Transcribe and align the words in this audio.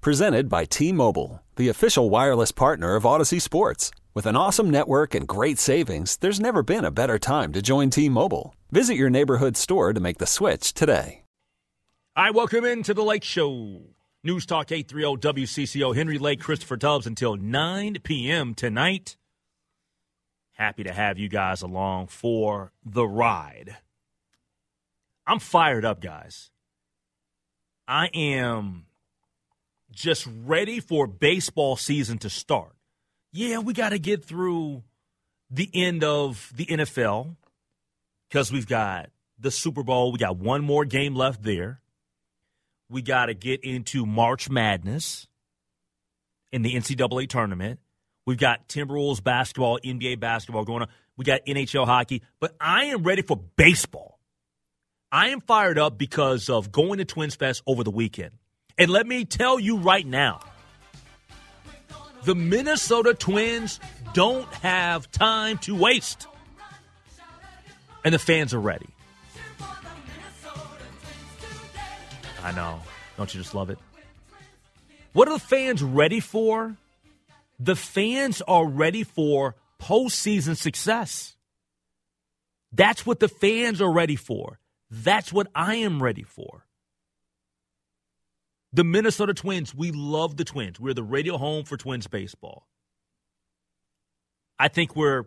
Presented 0.00 0.48
by 0.48 0.64
T 0.64 0.92
Mobile, 0.92 1.42
the 1.56 1.68
official 1.68 2.08
wireless 2.08 2.52
partner 2.52 2.94
of 2.94 3.02
Audacy 3.02 3.42
Sports. 3.42 3.90
With 4.14 4.26
an 4.26 4.36
awesome 4.36 4.70
network 4.70 5.12
and 5.12 5.26
great 5.26 5.58
savings, 5.58 6.16
there's 6.18 6.38
never 6.38 6.62
been 6.62 6.84
a 6.84 6.92
better 6.92 7.18
time 7.18 7.52
to 7.52 7.60
join 7.60 7.90
T 7.90 8.08
Mobile. 8.08 8.54
Visit 8.70 8.94
your 8.94 9.10
neighborhood 9.10 9.56
store 9.56 9.92
to 9.92 9.98
make 9.98 10.18
the 10.18 10.26
switch 10.26 10.72
today. 10.72 11.24
Right, 12.16 12.32
welcome 12.32 12.64
into 12.64 12.94
the 12.94 13.02
Lake 13.02 13.24
Show. 13.24 13.80
News 14.22 14.46
Talk 14.46 14.70
830 14.70 15.42
WCCO. 15.42 15.96
Henry 15.96 16.18
Lake, 16.18 16.40
Christopher 16.40 16.76
Tubbs 16.76 17.06
until 17.06 17.34
9 17.36 17.96
p.m. 18.04 18.54
tonight. 18.54 19.16
Happy 20.52 20.84
to 20.84 20.92
have 20.92 21.18
you 21.18 21.28
guys 21.28 21.60
along 21.60 22.06
for 22.06 22.72
the 22.84 23.06
ride. 23.06 23.78
I'm 25.26 25.40
fired 25.40 25.84
up, 25.84 26.00
guys. 26.00 26.50
I 27.88 28.06
am 28.14 28.84
just 29.98 30.26
ready 30.44 30.80
for 30.80 31.06
baseball 31.06 31.76
season 31.76 32.18
to 32.18 32.30
start. 32.30 32.72
Yeah, 33.32 33.58
we 33.58 33.72
got 33.72 33.90
to 33.90 33.98
get 33.98 34.24
through 34.24 34.82
the 35.50 35.68
end 35.74 36.04
of 36.04 36.52
the 36.54 36.66
NFL 36.66 37.36
because 38.28 38.52
we've 38.52 38.66
got 38.66 39.10
the 39.38 39.50
Super 39.50 39.82
Bowl. 39.82 40.12
We 40.12 40.18
got 40.18 40.36
one 40.36 40.62
more 40.64 40.84
game 40.84 41.14
left 41.14 41.42
there. 41.42 41.80
We 42.90 43.02
got 43.02 43.26
to 43.26 43.34
get 43.34 43.62
into 43.64 44.06
March 44.06 44.48
Madness 44.48 45.26
in 46.52 46.62
the 46.62 46.74
NCAA 46.74 47.28
tournament. 47.28 47.80
We've 48.26 48.38
got 48.38 48.68
Timberwolves 48.68 49.22
basketball, 49.22 49.78
NBA 49.84 50.20
basketball 50.20 50.64
going 50.64 50.82
on. 50.82 50.88
We 51.16 51.24
got 51.24 51.44
NHL 51.46 51.86
hockey, 51.86 52.22
but 52.40 52.54
I 52.60 52.86
am 52.86 53.02
ready 53.02 53.22
for 53.22 53.36
baseball. 53.36 54.18
I 55.10 55.30
am 55.30 55.40
fired 55.40 55.78
up 55.78 55.98
because 55.98 56.48
of 56.48 56.70
going 56.70 56.98
to 56.98 57.04
Twins 57.04 57.34
Fest 57.34 57.62
over 57.66 57.82
the 57.82 57.90
weekend. 57.90 58.32
And 58.78 58.90
let 58.90 59.06
me 59.06 59.24
tell 59.24 59.58
you 59.58 59.76
right 59.76 60.06
now, 60.06 60.40
the 62.24 62.34
Minnesota 62.34 63.12
Twins 63.12 63.80
don't 64.14 64.52
have 64.54 65.10
time 65.10 65.58
to 65.58 65.74
waste. 65.74 66.26
And 68.04 68.14
the 68.14 68.18
fans 68.18 68.54
are 68.54 68.60
ready. 68.60 68.86
I 72.42 72.52
know. 72.52 72.80
Don't 73.16 73.34
you 73.34 73.40
just 73.40 73.54
love 73.54 73.68
it? 73.68 73.78
What 75.12 75.26
are 75.26 75.34
the 75.34 75.44
fans 75.44 75.82
ready 75.82 76.20
for? 76.20 76.76
The 77.58 77.74
fans 77.74 78.40
are 78.42 78.66
ready 78.66 79.02
for 79.02 79.56
postseason 79.80 80.56
success. 80.56 81.36
That's 82.72 83.04
what 83.04 83.18
the 83.18 83.28
fans 83.28 83.82
are 83.82 83.92
ready 83.92 84.16
for. 84.16 84.60
That's 84.90 85.32
what 85.32 85.48
I 85.54 85.76
am 85.76 86.00
ready 86.02 86.22
for. 86.22 86.64
The 88.72 88.84
Minnesota 88.84 89.32
Twins, 89.32 89.74
we 89.74 89.92
love 89.92 90.36
the 90.36 90.44
Twins. 90.44 90.78
We're 90.78 90.94
the 90.94 91.02
radio 91.02 91.38
home 91.38 91.64
for 91.64 91.76
Twins 91.76 92.06
baseball. 92.06 92.66
I 94.58 94.68
think 94.68 94.94
we're 94.94 95.24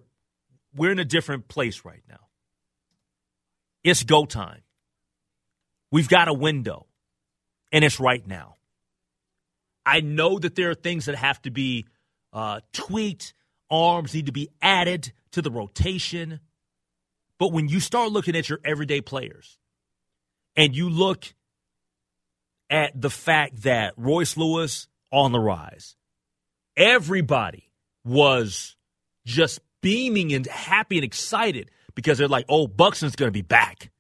we're 0.76 0.92
in 0.92 1.00
a 1.00 1.06
different 1.06 1.48
place 1.48 1.84
right 1.84 2.04
now. 2.08 2.20
It's 3.84 4.04
go 4.04 4.26
time. 4.26 4.62
We've 5.92 6.08
got 6.08 6.28
a 6.28 6.34
window, 6.34 6.86
and 7.72 7.84
it's 7.84 8.00
right 8.00 8.26
now. 8.26 8.58
I 9.86 10.02
know 10.02 10.38
that 10.40 10.56
there 10.56 10.70
are 10.70 10.76
things 10.76 11.06
that 11.06 11.16
have 11.16 11.42
to 11.42 11.52
be 11.52 11.88
uh, 12.32 12.62
tweaked, 12.72 13.34
arms 13.70 14.14
need 14.14 14.28
to 14.28 14.32
be 14.32 14.50
added 14.62 15.12
to 15.32 15.42
the 15.42 15.52
rotation. 15.52 16.40
But 17.40 17.52
when 17.52 17.68
you 17.68 17.80
start 17.80 18.12
looking 18.12 18.36
at 18.36 18.48
your 18.48 18.60
everyday 18.64 19.02
players 19.02 19.58
and 20.56 20.76
you 20.76 20.90
look 20.90 21.34
at 22.72 23.00
the 23.00 23.10
fact 23.10 23.64
that 23.64 23.94
Royce 23.98 24.38
Lewis 24.38 24.88
on 25.12 25.34
the 25.34 25.40
rise. 25.40 25.98
Everybody 26.78 27.70
was 28.06 28.78
just 29.26 29.60
beaming 29.82 30.34
and 30.34 30.48
happy 30.48 30.98
and 30.98 31.04
excited 31.04 31.70
because 31.94 32.18
they're 32.18 32.30
like, 32.30 32.46
oh, 32.48 32.68
Buxton's 32.68 33.18
going 33.18 33.28
to 33.28 33.34
be 33.34 33.42
back 33.42 33.92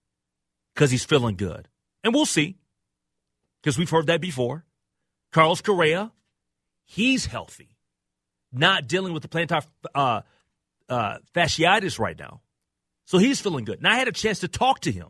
because 0.73 0.89
he's 0.89 1.03
feeling 1.03 1.35
good. 1.35 1.67
And 2.03 2.13
we'll 2.13 2.25
see 2.25 2.57
because 3.61 3.77
we've 3.77 3.89
heard 3.89 4.07
that 4.07 4.21
before. 4.21 4.65
Carlos 5.33 5.61
Correa, 5.61 6.11
he's 6.85 7.25
healthy, 7.25 7.77
not 8.51 8.87
dealing 8.87 9.13
with 9.13 9.21
the 9.21 9.29
plantar 9.29 9.65
uh, 9.93 10.21
uh, 10.89 11.17
fasciitis 11.35 11.99
right 11.99 12.17
now. 12.17 12.41
So 13.05 13.17
he's 13.17 13.41
feeling 13.41 13.65
good. 13.65 13.79
And 13.79 13.87
I 13.87 13.95
had 13.95 14.07
a 14.07 14.13
chance 14.13 14.39
to 14.39 14.47
talk 14.47 14.81
to 14.81 14.91
him. 14.91 15.09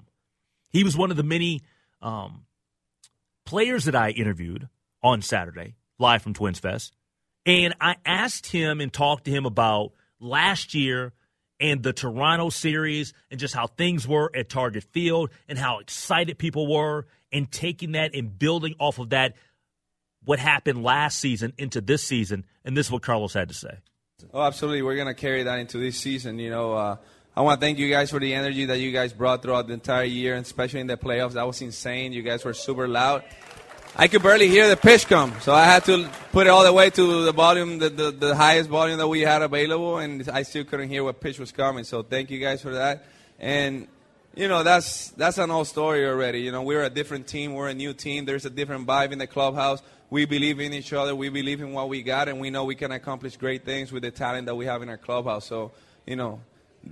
He 0.69 0.83
was 0.83 0.97
one 0.97 1.11
of 1.11 1.17
the 1.17 1.23
many 1.23 1.61
um, 2.01 2.45
players 3.51 3.84
that 3.84 3.97
I 3.97 4.12
interviewed 4.12 4.69
on 5.03 5.22
Saturday, 5.22 5.75
live 6.00 6.22
from 6.22 6.34
Twins 6.34 6.57
Fest. 6.57 6.95
And 7.45 7.73
I 7.81 7.97
asked 8.06 8.47
him 8.47 8.79
and 8.79 8.94
talked 8.94 9.25
to 9.25 9.31
him 9.31 9.45
about 9.45 9.91
last 10.22 10.73
year 10.73 11.12
and 11.59 11.84
the 11.84 11.91
Toronto 11.91 12.50
series 12.50 13.13
and 13.29 13.41
just 13.41 13.53
how 13.53 13.67
things 13.67 14.07
were 14.07 14.31
at 14.34 14.47
Target 14.47 14.85
Field 14.94 15.31
and 15.50 15.59
how 15.59 15.79
excited 15.79 16.38
people 16.38 16.73
were 16.73 17.07
and 17.29 17.51
taking 17.51 17.91
that 17.91 18.16
and 18.16 18.39
building 18.39 18.73
off 18.79 19.00
of 19.00 19.09
that 19.09 19.35
what 20.23 20.39
happened 20.39 20.81
last 20.81 21.19
season 21.19 21.51
into 21.57 21.81
this 21.81 22.06
season. 22.06 22.45
And 22.63 22.78
this 22.78 22.85
is 22.85 22.91
what 22.94 23.01
Carlos 23.01 23.33
had 23.33 23.50
to 23.50 23.53
say. 23.53 23.79
Oh, 24.33 24.44
absolutely. 24.44 24.81
We're 24.81 24.95
going 24.95 25.07
to 25.07 25.13
carry 25.13 25.44
that 25.44 25.59
into 25.59 25.78
this 25.78 25.97
season. 25.97 26.39
You 26.39 26.51
know, 26.51 26.72
uh, 26.72 26.95
I 27.34 27.42
want 27.42 27.62
to 27.62 27.66
thank 27.66 27.80
you 27.80 27.90
guys 27.90 28.09
for 28.09 28.19
the 28.19 28.34
energy 28.34 28.66
that 28.66 28.80
you 28.80 28.92
guys 28.92 29.14
brought 29.14 29.42
throughout 29.42 29.68
the 29.68 29.74
entire 29.74 30.03
year, 30.03 30.36
and 30.36 30.46
especially 30.46 30.81
in 30.81 30.88
the 30.88 30.97
playoffs. 30.97 31.34
That 31.34 31.47
was 31.47 31.62
insane. 31.62 32.12
You 32.12 32.24
guys 32.24 32.44
were 32.44 32.53
super 32.53 32.90
loud. 32.90 33.24
I 33.96 34.09
could 34.09 34.22
barely 34.22 34.50
hear 34.50 34.68
the 34.68 34.75
pitch 34.75 35.08
come, 35.08 35.34
so 35.40 35.53
I 35.53 35.64
had 35.64 35.86
to 35.86 36.09
put 36.34 36.47
it 36.47 36.50
all 36.50 36.66
the 36.66 36.74
way 36.74 36.90
to 36.90 37.24
the 37.24 37.31
volume, 37.31 37.80
the, 37.80 37.90
the, 37.90 38.12
the 38.12 38.36
highest 38.36 38.69
volume 38.69 38.97
that 38.97 39.08
we 39.08 39.22
had 39.22 39.42
available, 39.42 39.97
and 39.97 40.30
I 40.30 40.44
still 40.44 40.66
couldn't 40.66 40.90
hear 40.90 41.06
what 41.06 41.22
pitch 41.22 41.40
was 41.40 41.53
coming. 41.53 41.86
So 41.86 42.03
thank 42.03 42.31
you 42.31 42.40
guys 42.40 42.62
for 42.62 42.74
that. 42.74 43.06
And 43.40 43.88
you 44.36 44.50
know 44.50 44.63
that's 44.63 45.09
that's 45.12 45.38
an 45.38 45.52
old 45.52 45.68
story 45.68 46.06
already. 46.06 46.42
You 46.42 46.52
know 46.52 46.63
we're 46.63 46.84
a 46.84 46.90
different 46.90 47.28
team, 47.28 47.53
we're 47.53 47.69
a 47.69 47.74
new 47.74 47.94
team. 47.94 48.25
There's 48.25 48.46
a 48.46 48.50
different 48.50 48.86
vibe 48.86 49.13
in 49.13 49.19
the 49.19 49.28
clubhouse. 49.28 49.81
We 50.09 50.25
believe 50.25 50.59
in 50.59 50.74
each 50.74 50.92
other. 50.92 51.16
We 51.16 51.30
believe 51.30 51.62
in 51.62 51.72
what 51.72 51.88
we 51.88 52.03
got, 52.03 52.28
and 52.28 52.42
we 52.42 52.50
know 52.50 52.66
we 52.66 52.75
can 52.75 52.92
accomplish 52.92 53.38
great 53.38 53.63
things 53.63 53.94
with 53.94 54.03
the 54.03 54.12
talent 54.12 54.48
that 54.48 54.56
we 54.56 54.66
have 54.66 54.81
in 54.81 54.90
our 54.90 54.98
clubhouse. 54.98 55.46
So 55.46 55.72
you 56.06 56.18
know 56.18 56.42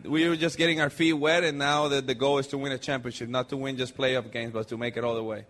we 0.04 0.28
were 0.28 0.36
just 0.36 0.58
getting 0.58 0.82
our 0.82 0.90
feet 0.90 1.14
wet, 1.14 1.44
and 1.44 1.58
now 1.58 1.88
the, 1.88 2.02
the 2.02 2.16
goal 2.16 2.38
is 2.38 2.48
to 2.48 2.58
win 2.58 2.72
a 2.72 2.78
championship, 2.78 3.30
not 3.30 3.50
to 3.50 3.58
win 3.58 3.78
just 3.78 3.98
playoff 3.98 4.32
games, 4.32 4.54
but 4.54 4.68
to 4.70 4.78
make 4.78 4.98
it 4.98 5.04
all 5.04 5.16
the 5.16 5.24
way. 5.24 5.46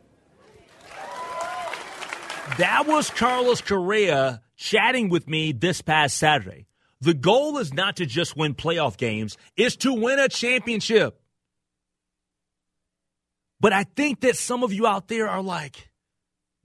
That 2.58 2.86
was 2.88 3.10
Carlos 3.10 3.62
Correa 3.62 4.42
chatting 4.58 5.10
with 5.10 5.28
me 5.28 5.52
this 5.52 5.82
past 5.82 6.18
Saturday. 6.18 6.66
The 7.02 7.14
goal 7.14 7.58
is 7.60 7.74
not 7.74 7.98
to 7.98 8.06
just 8.06 8.36
win 8.36 8.56
playoff 8.56 8.98
games, 8.98 9.38
it's 9.56 9.76
to 9.78 9.94
win 9.94 10.20
a 10.20 10.28
championship. 10.28 11.20
But 13.62 13.74
I 13.74 13.84
think 13.84 14.22
that 14.22 14.38
some 14.38 14.64
of 14.64 14.72
you 14.72 14.88
out 14.88 15.10
there 15.10 15.28
are 15.28 15.42
like, 15.42 15.90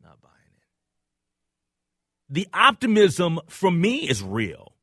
not 0.02 0.20
buying 0.20 0.34
it. 0.56 2.34
The 2.34 2.48
optimism 2.52 3.40
from 3.48 3.80
me 3.80 4.08
is 4.08 4.22
real. 4.22 4.73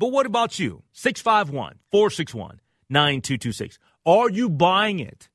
But 0.00 0.12
what 0.12 0.24
about 0.24 0.58
you? 0.58 0.82
651 0.92 1.78
461 1.92 2.60
9226. 2.88 3.78
Are 4.06 4.30
you 4.30 4.48
buying 4.48 4.98
it? 4.98 5.28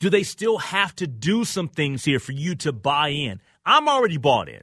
Do 0.00 0.10
they 0.10 0.24
still 0.24 0.58
have 0.58 0.96
to 0.96 1.06
do 1.06 1.44
some 1.44 1.68
things 1.68 2.04
here 2.04 2.18
for 2.18 2.32
you 2.32 2.56
to 2.56 2.72
buy 2.72 3.10
in? 3.10 3.40
I'm 3.64 3.88
already 3.88 4.16
bought 4.16 4.48
in. 4.48 4.62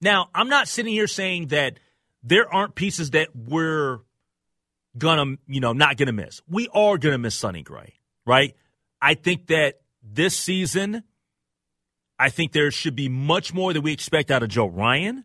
Now, 0.00 0.30
I'm 0.32 0.48
not 0.48 0.68
sitting 0.68 0.92
here 0.92 1.08
saying 1.08 1.48
that 1.48 1.80
there 2.22 2.52
aren't 2.52 2.76
pieces 2.76 3.10
that 3.10 3.34
we're 3.34 3.98
gonna, 4.96 5.36
you 5.48 5.58
know, 5.58 5.72
not 5.72 5.96
gonna 5.96 6.12
miss. 6.12 6.42
We 6.48 6.68
are 6.72 6.96
gonna 6.96 7.18
miss 7.18 7.34
Sonny 7.34 7.64
Gray, 7.64 7.94
right? 8.24 8.54
I 9.00 9.14
think 9.14 9.48
that 9.48 9.80
this 10.00 10.36
season, 10.36 11.02
I 12.20 12.30
think 12.30 12.52
there 12.52 12.70
should 12.70 12.94
be 12.94 13.08
much 13.08 13.52
more 13.52 13.72
that 13.72 13.80
we 13.80 13.92
expect 13.92 14.30
out 14.30 14.44
of 14.44 14.48
Joe 14.48 14.66
Ryan. 14.66 15.24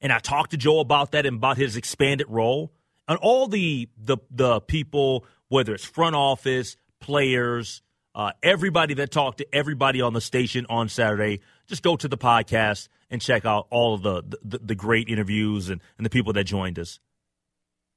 And 0.00 0.12
I 0.12 0.18
talked 0.18 0.52
to 0.52 0.56
Joe 0.56 0.80
about 0.80 1.12
that 1.12 1.26
and 1.26 1.36
about 1.36 1.56
his 1.56 1.76
expanded 1.76 2.26
role. 2.28 2.72
And 3.08 3.18
all 3.18 3.48
the 3.48 3.88
the 3.96 4.18
the 4.30 4.60
people, 4.60 5.24
whether 5.48 5.74
it's 5.74 5.84
front 5.84 6.14
office, 6.14 6.76
players, 7.00 7.82
uh, 8.14 8.32
everybody 8.42 8.94
that 8.94 9.10
talked 9.10 9.38
to 9.38 9.54
everybody 9.54 10.00
on 10.00 10.12
the 10.12 10.20
station 10.20 10.66
on 10.68 10.88
Saturday 10.88 11.40
just 11.66 11.82
go 11.82 11.96
to 11.96 12.08
the 12.08 12.18
podcast 12.18 12.88
and 13.10 13.20
check 13.20 13.44
out 13.44 13.66
all 13.70 13.94
of 13.94 14.02
the 14.02 14.38
the, 14.42 14.58
the 14.58 14.74
great 14.74 15.08
interviews 15.08 15.70
and, 15.70 15.80
and 15.96 16.04
the 16.04 16.10
people 16.10 16.32
that 16.34 16.44
joined 16.44 16.78
us. 16.78 17.00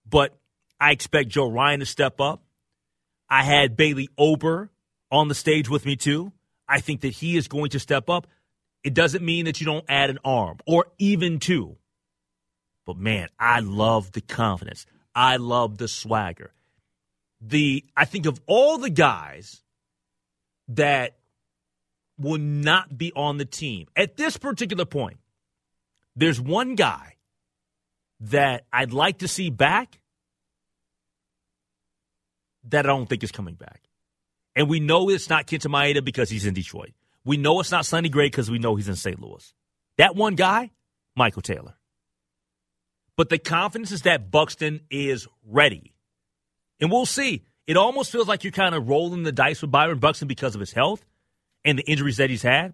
But 0.07 0.35
I 0.79 0.91
expect 0.91 1.29
Joe 1.29 1.49
Ryan 1.49 1.79
to 1.79 1.85
step 1.85 2.19
up. 2.19 2.43
I 3.29 3.43
had 3.43 3.75
Bailey 3.75 4.09
Ober 4.17 4.69
on 5.11 5.27
the 5.27 5.35
stage 5.35 5.69
with 5.69 5.85
me 5.85 5.95
too. 5.95 6.31
I 6.67 6.81
think 6.81 7.01
that 7.01 7.13
he 7.13 7.37
is 7.37 7.47
going 7.47 7.71
to 7.71 7.79
step 7.79 8.09
up. 8.09 8.27
It 8.83 8.93
doesn't 8.93 9.23
mean 9.23 9.45
that 9.45 9.59
you 9.59 9.65
don't 9.65 9.85
add 9.87 10.09
an 10.09 10.19
arm 10.25 10.57
or 10.65 10.87
even 10.97 11.39
two. 11.39 11.77
But 12.85 12.97
man, 12.97 13.29
I 13.39 13.59
love 13.59 14.11
the 14.11 14.21
confidence. 14.21 14.85
I 15.15 15.37
love 15.37 15.77
the 15.77 15.87
swagger. 15.87 16.53
The 17.41 17.83
I 17.95 18.05
think 18.05 18.25
of 18.25 18.39
all 18.47 18.77
the 18.77 18.89
guys 18.89 19.61
that 20.69 21.17
will 22.17 22.39
not 22.39 22.97
be 22.97 23.11
on 23.15 23.37
the 23.37 23.45
team 23.45 23.87
at 23.95 24.17
this 24.17 24.37
particular 24.37 24.85
point. 24.85 25.17
There's 26.15 26.39
one 26.39 26.75
guy 26.75 27.15
that 28.21 28.65
I'd 28.71 28.93
like 28.93 29.19
to 29.19 29.27
see 29.27 29.49
back 29.49 29.99
that 32.69 32.85
I 32.85 32.89
don't 32.89 33.07
think 33.07 33.23
is 33.23 33.31
coming 33.31 33.55
back. 33.55 33.81
And 34.55 34.69
we 34.69 34.79
know 34.79 35.09
it's 35.09 35.29
not 35.29 35.47
Kenta 35.47 35.67
Maeda 35.67 36.03
because 36.03 36.29
he's 36.29 36.45
in 36.45 36.53
Detroit. 36.53 36.93
We 37.25 37.37
know 37.37 37.59
it's 37.59 37.71
not 37.71 37.85
Sonny 37.85 38.09
Gray 38.09 38.27
because 38.27 38.51
we 38.51 38.59
know 38.59 38.75
he's 38.75 38.87
in 38.87 38.95
St. 38.95 39.19
Louis. 39.19 39.53
That 39.97 40.15
one 40.15 40.35
guy, 40.35 40.71
Michael 41.15 41.41
Taylor. 41.41 41.75
But 43.15 43.29
the 43.29 43.37
confidence 43.37 43.91
is 43.91 44.03
that 44.03 44.31
Buxton 44.31 44.81
is 44.89 45.27
ready. 45.45 45.93
And 46.79 46.91
we'll 46.91 47.05
see. 47.05 47.43
It 47.67 47.77
almost 47.77 48.11
feels 48.11 48.27
like 48.27 48.43
you're 48.43 48.51
kind 48.51 48.75
of 48.75 48.89
rolling 48.89 49.23
the 49.23 49.31
dice 49.31 49.61
with 49.61 49.71
Byron 49.71 49.99
Buxton 49.99 50.27
because 50.27 50.55
of 50.55 50.59
his 50.59 50.73
health 50.73 51.05
and 51.63 51.79
the 51.79 51.83
injuries 51.83 52.17
that 52.17 52.29
he's 52.29 52.41
had. 52.41 52.73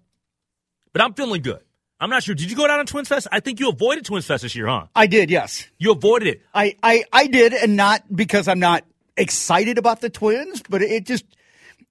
But 0.94 1.04
I'm 1.04 1.14
feeling 1.14 1.42
good. 1.42 1.62
I'm 2.00 2.10
not 2.10 2.24
sure. 2.24 2.34
Did 2.34 2.50
you 2.50 2.56
go 2.56 2.66
down 2.66 2.80
to 2.80 2.86
Twins 2.86 3.10
Fest? 3.10 3.28
I 3.32 3.42
think 3.42 3.60
you 3.60 3.70
avoided 3.70 4.06
Twins 4.06 4.26
Fest 4.26 4.44
this 4.44 4.56
year, 4.56 4.68
huh? 4.68 4.88
I 4.96 5.08
did, 5.08 5.30
yes. 5.30 5.68
You 5.78 5.92
avoided 5.92 6.30
it. 6.30 6.42
I, 6.54 6.76
I, 6.82 7.04
I 7.12 7.28
did, 7.28 7.54
and 7.54 7.76
not 7.76 8.04
because 8.14 8.48
I'm 8.48 8.60
not 8.60 8.86
excited 9.18 9.78
about 9.78 10.00
the 10.00 10.10
Twins, 10.10 10.64
but 10.68 10.82
it 10.82 11.06
just, 11.06 11.26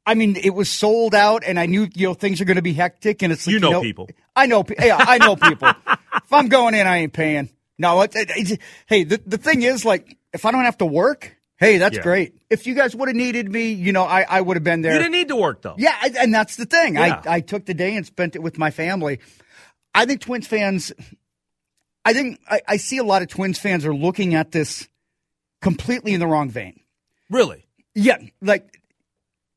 I 0.06 0.14
mean, 0.14 0.36
it 0.36 0.54
was 0.54 0.70
sold 0.70 1.14
out, 1.14 1.44
and 1.46 1.60
I 1.60 1.66
knew 1.66 1.88
you 1.94 2.08
know 2.08 2.14
things 2.14 2.40
are 2.40 2.46
going 2.46 2.56
to 2.56 2.62
be 2.62 2.72
hectic, 2.72 3.22
and 3.22 3.32
it's 3.32 3.46
like, 3.46 3.52
you 3.52 3.60
know, 3.60 3.68
you 3.68 3.74
know 3.74 3.80
people. 3.82 4.08
I 4.34 4.46
know, 4.46 4.64
yeah, 4.80 4.96
I 4.98 5.18
know 5.18 5.36
people. 5.36 5.68
if 6.16 6.32
I'm 6.32 6.48
going 6.48 6.74
in, 6.74 6.86
I 6.86 6.98
ain't 6.98 7.12
paying. 7.12 7.50
No, 7.78 8.00
it, 8.02 8.14
it, 8.16 8.30
it, 8.50 8.60
hey, 8.86 9.04
the 9.04 9.20
the 9.24 9.38
thing 9.38 9.62
is, 9.62 9.84
like, 9.84 10.16
if 10.32 10.44
I 10.44 10.50
don't 10.50 10.64
have 10.64 10.78
to 10.78 10.86
work, 10.86 11.36
hey, 11.58 11.78
that's 11.78 11.96
Yeah. 11.96 12.02
great. 12.02 12.34
If 12.50 12.66
you 12.66 12.74
guys 12.74 12.94
would 12.96 13.08
have 13.08 13.16
needed 13.16 13.50
me, 13.50 13.70
you 13.72 13.92
know, 13.92 14.04
I, 14.04 14.24
I 14.28 14.40
would 14.40 14.56
have 14.56 14.64
been 14.64 14.82
there. 14.82 14.92
You 14.92 14.98
didn't 14.98 15.12
need 15.12 15.28
to 15.28 15.36
work 15.36 15.62
though. 15.62 15.74
Yeah, 15.78 15.94
I- 16.00 16.12
and 16.18 16.34
that's 16.34 16.56
the 16.56 16.66
thing. 16.66 16.94
Yeah. 16.94 17.22
I, 17.24 17.36
I 17.36 17.40
took 17.40 17.66
the 17.66 17.74
day 17.74 17.94
and 17.96 18.04
spent 18.06 18.34
it 18.36 18.42
with 18.42 18.58
my 18.58 18.70
family. 18.70 19.20
I 19.94 20.06
think 20.06 20.20
Twins 20.20 20.46
fans, 20.46 20.92
I 22.04 22.12
think 22.12 22.40
I, 22.50 22.60
I 22.66 22.76
see 22.78 22.98
a 22.98 23.04
lot 23.04 23.22
of 23.22 23.28
Twins 23.28 23.58
fans 23.58 23.84
are 23.86 23.94
looking 23.94 24.34
at 24.34 24.50
this 24.52 24.88
completely 25.62 26.14
in 26.14 26.20
the 26.20 26.26
wrong 26.26 26.50
vein. 26.50 26.80
Really? 27.30 27.64
Yeah, 27.94 28.18
like 28.40 28.80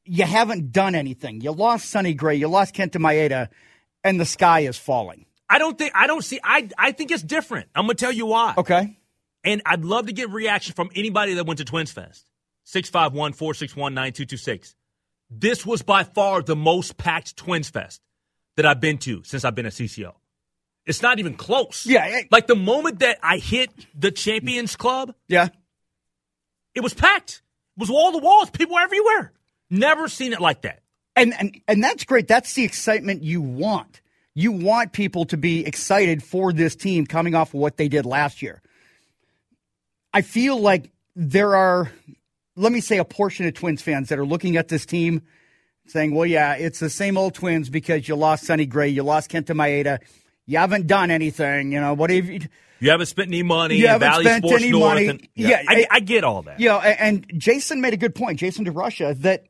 you 0.06 0.26
haven't 0.26 0.72
done 0.72 0.96
anything. 0.96 1.42
You 1.42 1.52
lost 1.52 1.90
Sonny 1.90 2.14
Gray, 2.14 2.36
you 2.36 2.48
lost 2.48 2.74
Kenta 2.76 2.98
Maeda, 2.98 3.50
and 4.04 4.20
the 4.20 4.26
sky 4.26 4.62
is 4.62 4.78
falling. 4.78 5.26
I 5.52 5.58
don't 5.60 5.78
think 5.78 5.92
I 5.94 6.08
don't 6.08 6.24
see 6.24 6.40
I 6.44 6.70
I 6.78 6.92
think 6.94 7.12
it's 7.12 7.22
different. 7.24 7.68
I'm 7.76 7.84
gonna 7.84 7.96
tell 7.96 8.12
you 8.12 8.26
why. 8.26 8.54
Okay. 8.58 8.98
And 9.44 9.62
I'd 9.66 9.84
love 9.84 10.06
to 10.08 10.14
get 10.14 10.30
reaction 10.30 10.74
from 10.76 10.90
anybody 10.96 11.34
that 11.36 11.46
went 11.46 11.58
to 11.60 11.66
Twins 11.66 11.92
Fest. 11.92 12.26
651 12.64 13.34
461 13.34 13.94
9226. 13.94 14.76
This 15.30 15.66
was 15.66 15.82
by 15.82 16.04
far 16.04 16.42
the 16.42 16.56
most 16.56 16.98
packed 16.98 17.36
Twins 17.36 17.70
Fest 17.70 18.02
that 18.56 18.66
I've 18.66 18.80
been 18.80 18.98
to 19.00 19.24
since 19.24 19.44
I've 19.44 19.56
been 19.56 19.66
at 19.66 19.74
CCO. 19.74 20.14
It's 20.86 21.02
not 21.02 21.20
even 21.20 21.36
close. 21.36 21.86
Yeah, 21.86 22.22
Like 22.32 22.48
the 22.48 22.56
moment 22.56 23.00
that 23.00 23.18
I 23.22 23.38
hit 23.38 23.70
the 23.96 24.12
Champions 24.12 24.76
Club, 24.76 25.14
Yeah. 25.28 25.50
it 26.76 26.82
was 26.82 26.94
packed. 26.94 27.42
It 27.78 27.80
was 27.80 27.90
wall 27.90 28.12
to 28.14 28.18
walls, 28.18 28.50
people 28.50 28.78
everywhere. 28.78 29.32
Never 29.70 30.08
seen 30.08 30.34
it 30.34 30.42
like 30.42 30.62
that. 30.64 30.82
And, 31.16 31.34
and 31.38 31.62
and 31.68 31.84
that's 31.84 32.04
great. 32.04 32.28
That's 32.28 32.54
the 32.54 32.64
excitement 32.64 33.22
you 33.24 33.42
want. 33.42 34.02
You 34.34 34.52
want 34.52 34.94
people 34.94 35.26
to 35.26 35.38
be 35.38 35.66
excited 35.66 36.24
for 36.24 36.54
this 36.54 36.76
team 36.76 37.06
coming 37.06 37.36
off 37.36 37.50
of 37.54 37.60
what 37.60 37.78
they 37.78 37.88
did 37.90 38.06
last 38.06 38.42
year. 38.42 38.62
I 40.14 40.22
feel 40.22 40.60
like 40.60 40.92
there 41.16 41.56
are, 41.56 41.92
let 42.56 42.72
me 42.72 42.82
say, 42.82 42.98
a 42.98 43.06
portion 43.06 43.46
of 43.46 43.54
Twins 43.54 43.82
fans 43.82 44.10
that 44.10 44.20
are 44.20 44.26
looking 44.26 44.58
at 44.58 44.68
this 44.68 44.86
team 44.86 45.22
saying, 45.88 46.14
well, 46.16 46.26
yeah, 46.26 46.54
it's 46.56 46.80
the 46.80 46.90
same 46.90 47.18
old 47.18 47.34
Twins 47.34 47.70
because 47.70 48.08
you 48.08 48.16
lost 48.16 48.46
Sonny 48.46 48.66
Gray, 48.66 48.90
you 48.90 49.04
lost 49.04 49.30
Kenta 49.32 49.54
Maeda, 49.56 50.00
you 50.46 50.58
haven't 50.58 50.88
done 50.88 51.12
anything. 51.12 51.72
You 51.72 51.82
know, 51.82 51.94
what 51.94 52.10
have 52.10 52.30
you, 52.30 52.42
You 52.80 52.90
haven't 52.92 53.08
spent 53.08 53.28
any 53.30 53.44
money. 53.44 53.76
You 53.76 53.88
haven't 53.88 54.08
Bally 54.10 54.24
spent 54.26 54.46
Sports 54.46 54.64
any 54.64 54.72
North 54.72 54.94
money. 54.94 55.08
And, 55.10 55.28
Yeah, 55.36 55.62
I, 55.68 55.82
I- 55.82 55.88
I 55.92 56.00
get 56.02 56.24
all 56.24 56.42
that. 56.44 56.60
you 56.60 56.68
know, 56.70 56.80
and 56.80 57.26
Jason 57.38 57.82
made 57.82 57.94
a 57.94 57.98
good 57.98 58.16
point, 58.16 58.40
Jason 58.40 58.66
DeRusha, 58.66 59.18
that 59.22 59.46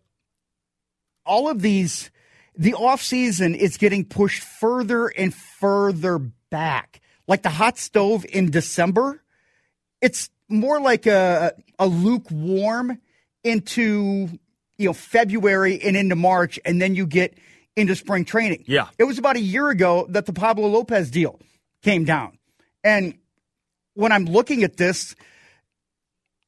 all 1.25 1.49
of 1.49 1.61
these, 1.61 2.10
the 2.55 2.73
offseason 2.73 3.55
is 3.55 3.77
getting 3.77 4.05
pushed 4.05 4.43
further 4.43 5.07
and 5.07 5.33
further 5.33 6.19
back. 6.49 7.01
Like 7.27 7.43
the 7.43 7.49
hot 7.49 7.77
stove 7.77 8.25
in 8.25 8.51
December, 8.51 9.21
it's 10.01 10.29
more 10.49 10.79
like 10.79 11.05
a, 11.05 11.53
a 11.79 11.87
lukewarm 11.87 12.99
into, 13.43 14.27
you 14.77 14.85
know, 14.85 14.93
February 14.93 15.81
and 15.81 15.95
into 15.95 16.15
March, 16.15 16.59
and 16.65 16.81
then 16.81 16.95
you 16.95 17.05
get 17.05 17.37
into 17.75 17.95
spring 17.95 18.25
training. 18.25 18.65
Yeah. 18.67 18.87
It 18.97 19.05
was 19.05 19.17
about 19.17 19.37
a 19.37 19.41
year 19.41 19.69
ago 19.69 20.05
that 20.09 20.25
the 20.25 20.33
Pablo 20.33 20.67
Lopez 20.67 21.09
deal 21.09 21.39
came 21.83 22.03
down. 22.03 22.37
And 22.83 23.17
when 23.93 24.11
I'm 24.11 24.25
looking 24.25 24.63
at 24.63 24.77
this, 24.77 25.15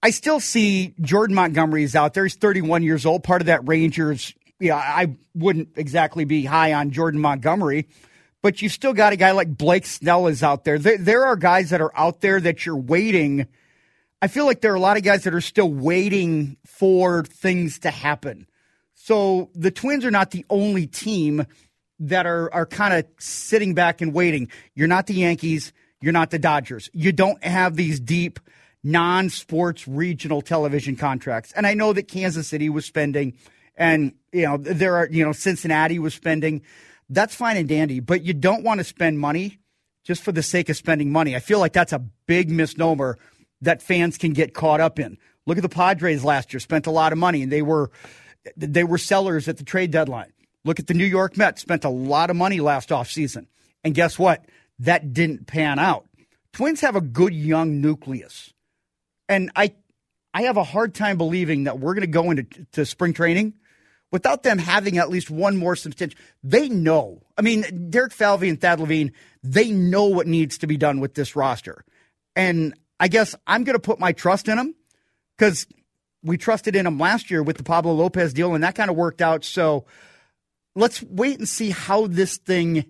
I 0.01 0.09
still 0.09 0.39
see 0.39 0.93
Jordan 1.01 1.35
Montgomery 1.35 1.83
is 1.83 1.95
out 1.95 2.13
there. 2.13 2.25
He's 2.25 2.35
31 2.35 2.83
years 2.83 3.05
old, 3.05 3.23
part 3.23 3.41
of 3.41 3.45
that 3.45 3.65
Rangers. 3.67 4.33
Yeah, 4.63 4.77
I 4.77 5.17
wouldn't 5.35 5.69
exactly 5.75 6.23
be 6.23 6.45
high 6.45 6.71
on 6.71 6.91
Jordan 6.91 7.19
Montgomery, 7.19 7.89
but 8.41 8.61
you've 8.61 8.71
still 8.71 8.93
got 8.93 9.11
a 9.11 9.17
guy 9.17 9.31
like 9.31 9.57
Blake 9.57 9.85
Snell 9.85 10.27
is 10.27 10.41
out 10.41 10.63
there. 10.63 10.79
There, 10.79 10.97
there 10.97 11.25
are 11.25 11.35
guys 11.35 11.71
that 11.71 11.81
are 11.81 11.91
out 11.97 12.21
there 12.21 12.39
that 12.39 12.65
you're 12.65 12.77
waiting. 12.77 13.47
I 14.21 14.29
feel 14.29 14.45
like 14.45 14.61
there 14.61 14.71
are 14.71 14.75
a 14.75 14.79
lot 14.79 14.95
of 14.95 15.03
guys 15.03 15.25
that 15.25 15.33
are 15.33 15.41
still 15.41 15.69
waiting 15.69 16.55
for 16.65 17.23
things 17.25 17.79
to 17.79 17.91
happen. 17.91 18.47
So 18.93 19.49
the 19.53 19.69
Twins 19.69 20.05
are 20.05 20.11
not 20.11 20.31
the 20.31 20.45
only 20.49 20.87
team 20.87 21.45
that 21.99 22.25
are 22.25 22.53
are 22.53 22.65
kind 22.65 22.93
of 22.93 23.05
sitting 23.19 23.73
back 23.73 23.99
and 23.99 24.13
waiting. 24.13 24.47
You're 24.75 24.87
not 24.87 25.07
the 25.07 25.15
Yankees. 25.15 25.73
You're 25.99 26.13
not 26.13 26.31
the 26.31 26.39
Dodgers. 26.39 26.89
You 26.93 27.11
don't 27.11 27.43
have 27.43 27.75
these 27.75 27.99
deep 27.99 28.39
non-sports 28.81 29.89
regional 29.89 30.41
television 30.41 30.95
contracts. 30.95 31.51
And 31.51 31.67
I 31.67 31.73
know 31.73 31.91
that 31.91 32.07
Kansas 32.07 32.47
City 32.47 32.69
was 32.69 32.85
spending 32.85 33.33
and 33.75 34.13
you 34.31 34.43
know 34.43 34.57
there 34.57 34.95
are 34.95 35.07
you 35.09 35.25
know 35.25 35.31
Cincinnati 35.31 35.99
was 35.99 36.13
spending. 36.13 36.61
That's 37.09 37.35
fine 37.35 37.57
and 37.57 37.67
dandy, 37.67 37.99
but 37.99 38.23
you 38.23 38.33
don't 38.33 38.63
want 38.63 38.79
to 38.79 38.83
spend 38.83 39.19
money 39.19 39.59
just 40.03 40.23
for 40.23 40.31
the 40.31 40.43
sake 40.43 40.69
of 40.69 40.77
spending 40.77 41.11
money. 41.11 41.35
I 41.35 41.39
feel 41.39 41.59
like 41.59 41.73
that's 41.73 41.93
a 41.93 41.99
big 41.99 42.49
misnomer 42.49 43.17
that 43.61 43.81
fans 43.81 44.17
can 44.17 44.33
get 44.33 44.53
caught 44.53 44.81
up 44.81 44.99
in. 44.99 45.17
Look 45.45 45.57
at 45.57 45.63
the 45.63 45.69
Padres 45.69 46.23
last 46.23 46.53
year, 46.53 46.59
spent 46.59 46.87
a 46.87 46.91
lot 46.91 47.11
of 47.11 47.17
money 47.17 47.43
and 47.43 47.51
they 47.51 47.61
were 47.61 47.91
they 48.57 48.83
were 48.83 48.97
sellers 48.97 49.47
at 49.47 49.57
the 49.57 49.63
trade 49.63 49.91
deadline. 49.91 50.31
Look 50.65 50.79
at 50.79 50.87
the 50.87 50.93
New 50.93 51.05
York 51.05 51.37
Mets, 51.37 51.61
spent 51.61 51.83
a 51.83 51.89
lot 51.89 52.29
of 52.29 52.35
money 52.35 52.59
last 52.59 52.89
offseason. 52.89 53.47
And 53.83 53.93
guess 53.93 54.17
what? 54.17 54.45
That 54.79 55.13
didn't 55.13 55.47
pan 55.47 55.79
out. 55.79 56.07
Twins 56.53 56.81
have 56.81 56.95
a 56.95 57.01
good 57.01 57.33
young 57.33 57.81
nucleus. 57.81 58.53
And 59.27 59.51
I 59.55 59.73
I 60.33 60.43
have 60.43 60.57
a 60.57 60.63
hard 60.63 60.93
time 60.93 61.17
believing 61.17 61.65
that 61.65 61.79
we're 61.79 61.93
going 61.93 62.01
to 62.01 62.07
go 62.07 62.31
into 62.31 62.43
to 62.73 62.85
spring 62.85 63.13
training 63.13 63.53
without 64.13 64.43
them 64.43 64.59
having 64.59 64.99
at 64.99 65.09
least 65.09 65.31
one 65.31 65.57
more 65.57 65.75
substantial. 65.75 66.19
They 66.43 66.69
know. 66.69 67.23
I 67.35 67.41
mean, 67.41 67.89
Derek 67.89 68.13
Falvey 68.13 68.47
and 68.47 68.61
Thad 68.61 68.79
Levine, 68.79 69.11
they 69.41 69.71
know 69.71 70.05
what 70.05 70.27
needs 70.27 70.59
to 70.59 70.67
be 70.67 70.77
done 70.77 70.99
with 70.99 71.15
this 71.15 71.35
roster. 71.35 71.83
And 72.35 72.75
I 72.99 73.07
guess 73.07 73.33
I'm 73.47 73.63
going 73.63 73.73
to 73.73 73.81
put 73.81 73.99
my 73.99 74.11
trust 74.11 74.47
in 74.47 74.57
them 74.57 74.75
because 75.35 75.65
we 76.21 76.37
trusted 76.37 76.75
in 76.75 76.85
them 76.85 76.99
last 76.99 77.31
year 77.31 77.41
with 77.41 77.57
the 77.57 77.63
Pablo 77.63 77.91
Lopez 77.93 78.33
deal, 78.33 78.53
and 78.53 78.63
that 78.63 78.75
kind 78.75 78.91
of 78.91 78.95
worked 78.95 79.21
out. 79.21 79.43
So 79.43 79.85
let's 80.75 81.01
wait 81.01 81.39
and 81.39 81.49
see 81.49 81.71
how 81.71 82.05
this 82.05 82.37
thing 82.37 82.85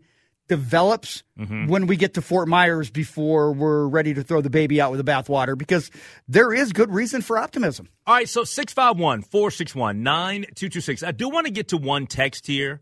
develops 0.54 1.24
when 1.68 1.88
we 1.88 1.98
get 1.98 2.14
to 2.14 2.22
Fort 2.22 2.48
Myers 2.48 2.92
before 2.92 3.52
we're 3.54 3.88
ready 3.88 4.14
to 4.14 4.22
throw 4.22 4.40
the 4.42 4.52
baby 4.52 4.80
out 4.80 4.92
with 4.92 5.04
the 5.04 5.12
bathwater 5.12 5.58
because 5.58 5.90
there 6.28 6.54
is 6.54 6.72
good 6.74 6.94
reason 6.94 7.22
for 7.24 7.40
optimism. 7.40 7.90
All 8.06 8.14
right, 8.14 8.30
so 8.30 8.44
651 8.44 9.24
461 9.24 10.04
9226. 10.04 11.02
I 11.02 11.12
do 11.12 11.30
want 11.30 11.48
to 11.48 11.52
get 11.52 11.70
to 11.70 11.78
one 11.78 12.06
text 12.06 12.46
here 12.46 12.82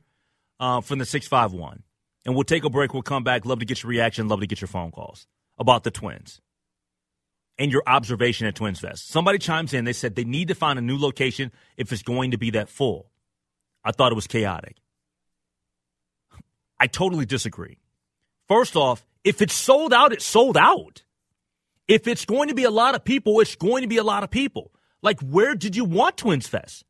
uh, 0.60 0.82
from 0.82 1.00
the 1.00 1.06
651. 1.06 1.84
And 2.26 2.36
we'll 2.36 2.44
take 2.44 2.66
a 2.66 2.70
break. 2.70 2.94
We'll 2.94 3.04
come 3.04 3.24
back. 3.24 3.46
Love 3.46 3.60
to 3.60 3.66
get 3.66 3.84
your 3.84 3.90
reaction. 3.90 4.28
Love 4.28 4.42
to 4.42 4.48
get 4.48 4.60
your 4.60 4.68
phone 4.68 4.92
calls 4.92 5.28
about 5.58 5.84
the 5.84 5.92
Twins 5.92 6.42
and 7.58 7.72
your 7.72 7.84
observation 7.88 8.48
at 8.48 8.56
Twins 8.56 8.80
Fest. 8.80 9.08
Somebody 9.10 9.38
chimes 9.38 9.74
in. 9.74 9.86
They 9.86 9.94
said 9.94 10.16
they 10.16 10.26
need 10.26 10.50
to 10.50 10.56
find 10.56 10.78
a 10.78 10.82
new 10.82 10.98
location 10.98 11.52
if 11.78 11.94
it's 11.94 12.04
going 12.04 12.32
to 12.32 12.38
be 12.38 12.52
that 12.52 12.68
full. 12.68 13.10
I 13.84 13.92
thought 13.92 14.12
it 14.12 14.16
was 14.16 14.28
chaotic. 14.28 14.76
I 16.82 16.88
totally 16.88 17.28
disagree. 17.28 17.78
First 18.48 18.76
off, 18.76 19.06
if 19.24 19.44
it's 19.44 19.54
sold 19.54 19.94
out, 19.94 20.14
it's 20.14 20.26
sold 20.26 20.58
out. 20.58 21.04
If 21.88 22.08
it's 22.08 22.26
going 22.26 22.48
to 22.48 22.56
be 22.56 22.64
a 22.64 22.72
lot 22.72 22.96
of 22.96 23.04
people, 23.04 23.40
it's 23.40 23.56
going 23.56 23.84
to 23.84 23.88
be 23.88 23.98
a 23.98 24.04
lot 24.04 24.24
of 24.24 24.32
people. 24.32 24.72
Like, 25.04 25.20
where 25.22 25.54
did 25.54 25.76
you 25.76 25.86
want 25.86 26.18
Twins 26.18 26.48
Fest? 26.48 26.84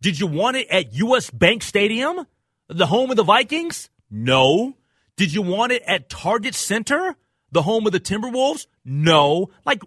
Did 0.00 0.18
you 0.18 0.26
want 0.26 0.56
it 0.56 0.66
at 0.68 0.94
U.S. 0.94 1.30
Bank 1.30 1.62
Stadium, 1.62 2.26
the 2.66 2.86
home 2.86 3.12
of 3.12 3.16
the 3.16 3.22
Vikings? 3.22 3.88
No. 4.10 4.74
Did 5.14 5.32
you 5.32 5.42
want 5.42 5.70
it 5.70 5.82
at 5.86 6.08
Target 6.08 6.56
Center, 6.56 7.14
the 7.52 7.62
home 7.62 7.86
of 7.86 7.92
the 7.92 8.00
Timberwolves? 8.00 8.66
No. 8.84 9.50
Like, 9.64 9.82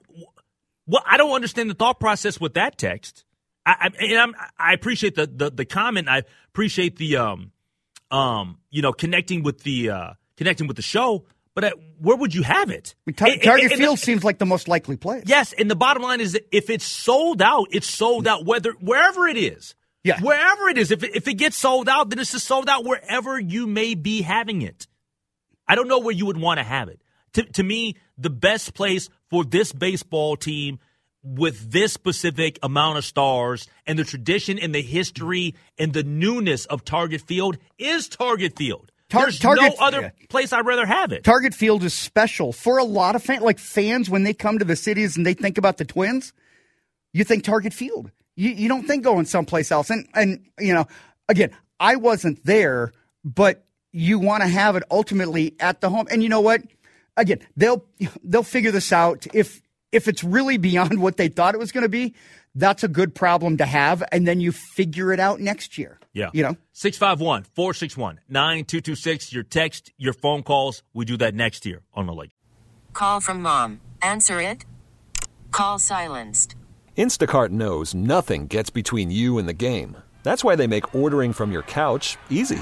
what? 0.86 1.04
I 1.06 1.18
don't 1.18 1.34
understand 1.34 1.70
the 1.70 1.76
thought 1.76 2.00
process 2.00 2.40
with 2.40 2.54
that 2.54 2.78
text. 2.78 3.26
I, 3.66 3.76
I, 3.78 4.06
and 4.06 4.18
I'm, 4.18 4.36
I 4.58 4.72
appreciate 4.72 5.16
the, 5.16 5.28
the, 5.28 5.50
the 5.50 5.66
comment. 5.66 6.08
I 6.08 6.24
appreciate 6.48 6.96
the, 6.96 7.18
um, 7.18 7.52
um, 8.14 8.60
you 8.70 8.82
know, 8.82 8.94
connecting 8.94 9.44
with 9.44 9.64
the, 9.64 9.90
uh, 9.90 10.14
connecting 10.38 10.68
with 10.68 10.78
the 10.78 10.84
show. 10.84 11.26
But 11.56 11.64
at, 11.66 11.74
where 12.00 12.16
would 12.18 12.34
you 12.34 12.42
have 12.42 12.72
it? 12.72 12.96
I 12.98 13.02
mean, 13.06 13.16
Tar- 13.16 13.36
Target 13.44 13.74
Field 13.74 13.98
the- 13.98 14.02
seems 14.02 14.24
like 14.24 14.40
the 14.40 14.46
most 14.46 14.68
likely 14.68 14.98
place. 14.98 15.24
Yes, 15.28 15.54
and 15.54 15.70
the 15.70 15.76
bottom 15.76 16.02
line 16.02 16.20
is 16.20 16.32
that 16.34 16.48
if 16.52 16.70
it's 16.70 16.86
sold 16.86 17.42
out, 17.42 17.68
it's 17.72 17.88
sold 17.88 18.28
out 18.28 18.46
whether 18.46 18.72
wherever 18.80 19.28
it 19.28 19.38
is. 19.38 19.76
Yeah. 20.04 20.20
Wherever 20.20 20.68
it 20.70 20.78
is. 20.78 20.92
If 20.92 21.04
it, 21.04 21.16
if 21.16 21.28
it 21.28 21.36
gets 21.36 21.58
sold 21.58 21.88
out, 21.88 22.10
then 22.10 22.20
it's 22.20 22.32
just 22.32 22.46
sold 22.46 22.68
out 22.68 22.84
wherever 22.84 23.40
you 23.40 23.68
may 23.68 23.94
be 23.96 24.22
having 24.22 24.62
it. 24.64 24.88
I 25.68 25.76
don't 25.76 25.88
know 25.88 26.00
where 26.00 26.14
you 26.14 26.26
would 26.26 26.38
want 26.38 26.58
to 26.58 26.64
have 26.64 26.90
it. 26.90 27.02
To, 27.34 27.44
to 27.44 27.64
me, 27.64 27.96
the 28.18 28.30
best 28.30 28.74
place 28.74 29.10
for 29.30 29.46
this 29.46 29.72
baseball 29.72 30.36
team 30.36 30.80
with 31.24 31.72
this 31.72 31.94
specific 31.94 32.60
amount 32.62 32.98
of 32.98 33.06
stars 33.06 33.68
and 33.88 33.98
the 33.98 34.04
tradition 34.04 34.60
and 34.60 34.76
the 34.76 34.82
history 34.82 35.56
and 35.78 35.94
the 35.94 36.04
newness 36.04 36.66
of 36.66 36.84
Target 36.84 37.22
Field 37.22 37.58
is 37.78 38.10
Target 38.10 38.58
Field. 38.58 38.92
Tar- 39.10 39.24
There's 39.24 39.40
Target- 39.40 39.76
no 39.80 39.86
other 39.86 40.02
yeah. 40.02 40.10
place 40.30 40.52
I'd 40.52 40.66
rather 40.66 40.86
have 40.86 41.12
it. 41.12 41.24
Target 41.24 41.54
Field 41.54 41.84
is 41.84 41.94
special 41.94 42.52
for 42.52 42.78
a 42.78 42.84
lot 42.84 43.16
of 43.16 43.24
fans. 43.24 43.42
Like 43.42 43.60
fans, 43.60 44.10
when 44.10 44.24
they 44.24 44.34
come 44.34 44.60
to 44.60 44.66
the 44.66 44.76
cities 44.76 45.16
and 45.16 45.26
they 45.26 45.34
think 45.34 45.58
about 45.58 45.78
the 45.78 45.86
Twins, 45.86 46.34
you 47.14 47.24
think 47.24 47.44
Target 47.44 47.74
Field. 47.74 48.12
You, 48.36 48.50
you 48.50 48.68
don't 48.68 48.86
think 48.86 49.04
going 49.04 49.26
someplace 49.26 49.72
else. 49.72 49.90
And 49.92 50.08
and 50.16 50.46
you 50.60 50.74
know, 50.74 50.88
again, 51.30 51.52
I 51.80 51.96
wasn't 51.98 52.44
there, 52.44 52.92
but 53.24 53.64
you 53.92 54.18
want 54.18 54.42
to 54.42 54.50
have 54.50 54.76
it 54.76 54.84
ultimately 54.90 55.56
at 55.60 55.80
the 55.80 55.90
home. 55.90 56.08
And 56.10 56.24
you 56.24 56.30
know 56.30 56.42
what? 56.42 56.64
Again, 57.16 57.40
they'll 57.56 57.86
they'll 58.24 58.42
figure 58.42 58.72
this 58.72 58.92
out. 58.92 59.28
If 59.34 59.62
if 59.94 60.08
it's 60.08 60.24
really 60.24 60.58
beyond 60.58 61.02
what 61.02 61.16
they 61.18 61.30
thought 61.30 61.56
it 61.56 61.60
was 61.60 61.72
going 61.72 61.84
to 61.84 61.90
be, 61.90 62.14
that's 62.56 62.84
a 62.84 62.88
good 62.88 63.16
problem 63.16 63.58
to 63.58 63.66
have. 63.66 64.04
And 64.12 64.28
then 64.28 64.42
you 64.42 64.52
figure 64.52 65.14
it 65.14 65.20
out 65.20 65.40
next 65.40 65.78
year. 65.78 66.00
Yeah. 66.14 66.30
You 66.34 66.44
know. 66.44 66.58
651 66.74 67.44
461 67.56 68.20
9226. 68.28 69.32
Your 69.32 69.44
text, 69.44 69.92
your 69.98 70.14
phone 70.14 70.44
calls. 70.44 70.84
We 70.94 71.06
do 71.06 71.18
that 71.18 71.34
next 71.34 71.66
year 71.66 71.82
on 71.94 72.08
the 72.08 72.14
lake. 72.14 72.32
Call 72.92 73.22
from 73.22 73.42
mom. 73.42 73.80
Answer 74.02 74.42
it. 74.42 74.66
Call 75.52 75.80
silenced. 75.80 76.56
Instacart 76.98 77.50
knows 77.50 77.96
nothing 77.96 78.48
gets 78.48 78.70
between 78.70 79.10
you 79.10 79.38
and 79.38 79.48
the 79.48 79.54
game. 79.54 79.98
That's 80.24 80.44
why 80.44 80.56
they 80.56 80.68
make 80.68 80.94
ordering 80.96 81.34
from 81.34 81.52
your 81.52 81.64
couch 81.64 82.18
easy. 82.30 82.62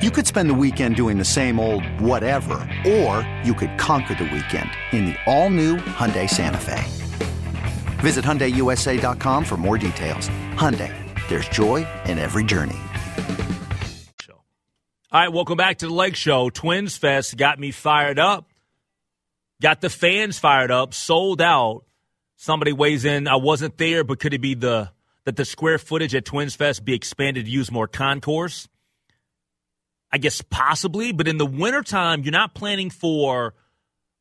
You 0.00 0.12
could 0.12 0.28
spend 0.28 0.48
the 0.48 0.54
weekend 0.54 0.94
doing 0.94 1.18
the 1.18 1.24
same 1.24 1.58
old 1.58 1.84
whatever, 2.00 2.60
or 2.86 3.28
you 3.42 3.52
could 3.52 3.76
conquer 3.78 4.14
the 4.14 4.30
weekend 4.32 4.70
in 4.92 5.06
the 5.06 5.16
all-new 5.26 5.78
Hyundai 5.78 6.30
Santa 6.30 6.60
Fe. 6.60 6.84
Visit 7.98 8.24
HyundaiUSA.com 8.24 9.44
for 9.44 9.56
more 9.56 9.76
details. 9.76 10.28
Hyundai, 10.54 10.94
there's 11.28 11.48
joy 11.48 11.84
in 12.04 12.20
every 12.20 12.44
journey. 12.44 12.76
All 15.10 15.20
right, 15.20 15.32
welcome 15.32 15.56
back 15.56 15.78
to 15.78 15.88
the 15.88 15.92
Lake 15.92 16.14
Show. 16.14 16.48
Twins 16.48 16.96
Fest 16.96 17.36
got 17.36 17.58
me 17.58 17.72
fired 17.72 18.20
up. 18.20 18.48
Got 19.60 19.80
the 19.80 19.90
fans 19.90 20.38
fired 20.38 20.70
up. 20.70 20.94
Sold 20.94 21.42
out. 21.42 21.82
Somebody 22.36 22.70
weighs 22.70 23.04
in. 23.04 23.26
I 23.26 23.34
wasn't 23.34 23.76
there, 23.78 24.04
but 24.04 24.20
could 24.20 24.32
it 24.32 24.40
be 24.40 24.54
the 24.54 24.92
that 25.24 25.34
the 25.34 25.44
square 25.44 25.76
footage 25.76 26.14
at 26.14 26.24
Twins 26.24 26.54
Fest 26.54 26.84
be 26.84 26.94
expanded 26.94 27.46
to 27.46 27.50
use 27.50 27.72
more 27.72 27.88
concourse? 27.88 28.68
I 30.10 30.18
guess 30.18 30.40
possibly, 30.42 31.12
but 31.12 31.28
in 31.28 31.38
the 31.38 31.46
wintertime, 31.46 32.22
you're 32.22 32.32
not 32.32 32.54
planning 32.54 32.90
for 32.90 33.54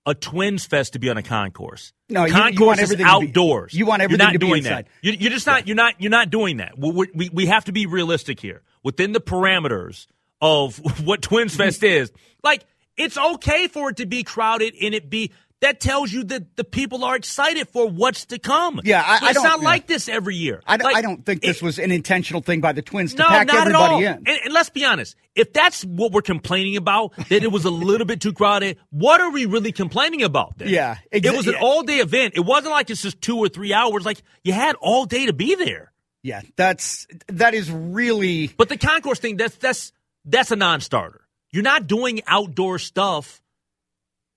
a 0.06 0.14
Twins 0.14 0.66
Fest 0.66 0.94
to 0.94 1.00
be 1.00 1.10
on 1.10 1.18
a 1.18 1.24
concourse. 1.24 1.92
No, 2.10 2.22
you- 2.22 2.28
you 2.28 2.34
concourse 2.34 2.60
want 2.68 2.80
is 2.80 2.84
everything 2.92 3.06
to 3.06 3.20
be- 3.20 3.28
outdoors. 3.28 3.74
you 3.74 3.86
want 3.86 4.00
You're 4.00 4.06
everything 4.06 4.26
not 4.26 4.34
to 4.34 4.40
be 4.40 4.48
doing 4.48 4.58
inside. 4.60 4.86
that. 4.86 4.92
You- 5.02 5.18
You're 5.20 5.32
just 5.32 5.46
not. 5.48 5.68
You're 5.68 5.76
not. 5.76 6.00
You're 6.02 6.12
not 6.12 6.30
doing 6.30 6.58
that. 6.58 6.78
We, 6.78 7.08
we 7.14 7.30
we 7.34 7.46
have 7.48 7.66
to 7.66 7.72
be 7.72 7.86
realistic 7.86 8.40
here 8.40 8.62
within 8.84 9.12
the 9.12 9.20
parameters 9.22 10.08
of 10.42 10.78
what 11.06 11.22
Twins 11.22 11.56
Fest 11.56 11.84
is. 11.84 12.12
Like 12.44 12.64
it's 12.96 13.18
okay 13.18 13.68
for 13.68 13.90
it 13.90 13.98
to 13.98 14.06
be 14.06 14.24
crowded 14.24 14.76
and 14.82 14.94
it 14.96 15.10
be. 15.10 15.32
That 15.62 15.80
tells 15.80 16.12
you 16.14 16.24
that 16.26 16.56
the 16.56 16.64
people 16.64 17.04
are 17.04 17.16
excited 17.16 17.68
for 17.70 17.90
what's 17.90 18.28
to 18.28 18.38
come. 18.38 18.80
Yeah, 18.84 19.02
I- 19.04 19.26
I 19.26 19.30
it's 19.32 19.42
not 19.42 19.60
yeah. 19.62 19.66
like 19.66 19.88
this 19.88 20.08
every 20.08 20.36
year. 20.36 20.62
I, 20.68 20.78
don't- 20.78 20.86
Like, 20.86 20.96
I 20.98 21.02
don't 21.02 21.26
think 21.26 21.42
this 21.42 21.58
it- 21.58 21.64
was 21.64 21.80
an 21.80 21.90
intentional 21.92 22.42
thing 22.44 22.62
by 22.62 22.74
the 22.74 22.84
Twins 22.84 23.14
to 23.16 23.24
no, 23.24 23.28
pack 23.28 23.48
not 23.48 23.56
everybody 23.68 23.84
at 23.84 23.90
all. 23.92 24.00
in. 24.00 24.28
And, 24.28 24.40
and 24.46 24.54
let's 24.54 24.70
be 24.70 24.86
honest. 24.86 25.16
If 25.34 25.54
that's 25.54 25.84
what 25.84 26.12
we're 26.12 26.22
complaining 26.22 26.78
about, 26.78 27.16
that 27.30 27.44
it 27.44 27.52
was 27.52 27.66
a 27.66 27.72
little 27.72 28.06
bit 28.06 28.22
too 28.22 28.34
crowded, 28.34 28.78
what 28.92 29.20
are 29.20 29.32
we 29.32 29.48
really 29.48 29.72
complaining 29.72 30.22
about 30.22 30.60
then? 30.60 30.70
Yeah, 30.70 30.98
exa- 31.12 31.26
It 31.34 31.36
was 31.38 31.48
an 31.48 31.54
yeah. 31.54 31.60
all 31.62 31.82
day 31.82 31.98
event. 32.02 32.34
It 32.36 32.42
wasn't 32.46 32.72
like 32.74 32.92
it's 32.92 33.02
just 33.02 33.20
two 33.20 33.38
or 33.38 33.50
three 33.50 33.74
hours. 33.74 34.06
Like 34.06 34.22
you 34.44 34.54
had 34.54 34.76
all 34.80 35.06
day 35.06 35.26
to 35.26 35.34
be 35.34 35.56
there. 35.56 35.92
Yeah, 36.22 36.42
that's 36.56 37.08
that 37.30 37.56
is 37.56 37.72
really 37.72 38.48
But 38.48 38.70
the 38.70 38.78
concourse 38.78 39.18
thing, 39.20 39.38
that's 39.38 39.56
that's 39.56 39.92
that's 40.26 40.52
a 40.52 40.56
non 40.56 40.82
starter. 40.82 41.22
You're 41.52 41.64
not 41.64 41.88
doing 41.88 42.22
outdoor 42.28 42.78
stuff 42.80 43.42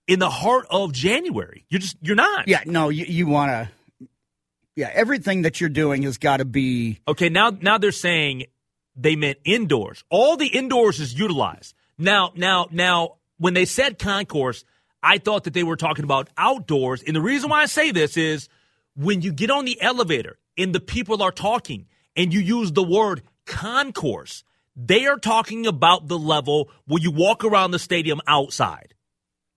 in 0.06 0.18
the 0.18 0.30
heart 0.30 0.66
of 0.70 0.92
January. 0.92 1.64
You're 1.68 1.80
just 1.80 1.96
you're 2.00 2.16
not. 2.16 2.48
yeah. 2.48 2.62
No, 2.66 2.88
you, 2.88 3.04
you 3.04 3.26
want 3.26 3.50
to. 3.50 4.08
Yeah, 4.76 4.90
everything 4.94 5.42
that 5.42 5.60
you're 5.60 5.68
doing 5.68 6.02
has 6.02 6.18
got 6.18 6.38
to 6.38 6.44
be. 6.44 7.00
Okay, 7.06 7.28
now 7.28 7.50
now 7.50 7.78
they're 7.78 7.92
saying 7.92 8.44
they 8.96 9.16
meant 9.16 9.38
indoors. 9.44 10.04
All 10.10 10.36
the 10.36 10.46
indoors 10.46 11.00
is 11.00 11.18
utilized. 11.18 11.74
Now, 11.98 12.32
now, 12.34 12.66
now, 12.70 13.16
when 13.38 13.54
they 13.54 13.64
said 13.64 13.98
concourse, 13.98 14.64
I 15.02 15.18
thought 15.18 15.44
that 15.44 15.54
they 15.54 15.62
were 15.62 15.76
talking 15.76 16.04
about 16.04 16.28
outdoors. 16.36 17.02
And 17.02 17.16
the 17.16 17.20
reason 17.20 17.50
why 17.50 17.62
I 17.62 17.66
say 17.66 17.90
this 17.90 18.16
is 18.16 18.48
when 18.96 19.22
you 19.22 19.32
get 19.32 19.50
on 19.50 19.64
the 19.64 19.80
elevator 19.80 20.38
and 20.58 20.74
the 20.74 20.80
people 20.80 21.22
are 21.22 21.32
talking 21.32 21.86
and 22.16 22.32
you 22.32 22.40
use 22.40 22.72
the 22.72 22.82
word 22.82 23.22
concourse, 23.46 24.44
they 24.76 25.06
are 25.06 25.18
talking 25.18 25.66
about 25.66 26.08
the 26.08 26.18
level 26.18 26.70
where 26.86 27.02
you 27.02 27.10
walk 27.10 27.44
around 27.44 27.70
the 27.70 27.78
stadium 27.78 28.20
outside. 28.26 28.94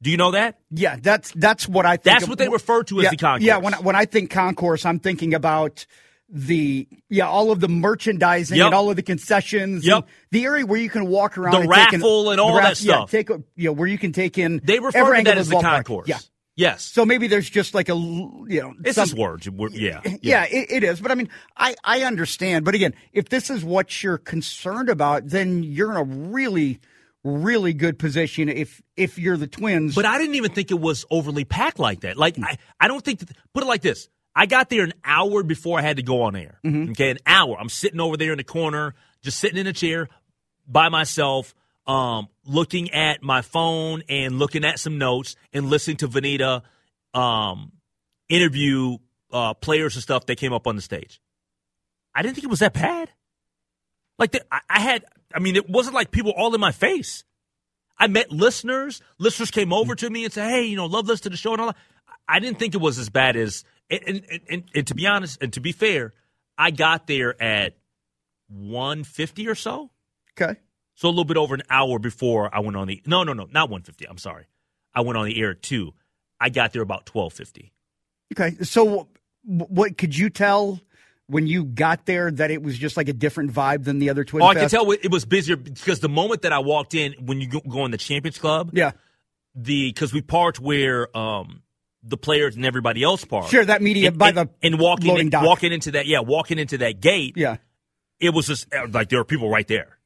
Do 0.04 0.12
you 0.12 0.18
know 0.18 0.32
that? 0.32 0.60
Yeah, 0.70 0.98
that's 1.02 1.32
that's 1.32 1.68
what 1.68 1.86
I. 1.88 1.92
think 1.98 2.04
That's 2.04 2.24
of- 2.24 2.30
what 2.30 2.38
they 2.38 2.50
refer 2.50 2.84
to 2.84 3.00
as 3.00 3.04
yeah, 3.06 3.10
the 3.12 3.18
concourse. 3.18 3.44
Yeah, 3.46 3.58
when 3.58 3.74
I- 3.74 3.80
when 3.80 3.96
I 3.96 4.06
think 4.06 4.30
concourse, 4.30 4.86
I'm 4.86 5.00
thinking 5.00 5.34
about 5.34 5.86
the 6.30 6.88
yeah 7.10 7.28
all 7.28 7.52
of 7.52 7.60
the 7.60 7.68
merchandising 7.70 8.58
Yep. 8.58 8.66
and 8.68 8.76
all 8.76 8.90
of 8.90 8.96
the 8.96 9.04
concessions. 9.04 9.86
Yep. 9.86 10.08
the 10.32 10.44
area 10.46 10.66
where 10.66 10.80
you 10.80 10.90
can 10.90 11.08
walk 11.08 11.38
around, 11.38 11.54
The 11.54 11.60
and 11.62 11.72
take 11.72 11.94
in- 11.94 12.00
raffle 12.02 12.32
and 12.32 12.40
all 12.42 12.56
that 12.56 12.82
Yeah, 12.82 12.96
stuff. 12.96 13.12
take 13.12 13.30
a, 13.30 13.42
yeah, 13.56 13.70
where 13.70 13.88
you 13.88 13.98
can 13.98 14.12
take 14.12 14.38
in. 14.38 14.60
They 14.64 14.80
refer 14.80 15.00
every 15.00 15.18
to 15.20 15.24
that 15.26 15.38
as 15.38 15.50
the 15.50 15.60
concourse. 15.62 16.08
Yeah. 16.08 16.20
Yes. 16.56 16.84
So 16.84 17.04
maybe 17.06 17.28
there's 17.28 17.50
just 17.50 17.74
like 17.74 17.90
a 17.90 17.96
you 17.96 18.46
know 18.62 18.74
it's 18.84 18.96
some- 18.96 19.06
just 19.06 19.18
words. 19.18 19.50
We're- 19.50 19.74
Yeah. 19.80 20.02
yeah, 20.22 20.44
it, 20.46 20.68
it 20.70 20.84
is. 20.84 21.00
But 21.02 21.12
I 21.12 21.16
mean, 21.16 21.30
I, 21.58 21.76
I 21.84 22.02
understand. 22.04 22.66
But 22.66 22.76
again, 22.76 22.94
if 23.14 23.30
this 23.30 23.50
is 23.50 23.64
what 23.64 24.04
you're 24.04 24.18
concerned 24.18 24.90
about, 24.90 25.28
then 25.30 25.64
you're 25.64 25.92
in 25.92 25.98
a 25.98 26.04
really, 26.04 26.80
really 27.24 27.74
good 27.74 27.98
position 27.98 28.50
if 28.50 28.82
if 28.98 29.18
you're 29.18 29.38
the 29.38 29.48
Twins. 29.48 29.96
But 29.96 30.06
I 30.06 30.18
didn't 30.18 30.36
even 30.36 30.52
think 30.52 30.72
it 30.72 30.80
was 30.80 31.06
overly 31.10 31.46
packed 31.46 31.80
like 31.80 32.02
that. 32.02 32.18
Like 32.18 32.38
I, 32.40 32.58
I 32.80 32.88
don't 32.88 33.04
think 33.04 33.20
that, 33.20 33.30
put 33.54 33.64
it 33.64 33.68
like 33.68 33.82
this. 33.82 34.10
I 34.36 34.46
got 34.46 34.70
there 34.70 34.84
an 34.84 34.94
hour 35.06 35.44
before 35.44 35.78
I 35.78 35.84
had 35.84 35.98
to 35.98 36.04
go 36.04 36.24
on 36.24 36.36
air. 36.36 36.60
Okay, 36.92 37.12
an 37.12 37.20
hour. 37.26 37.56
I'm 37.60 37.70
sitting 37.70 38.00
over 38.00 38.18
there 38.18 38.32
in 38.32 38.38
the 38.38 38.44
corner, 38.44 38.96
just 39.22 39.40
sitting 39.40 39.58
in 39.58 39.68
a 39.68 39.74
chair 39.74 40.10
by 40.68 40.90
myself, 40.90 41.54
um, 41.86 42.28
looking 42.46 42.92
at 42.92 43.22
my 43.22 43.42
phone 43.42 44.04
and 44.10 44.40
looking 44.40 44.66
at 44.66 44.80
some 44.80 44.98
notes 44.98 45.36
and 45.52 45.70
listening 45.70 45.98
to 45.98 46.08
Vineeta 46.08 46.64
um, 47.14 47.74
interview 48.28 48.98
uh, 49.32 49.54
players 49.54 49.96
and 49.96 50.04
stuff 50.04 50.26
that 50.26 50.38
came 50.38 50.54
up 50.54 50.66
on 50.66 50.76
the 50.76 50.82
stage. 50.82 51.22
I 52.16 52.22
didn't 52.22 52.36
think 52.36 52.46
it 52.46 52.50
was 52.50 52.60
that 52.60 52.74
bad. 52.74 53.12
Like 54.18 54.32
the, 54.32 54.46
I, 54.52 54.62
I 54.70 54.80
had, 54.80 55.06
I 55.34 55.40
mean, 55.40 55.56
it 55.56 55.70
wasn't 55.70 55.96
like 55.96 56.12
people 56.12 56.32
all 56.36 56.54
in 56.54 56.62
my 56.62 56.72
face. 56.72 57.24
I 57.98 58.08
met 58.08 58.32
listeners. 58.32 59.02
Listeners 59.20 59.52
came 59.52 59.72
over 59.74 59.96
to 59.96 60.10
me 60.10 60.24
and 60.26 60.34
said, 60.34 60.50
"Hey, 60.50 60.66
you 60.66 60.76
know, 60.76 60.86
love 60.86 61.06
this 61.08 61.22
to 61.22 61.30
the 61.30 61.38
show 61.38 61.54
and 61.54 61.62
all 61.62 61.68
that." 61.68 61.78
I 62.28 62.40
didn't 62.40 62.60
think 62.60 62.74
it 62.74 62.82
was 62.82 62.98
as 63.00 63.10
bad 63.10 63.36
as, 63.36 63.64
and, 63.90 64.02
and, 64.30 64.42
and, 64.50 64.64
and 64.74 64.88
to 64.88 64.96
be 64.96 65.06
honest, 65.08 65.42
and 65.42 65.52
to 65.54 65.60
be 65.60 65.72
fair, 65.74 66.14
I 66.58 66.72
got 66.72 67.08
there 67.08 67.42
at 67.42 67.76
one 68.48 69.04
fifty 69.04 69.48
or 69.48 69.56
so, 69.56 69.92
Okay. 70.40 70.60
so 70.96 71.08
a 71.08 71.12
little 71.12 71.26
bit 71.26 71.38
over 71.38 71.56
an 71.56 71.64
hour 71.70 72.00
before 72.00 72.54
I 72.54 72.60
went 72.60 72.78
on 72.78 72.88
the. 72.88 73.02
No, 73.06 73.24
no, 73.24 73.34
no, 73.34 73.48
not 73.52 73.70
one 73.70 73.82
fifty. 73.84 74.06
I'm 74.08 74.18
sorry, 74.18 74.46
I 74.94 75.02
went 75.02 75.18
on 75.18 75.26
the 75.26 75.40
air 75.40 75.52
at 75.52 75.62
two. 75.62 75.94
I 76.40 76.50
got 76.50 76.74
there 76.74 76.82
about 76.82 77.06
twelve 77.06 77.34
fifty. 77.34 77.74
Okay. 78.34 78.56
So, 78.64 79.08
what 79.44 79.98
could 79.98 80.18
you 80.18 80.30
tell 80.30 80.80
when 81.28 81.48
you 81.48 81.64
got 81.66 82.06
there 82.06 82.30
that 82.32 82.52
it 82.52 82.62
was 82.62 82.78
just 82.78 82.98
like 82.98 83.08
a 83.10 83.14
different 83.14 83.54
vibe 83.54 83.84
than 83.86 84.00
the 84.00 84.10
other 84.10 84.24
Twin 84.24 84.44
Oh, 84.44 84.48
I 84.48 84.54
could 84.54 84.62
Fest? 84.64 84.74
tell 84.74 84.92
it 84.92 85.10
was 85.12 85.26
busier 85.26 85.56
because 85.56 86.00
the 86.00 86.10
moment 86.10 86.42
that 86.44 86.52
I 86.54 86.60
walked 86.60 86.94
in, 86.94 87.14
when 87.26 87.40
you 87.42 87.48
go, 87.48 87.86
in 87.86 87.92
the 87.92 87.98
Champions 87.98 88.38
Club, 88.38 88.72
Yeah. 88.74 88.92
the 89.56 89.90
because 89.90 90.14
we 90.14 90.22
parked 90.22 90.60
where 90.60 91.16
um 91.18 91.62
the 92.04 92.18
players 92.18 92.56
and 92.58 92.66
everybody 92.66 93.02
else 93.04 93.24
parked. 93.24 93.50
Sure, 93.52 93.64
that 93.64 93.82
media 93.82 94.10
and, 94.10 94.18
by 94.18 94.30
and- 94.30 94.38
the 94.38 94.50
and 94.62 94.80
walking 94.80 95.18
in, 95.18 95.30
dock. 95.30 95.46
walking 95.46 95.72
into 95.72 95.92
that 95.92 96.06
yeah 96.08 96.20
walking 96.20 96.60
into 96.60 96.78
that 96.80 97.00
gate. 97.00 97.36
Yeah. 97.38 97.58
it 98.20 98.32
was 98.34 98.48
just 98.48 98.74
uh, 98.74 98.88
like 98.92 99.08
there 99.10 99.20
were 99.20 99.26
people 99.26 99.50
right 99.50 99.68
there. 99.68 99.98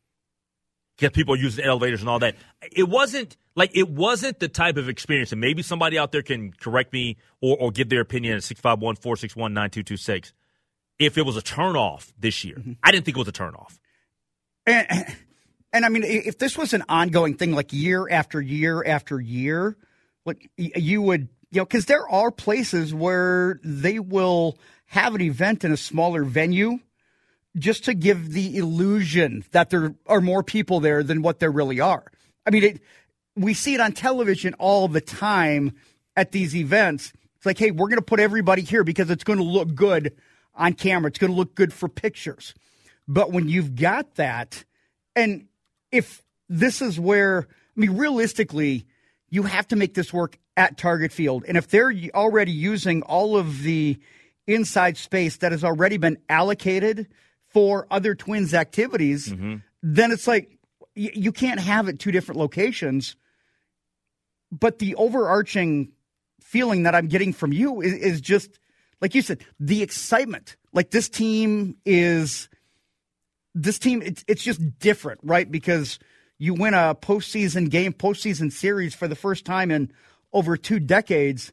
Because 0.97 1.12
people 1.13 1.36
are 1.36 1.38
using 1.38 1.63
elevators 1.63 2.01
and 2.01 2.09
all 2.09 2.17
that. 2.19 2.36
It 2.71 2.89
wasn't 2.89 3.38
like 3.55 3.71
it 3.75 3.88
wasn't 3.89 4.39
the 4.39 4.47
type 4.47 4.77
of 4.77 4.89
experience, 4.89 5.31
and 5.31 5.39
maybe 5.39 5.62
somebody 5.62 5.97
out 5.97 6.12
there 6.12 6.24
can 6.24 6.51
correct 6.51 6.91
me 6.91 7.17
or, 7.41 7.55
or 7.59 7.71
give 7.71 7.89
their 7.89 8.01
opinion 8.01 8.36
at 8.36 8.43
651 8.43 8.95
461 8.95 9.53
9226. 9.53 10.33
If 11.00 11.18
it 11.18 11.25
was 11.25 11.38
a 11.38 11.42
turnoff 11.42 12.12
this 12.20 12.44
year, 12.44 12.56
Mm-hmm. 12.56 12.74
I 12.84 12.92
didn't 12.92 13.06
think 13.06 13.18
it 13.18 13.20
was 13.20 13.27
a 13.27 13.32
turnoff. 13.32 13.77
And, 14.66 15.16
and 15.74 15.86
I 15.86 15.89
mean, 15.89 16.04
if 16.04 16.38
this 16.38 16.58
was 16.58 16.74
an 16.74 16.84
ongoing 16.89 17.36
thing, 17.36 17.54
like 17.54 17.72
year 17.72 18.10
after 18.10 18.42
year 18.42 18.84
after 18.86 19.20
year, 19.20 19.77
like 20.25 20.50
you 20.58 21.01
would, 21.01 21.30
you 21.51 21.62
know, 21.62 21.66
because 21.66 21.86
there 21.86 22.08
are 22.10 22.32
places 22.32 22.94
where 22.94 23.60
they 23.63 24.00
will 24.00 24.58
have 24.88 25.16
an 25.16 25.22
event 25.22 25.63
in 25.63 25.72
a 25.72 25.77
smaller 25.77 26.24
venue 26.24 26.80
just 27.58 27.86
to 27.86 27.94
give 27.94 28.34
the 28.34 28.58
illusion 28.58 29.44
that 29.51 29.70
there 29.70 29.96
are 30.06 30.22
more 30.22 30.44
people 30.44 30.80
there 30.80 31.04
than 31.04 31.22
what 31.22 31.39
there 31.39 31.51
really 31.51 31.80
are. 31.80 32.04
I 32.46 32.51
mean, 32.51 32.63
it, 32.63 32.82
we 33.36 33.54
see 33.54 33.74
it 33.74 33.82
on 33.82 33.94
television 33.94 34.54
all 34.56 34.88
the 34.88 35.01
time 35.01 35.74
at 36.16 36.32
these 36.32 36.56
events. 36.56 37.13
It's 37.38 37.46
like, 37.46 37.58
hey, 37.58 37.72
we're 37.72 37.88
going 37.88 38.00
to 38.00 38.06
put 38.06 38.20
everybody 38.20 38.62
here 38.62 38.84
because 38.84 39.10
it's 39.10 39.24
going 39.24 39.39
to 39.39 39.46
look 39.46 39.74
good 39.75 40.16
on 40.58 40.74
camera. 40.74 41.10
It's 41.10 41.20
going 41.20 41.32
to 41.32 41.38
look 41.38 41.56
good 41.56 41.72
for 41.72 41.88
pictures. 41.88 42.54
But 43.08 43.32
when 43.32 43.48
you've 43.48 43.76
got 43.76 44.16
that, 44.16 44.66
and 45.16 45.48
if 45.92 46.22
this 46.50 46.82
is 46.82 47.00
where, 47.00 47.48
I 47.50 47.80
mean, 47.80 47.98
realistically, 47.98 48.86
you 49.30 49.44
have 49.44 49.68
to 49.70 49.76
make 49.76 49.94
this 49.94 50.12
work 50.12 50.38
at 50.56 50.78
Target 50.78 51.12
Field. 51.12 51.46
And 51.48 51.58
if 51.58 51.68
they're 51.68 51.94
already 52.14 52.52
using 52.52 53.04
all 53.04 53.38
of 53.38 53.62
the 53.62 53.98
inside 54.48 54.98
space 54.98 55.38
that 55.38 55.52
has 55.52 55.64
already 55.64 55.98
been 55.98 56.18
allocated 56.30 57.08
for 57.48 57.88
other 57.92 58.16
Twins 58.16 58.54
activities, 58.54 59.30
mm-hmm. 59.30 59.58
then 59.84 60.12
it's 60.12 60.28
like 60.28 60.58
you 60.96 61.32
can't 61.32 61.60
have 61.60 61.88
it 61.88 62.00
two 62.00 62.12
different 62.12 62.39
locations. 62.39 63.15
But 64.52 64.80
the 64.80 64.96
overarching 64.96 65.91
feeling 66.41 66.84
that 66.84 66.96
I'm 66.96 67.08
getting 67.08 67.34
from 67.34 67.52
you 67.52 67.82
is, 67.82 67.93
is 67.93 68.22
just, 68.22 68.60
like 69.01 69.15
you 69.15 69.21
said, 69.21 69.43
the 69.60 69.83
excitement. 69.83 70.55
Like 70.73 70.91
this 70.91 71.10
team 71.10 71.75
is 71.86 72.49
this 73.55 73.79
team 73.79 74.01
it's, 74.03 74.23
it's 74.27 74.43
just 74.43 74.79
different 74.79 75.19
right 75.23 75.49
because 75.49 75.97
you 76.38 76.53
win 76.53 76.75
a 76.75 76.93
postseason 76.93 77.69
game 77.69 77.91
postseason 77.91 78.51
series 78.51 78.93
for 78.93 79.07
the 79.07 79.15
first 79.15 79.45
time 79.45 79.71
in 79.71 79.91
over 80.31 80.55
two 80.55 80.79
decades 80.79 81.51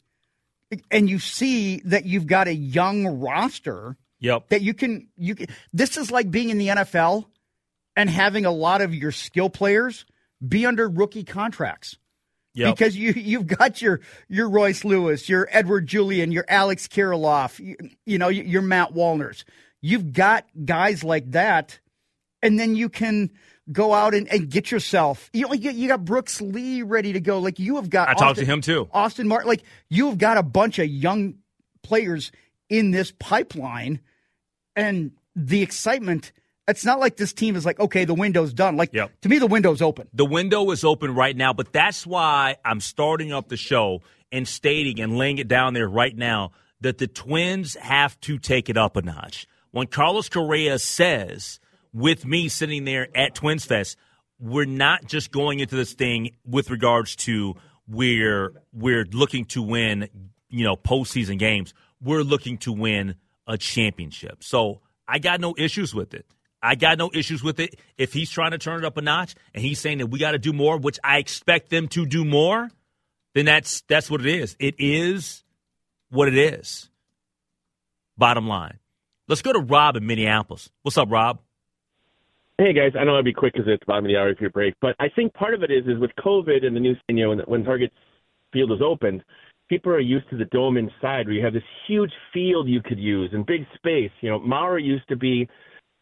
and 0.91 1.09
you 1.09 1.19
see 1.19 1.81
that 1.87 2.05
you've 2.05 2.27
got 2.27 2.47
a 2.47 2.55
young 2.55 3.21
roster 3.21 3.97
Yep. 4.21 4.49
that 4.49 4.63
you 4.63 4.75
can 4.75 5.09
you 5.17 5.35
can 5.35 5.47
this 5.73 5.97
is 5.97 6.11
like 6.11 6.31
being 6.31 6.51
in 6.51 6.59
the 6.59 6.69
NFL 6.69 7.27
and 7.97 8.09
having 8.09 8.45
a 8.47 8.51
lot 8.51 8.81
of 8.81 8.95
your 8.95 9.13
skill 9.13 9.51
players 9.51 10.05
be 10.47 10.67
under 10.67 10.89
rookie 10.89 11.25
contracts 11.25 11.97
Yep. 12.55 12.77
because 12.77 12.97
you 12.97 13.13
you've 13.13 13.47
got 13.47 13.83
your 13.83 14.01
your 14.29 14.49
Royce 14.49 14.85
Lewis, 14.85 15.29
your 15.29 15.49
Edouard 15.51 15.87
Julien, 15.87 16.31
your 16.31 16.45
Alex 16.49 16.87
Kirilloff, 16.87 17.59
you, 17.59 17.77
you 18.07 18.19
know 18.19 18.29
your 18.29 18.63
Matt 18.63 18.95
Wallners. 18.95 19.45
You've 19.81 20.13
got 20.13 20.47
guys 20.65 21.03
like 21.03 21.33
that, 21.33 21.81
and 22.43 22.59
then 22.59 22.77
you 22.77 22.89
can 22.89 23.31
go 23.73 23.93
out 23.93 24.15
and, 24.15 24.29
and 24.29 24.49
get 24.49 24.71
yourself. 24.71 25.31
You 25.33 25.49
know, 25.49 25.53
you, 25.53 25.71
you 25.71 25.89
got 25.89 26.05
Brooks 26.05 26.41
Lee 26.41 26.83
ready 26.83 27.13
to 27.13 27.21
go. 27.21 27.39
Like 27.39 27.59
you 27.59 27.77
have 27.77 27.91
got. 27.91 28.09
I 28.09 28.15
talked 28.15 28.39
to 28.39 28.45
him 28.45 28.61
too. 28.61 28.89
Austin 28.93 29.27
Martin. 29.27 29.49
Like 29.49 29.65
you 29.89 30.07
have 30.07 30.19
got 30.19 30.37
a 30.37 30.43
bunch 30.43 30.79
of 30.79 30.87
young 30.87 31.35
players 31.83 32.31
in 32.69 32.93
this 32.93 33.13
pipeline, 33.19 34.01
and 34.77 35.13
the 35.35 35.63
excitement. 35.63 36.33
It's 36.67 36.85
not 36.85 36.99
like 36.99 37.17
this 37.17 37.33
team 37.33 37.57
is 37.57 37.67
like, 37.67 37.79
okay, 37.79 38.05
the 38.05 38.15
window's 38.15 38.53
done. 38.55 38.77
Like 38.77 38.91
Yep. 38.93 39.21
to 39.23 39.29
me, 39.29 39.39
the 39.39 39.47
window's 39.47 39.83
open. 39.83 40.09
The 40.15 40.25
window 40.25 40.71
is 40.71 40.83
open 40.85 41.15
right 41.15 41.37
now, 41.37 41.53
but 41.53 41.73
that's 41.73 42.07
why 42.07 42.57
I'm 42.65 42.81
starting 42.81 43.33
up 43.33 43.49
the 43.49 43.57
show 43.57 44.01
and 44.33 44.49
stating 44.49 45.01
and 45.01 45.19
laying 45.19 45.39
it 45.39 45.49
down 45.49 45.75
there 45.75 45.89
right 45.89 46.17
now 46.17 46.53
that 46.81 46.99
the 46.99 47.07
Twins 47.07 47.75
have 47.77 48.19
to 48.21 48.39
take 48.39 48.69
it 48.69 48.77
up 48.77 48.97
a 48.97 49.03
notch. 49.03 49.47
When 49.73 49.87
Carlos 49.87 50.29
Correa 50.29 50.79
says, 50.79 51.61
with 51.93 52.25
me 52.25 52.49
sitting 52.49 52.85
there 52.85 53.09
at 53.17 53.35
Twins 53.35 53.65
Fest, 53.65 53.97
we're 54.39 54.65
not 54.65 55.07
just 55.07 55.31
going 55.31 55.61
into 55.61 55.77
this 55.77 55.93
thing 55.95 56.31
with 56.45 56.71
regards 56.71 57.15
to 57.17 57.55
we're 57.87 58.53
we're 58.73 59.05
looking 59.13 59.45
to 59.47 59.63
win, 59.63 60.09
you 60.49 60.65
know, 60.65 60.77
postseason 60.77 61.39
games. 61.39 61.75
We're 62.03 62.23
looking 62.23 62.59
to 62.59 62.73
win 62.73 63.15
a 63.47 63.57
championship. 63.59 64.43
So 64.43 64.81
I 65.07 65.19
got 65.19 65.41
no 65.41 65.55
issues 65.57 65.95
with 65.95 66.15
it. 66.15 66.27
I 66.65 66.77
got 66.77 66.97
no 66.97 67.11
issues 67.13 67.43
with 67.43 67.61
it. 67.61 67.79
If 67.99 68.15
he's 68.15 68.31
trying 68.31 68.53
to 68.53 68.59
turn 68.59 68.79
it 68.79 68.87
up 68.87 68.97
a 68.97 69.03
notch 69.03 69.35
and 69.53 69.63
he's 69.63 69.79
saying 69.79 69.99
that 69.99 70.07
we 70.07 70.19
got 70.19 70.33
to 70.33 70.39
do 70.39 70.53
more, 70.53 70.79
which 70.79 70.99
I 71.05 71.19
expect 71.19 71.69
them 71.69 71.89
to 71.89 72.07
do 72.07 72.25
more, 72.25 72.71
then 73.35 73.45
that's 73.45 73.83
that's 73.83 74.11
what 74.11 74.21
it 74.21 74.27
is. 74.27 74.57
It 74.59 74.77
is 74.79 75.45
what 76.11 76.29
it 76.29 76.39
is. 76.39 76.89
Bottom 78.17 78.49
line. 78.49 78.79
Let's 79.29 79.43
go 79.43 79.53
to 79.53 79.61
Rob 79.61 79.97
in 79.97 80.07
Minneapolis. 80.07 80.71
What's 80.83 80.97
up, 80.97 81.11
Rob? 81.11 81.41
Hey 82.57 82.73
guys, 82.73 82.93
I 82.99 83.05
know 83.05 83.17
I'll 83.17 83.23
be 83.23 83.33
quick 83.33 83.53
because 83.53 83.69
it's 83.69 83.85
bottom 83.85 84.05
of 84.05 84.09
the 84.09 84.17
hour 84.17 84.31
if 84.31 84.41
you 84.41 84.49
break, 84.49 84.75
but 84.81 84.95
I 85.01 85.09
think 85.09 85.35
part 85.35 85.55
of 85.55 85.65
it 85.65 85.71
is 85.71 85.85
is 85.87 85.99
with 85.99 86.13
COVID 86.25 86.65
and 86.65 86.75
the 86.75 86.81
new 86.81 86.95
you 87.09 87.25
know 87.25 87.31
when, 87.31 87.39
when 87.41 87.65
Target 87.65 87.93
Field 88.53 88.71
is 88.73 88.79
opened, 88.81 89.25
people 89.69 89.93
are 89.93 90.01
used 90.01 90.31
to 90.31 90.37
the 90.37 90.45
dome 90.47 90.77
inside 90.77 91.27
where 91.27 91.33
you 91.33 91.45
have 91.45 91.53
this 91.53 91.65
huge 91.87 92.13
field 92.33 92.69
you 92.69 92.81
could 92.81 92.99
use 92.99 93.31
and 93.33 93.45
big 93.45 93.67
space. 93.75 94.13
You 94.21 94.31
know, 94.31 94.39
Mauer 94.39 94.83
used 94.83 95.09
to 95.09 95.17
be 95.17 95.49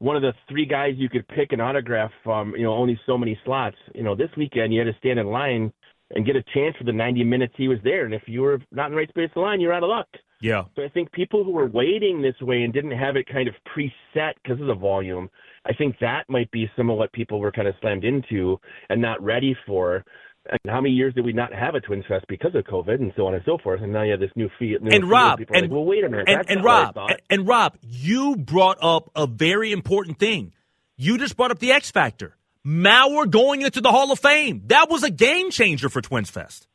one 0.03 0.17
of 0.17 0.23
the 0.23 0.33
three 0.49 0.67
guys 0.67 0.95
you 0.97 1.09
could 1.09 1.27
pick 1.29 1.53
an 1.53 1.61
autograph 1.61 2.11
from. 2.25 2.55
You 2.57 2.65
know, 2.65 2.75
only 2.75 2.99
so 3.07 3.17
many 3.17 3.38
slots. 3.45 3.77
You 3.95 4.03
know, 4.03 4.17
this 4.17 4.31
weekend 4.37 4.75
you 4.75 4.81
had 4.81 4.93
to 4.93 4.99
stand 4.99 5.19
in 5.19 5.29
line 5.29 5.73
and 6.11 6.27
get 6.27 6.37
a 6.37 6.43
chance 6.53 6.77
for 6.77 6.85
the 6.85 6.93
90 6.93 7.25
minutes 7.25 7.55
he 7.57 7.69
was 7.69 7.79
there, 7.85 8.05
and 8.05 8.12
if 8.12 8.23
you 8.27 8.43
were 8.43 8.61
not 8.71 8.87
in 8.87 8.93
the 8.93 8.99
right 8.99 9.09
space 9.09 9.31
of 9.31 9.35
the 9.35 9.41
line, 9.41 9.61
you're 9.61 9.73
out 9.73 9.83
of 9.83 9.88
luck. 9.88 10.09
Yeah. 10.43 10.65
So 10.75 10.83
I 10.83 10.88
think 10.88 11.11
people 11.12 11.45
who 11.45 11.53
were 11.53 11.69
waiting 11.69 12.21
this 12.21 12.35
way 12.41 12.65
and 12.65 12.73
didn't 12.73 12.99
have 12.99 13.17
it 13.17 13.27
kind 13.29 13.49
of 13.49 13.55
preset 13.65 14.33
because 14.43 14.61
of 14.61 14.67
the 14.67 14.75
volume, 14.75 15.31
I 15.65 15.73
think 15.73 15.97
that 16.01 16.25
might 16.29 16.51
be 16.51 16.69
some 16.77 16.91
of 16.91 16.99
what 16.99 17.12
people 17.12 17.38
were 17.38 17.53
kind 17.53 17.69
of 17.69 17.75
slammed 17.81 18.05
into 18.05 18.59
and 18.91 19.01
not 19.01 19.23
ready 19.23 19.57
for. 19.67 20.05
And 20.50 20.61
how 20.66 20.81
many 20.81 20.94
years 20.94 21.14
did 21.14 21.24
we 21.24 21.33
not 21.33 21.52
have 21.52 21.74
a 21.76 21.81
Twins 21.81 22.05
Fest 22.09 22.24
because 22.28 22.55
of 22.55 22.64
COVID 22.64 23.00
and 23.00 23.12
so 23.16 23.26
on 23.26 23.35
and 23.35 23.42
so 23.44 23.59
forth? 23.62 23.81
And 23.81 23.92
now 23.92 24.02
you 24.02 24.11
have 24.11 24.20
this 24.20 24.33
new 24.35 24.50
field. 24.59 24.83
New 24.83 24.90
and. 24.90 25.09
Rob, 25.09 25.38
people 25.38 25.55
and, 25.55 25.66
like, 25.66 25.70
well, 25.70 25.85
wait 25.85 26.05
a 26.05 26.09
minute, 26.09 26.28
and, 26.28 26.44
and 26.48 26.62
not 26.62 26.64
what 26.64 26.96
I 26.96 27.00
Rob, 27.00 27.11
and, 27.11 27.20
and 27.31 27.48
Rob, 27.48 27.78
you 27.83 28.37
brought 28.37 28.78
up 28.83 29.11
a 29.14 29.26
very 29.26 29.70
important 29.72 30.18
thing. 30.18 30.52
You 30.96 31.18
just 31.18 31.37
brought 31.37 31.50
up 31.50 31.59
the 31.59 31.72
X 31.72 31.90
factor. 31.90 32.37
Mauer 32.66 33.28
going 33.28 33.62
into 33.62 33.81
the 33.81 33.90
Hall 33.90 34.12
of 34.12 34.18
Fame. 34.18 34.62
That 34.66 34.88
was 34.88 35.02
a 35.02 35.11
game 35.11 35.50
changer 35.50 35.88
for 35.88 36.00
Twins 36.00 36.31
Fest. 36.31 36.66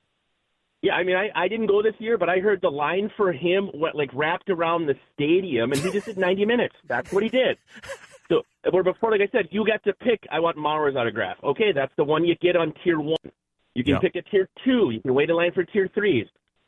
Yeah, 0.81 0.93
I 0.93 1.03
mean, 1.03 1.15
I, 1.15 1.29
I 1.35 1.47
didn't 1.47 1.67
go 1.67 1.81
this 1.81 1.95
year, 1.97 2.17
but 2.17 2.29
I 2.29 2.39
heard 2.39 2.61
the 2.61 2.69
line 2.69 3.11
for 3.17 3.31
him 3.31 3.69
what 3.73 3.95
like 3.95 4.09
wrapped 4.13 4.49
around 4.49 4.85
the 4.85 4.95
stadium, 5.13 5.71
and 5.71 5.81
he 5.81 5.91
just 5.91 6.05
did 6.05 6.17
90 6.17 6.45
minutes. 6.45 6.75
That's 6.87 7.11
what 7.11 7.23
he 7.23 7.29
did. 7.29 7.57
So, 8.29 8.41
where 8.69 8.83
before, 8.83 9.11
like 9.11 9.21
I 9.21 9.29
said, 9.31 9.47
you 9.51 9.65
got 9.65 9.83
to 9.85 9.93
pick. 9.93 10.27
I 10.29 10.39
want 10.41 10.57
Mauer's 10.57 10.95
autograph. 10.95 11.37
Okay, 11.43 11.71
that's 11.73 11.93
the 11.95 12.03
one 12.03 12.25
you 12.25 12.35
get 12.35 12.57
on 12.57 12.73
tier 12.83 12.99
one. 12.99 13.17
You 13.77 13.83
can 13.83 13.93
Yeah. 13.93 13.99
pick 13.99 14.15
a 14.15 14.23
tier 14.23 14.49
two. 14.65 14.89
You 14.91 14.99
can 15.01 15.13
wait 15.13 15.29
in 15.29 15.35
line 15.35 15.51
for 15.53 15.63
tier 15.63 15.87
threes. 15.93 16.25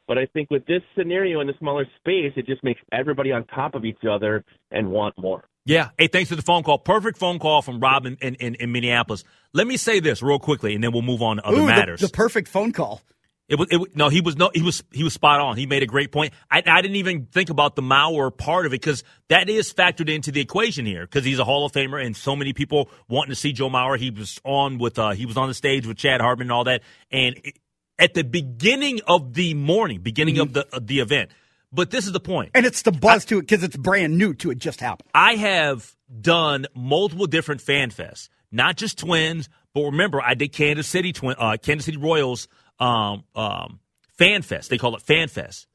But 0.08 0.18
I 0.20 0.28
think 0.28 0.50
with 0.52 0.66
this 0.68 0.82
scenario 0.98 1.40
in 1.40 1.48
the 1.48 1.54
smaller 1.60 1.86
space, 2.00 2.34
it 2.36 2.46
just 2.46 2.64
makes 2.64 2.80
everybody 2.92 3.32
on 3.32 3.46
top 3.46 3.74
of 3.74 3.84
each 3.84 4.04
other 4.10 4.44
and 4.72 4.90
want 4.92 5.16
more. 5.18 5.44
Yeah. 5.66 5.90
Hey, 5.98 6.08
thanks 6.08 6.30
for 6.30 6.36
the 6.36 6.42
phone 6.44 6.62
call. 6.64 6.78
Perfect 6.78 7.18
phone 7.18 7.40
call 7.40 7.62
from 7.64 7.80
Rob 7.80 8.06
in, 8.06 8.16
in, 8.22 8.56
in 8.56 8.72
Minneapolis. 8.72 9.24
Let 9.54 9.66
me 9.68 9.78
say 9.78 10.00
this 10.00 10.22
real 10.22 10.40
quickly, 10.40 10.74
and 10.76 10.84
then 10.84 10.92
we'll 10.92 11.02
move 11.02 11.22
on 11.24 11.38
to 11.38 11.46
other 11.46 11.58
Ooh, 11.58 11.62
the- 11.62 11.66
matters. 11.68 12.02
The, 12.02 12.10
perfect 12.10 12.48
phone 12.48 12.72
call. 12.72 13.02
It 13.50 13.58
was, 13.58 13.68
it 13.72 13.96
no, 13.96 14.10
he 14.10 14.22
was 14.22 14.38
no, 14.38 14.52
he 14.54 14.62
was 14.62 14.84
he 14.92 15.04
was 15.04 15.14
spot 15.14 15.40
on. 15.40 15.58
He 15.58 15.66
made 15.66 15.82
a 15.82 15.88
great 15.88 16.12
point. 16.12 16.34
I, 16.52 16.62
I 16.66 16.82
didn't 16.82 16.98
even 16.98 17.26
think 17.26 17.50
about 17.50 17.76
the 17.76 17.82
Mauer 17.82 18.36
part 18.36 18.68
of 18.68 18.74
it 18.74 18.80
because 18.80 19.04
that 19.30 19.50
is 19.50 19.74
factored 19.74 20.08
into 20.08 20.32
the 20.32 20.40
equation 20.40 20.86
here 20.86 21.02
because 21.02 21.26
he's 21.26 21.40
a 21.40 21.44
Hall 21.44 21.66
of 21.66 21.72
Famer 21.72 22.04
and 22.04 22.16
so 22.16 22.36
many 22.36 22.54
people 22.54 22.90
wanting 23.08 23.32
to 23.32 23.36
see 23.36 23.52
Joe 23.52 23.70
Mauer. 23.70 23.98
He 23.98 24.12
was 24.12 24.40
on 24.46 24.78
with 24.78 25.00
uh, 25.00 25.12
he 25.12 25.26
was 25.26 25.36
on 25.36 25.48
the 25.48 25.56
stage 25.56 25.88
with 25.88 25.98
Chad 25.98 26.22
Hartman 26.22 26.46
and 26.46 26.52
all 26.52 26.66
that. 26.66 26.84
And 27.12 27.40
it, 27.44 27.58
at 27.98 28.14
the 28.14 28.24
beginning 28.24 29.02
of 29.08 29.34
the 29.34 29.56
morning, 29.56 30.02
beginning 30.02 30.38
of 30.38 30.54
the 30.54 30.68
of 30.72 30.86
the 30.86 31.00
event. 31.00 31.32
But 31.72 31.92
this 31.92 32.06
is 32.08 32.14
the. 32.14 32.50
And 32.56 32.66
it's 32.66 32.82
the 32.84 32.92
buzz 32.92 33.26
to 33.26 33.38
it 33.38 33.42
because 33.42 33.64
it's 33.64 33.78
brand 33.78 34.18
new 34.18 34.34
to 34.36 34.52
it 34.52 34.58
just 34.58 34.80
happened. 34.80 35.10
I 35.14 35.36
have 35.36 35.96
done 36.22 36.66
multiple 36.76 37.28
different 37.28 37.62
fan 37.62 37.92
fests, 37.92 38.30
not 38.52 38.76
just 38.76 38.98
Twins, 38.98 39.50
but 39.74 39.84
remember 39.84 40.22
I 40.22 40.34
did 40.34 40.52
Kansas 40.52 40.88
City 40.88 41.14
Twin, 41.14 41.36
uh, 41.38 41.58
Kansas 41.62 41.86
City 41.86 41.98
Royals 41.98 42.48
um, 42.80 43.24
um, 43.36 43.80
fan 44.18 44.42
fest. 44.42 44.70
They 44.70 44.78
call 44.78 44.96
it 44.96 45.02
fan 45.02 45.28
fest. 45.28 45.68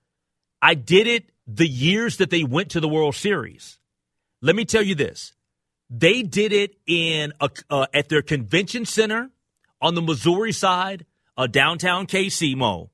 I 0.61 0.75
did 0.75 1.07
it 1.07 1.31
the 1.47 1.69
years 1.69 2.17
that 2.19 2.31
they 2.31 2.45
went 2.45 2.71
to 2.71 2.81
the 2.81 2.89
World 2.89 3.15
Series. 3.15 3.79
Let 4.41 4.57
me 4.57 4.65
tell 4.65 4.83
you 4.83 4.95
this: 4.95 5.33
they 5.91 6.23
did 6.23 6.53
it 6.53 6.77
in 6.87 7.33
a, 7.41 7.51
uh, 7.71 7.87
at 7.93 8.09
their 8.09 8.23
convention 8.23 8.85
center 8.85 9.31
on 9.81 9.95
the 9.95 10.03
Missouri 10.03 10.53
side, 10.53 11.05
uh, 11.37 11.47
downtown 11.47 12.07
KC 12.07 12.57
Mo, 12.57 12.91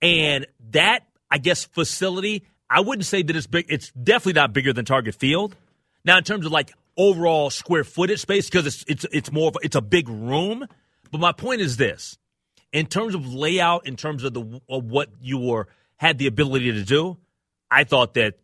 and 0.00 0.46
that 0.70 1.06
I 1.30 1.38
guess 1.38 1.64
facility. 1.64 2.44
I 2.70 2.80
wouldn't 2.80 3.06
say 3.06 3.22
that 3.22 3.34
it's 3.34 3.46
big. 3.46 3.66
It's 3.68 3.90
definitely 3.92 4.34
not 4.34 4.52
bigger 4.52 4.72
than 4.72 4.84
Target 4.84 5.14
Field. 5.14 5.56
Now, 6.04 6.18
in 6.18 6.24
terms 6.24 6.46
of 6.46 6.52
like 6.52 6.72
overall 6.96 7.50
square 7.50 7.84
footage 7.84 8.20
space, 8.20 8.48
because 8.48 8.66
it's 8.66 8.84
it's 8.86 9.06
it's 9.12 9.32
more 9.32 9.48
of 9.48 9.56
a, 9.56 9.58
it's 9.62 9.76
a 9.76 9.80
big 9.80 10.08
room. 10.08 10.66
But 11.10 11.20
my 11.20 11.32
point 11.32 11.60
is 11.60 11.76
this: 11.76 12.18
in 12.72 12.86
terms 12.86 13.14
of 13.14 13.32
layout, 13.32 13.86
in 13.86 13.96
terms 13.96 14.24
of 14.24 14.34
the 14.34 14.60
of 14.68 14.84
what 14.84 15.08
you 15.20 15.38
were 15.38 15.68
had 15.96 16.18
the 16.18 16.26
ability 16.26 16.72
to 16.72 16.84
do, 16.84 17.16
I 17.70 17.84
thought 17.84 18.14
that 18.14 18.38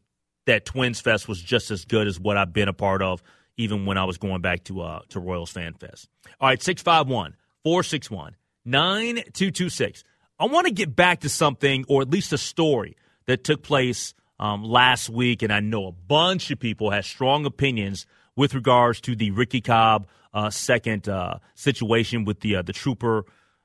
that 0.47 0.65
Twins 0.65 1.01
Fest 1.01 1.29
was 1.29 1.41
just 1.41 1.71
as 1.71 1.85
good 1.85 2.07
as 2.07 2.21
what 2.21 2.37
I've 2.37 2.53
been 2.53 2.69
a 2.69 2.73
part 2.73 3.03
of, 3.03 3.23
even 3.57 3.87
when 3.87 3.97
I 3.97 4.05
was 4.05 4.19
going 4.19 4.41
back 4.41 4.65
to 4.65 4.83
uh 4.83 5.01
to 5.11 5.21
Royals 5.21 5.51
Fan 5.51 5.75
Fest. 5.75 6.09
All 6.41 6.49
right, 6.49 6.63
651 6.63 7.37
461 7.63 8.37
9226. 8.65 10.05
I 10.39 10.47
want 10.47 10.67
to 10.67 10.73
get 10.73 10.97
back 10.97 11.21
to 11.21 11.29
something, 11.29 11.85
or 11.89 12.03
at 12.03 12.11
least 12.11 12.33
a 12.33 12.39
story 12.39 12.97
that 13.27 13.45
took 13.45 13.63
place 13.63 14.15
um, 14.39 14.65
last 14.65 15.09
week, 15.09 15.43
and 15.43 15.53
I 15.53 15.61
know 15.61 15.87
a 15.87 15.93
bunch 15.93 16.51
of 16.51 16.59
people 16.59 16.91
had 16.91 17.05
strong 17.05 17.47
opinions 17.47 18.07
with 18.37 18.55
regards 18.55 19.01
to 19.03 19.15
the 19.15 19.31
Ricky 19.31 19.61
Cobb 19.61 20.09
uh, 20.33 20.51
second 20.51 21.09
uh, 21.09 21.39
situation 21.55 22.25
with 22.25 22.41
the 22.41 22.57
uh, 22.57 22.63
the 22.63 22.73
trooper. 22.73 23.25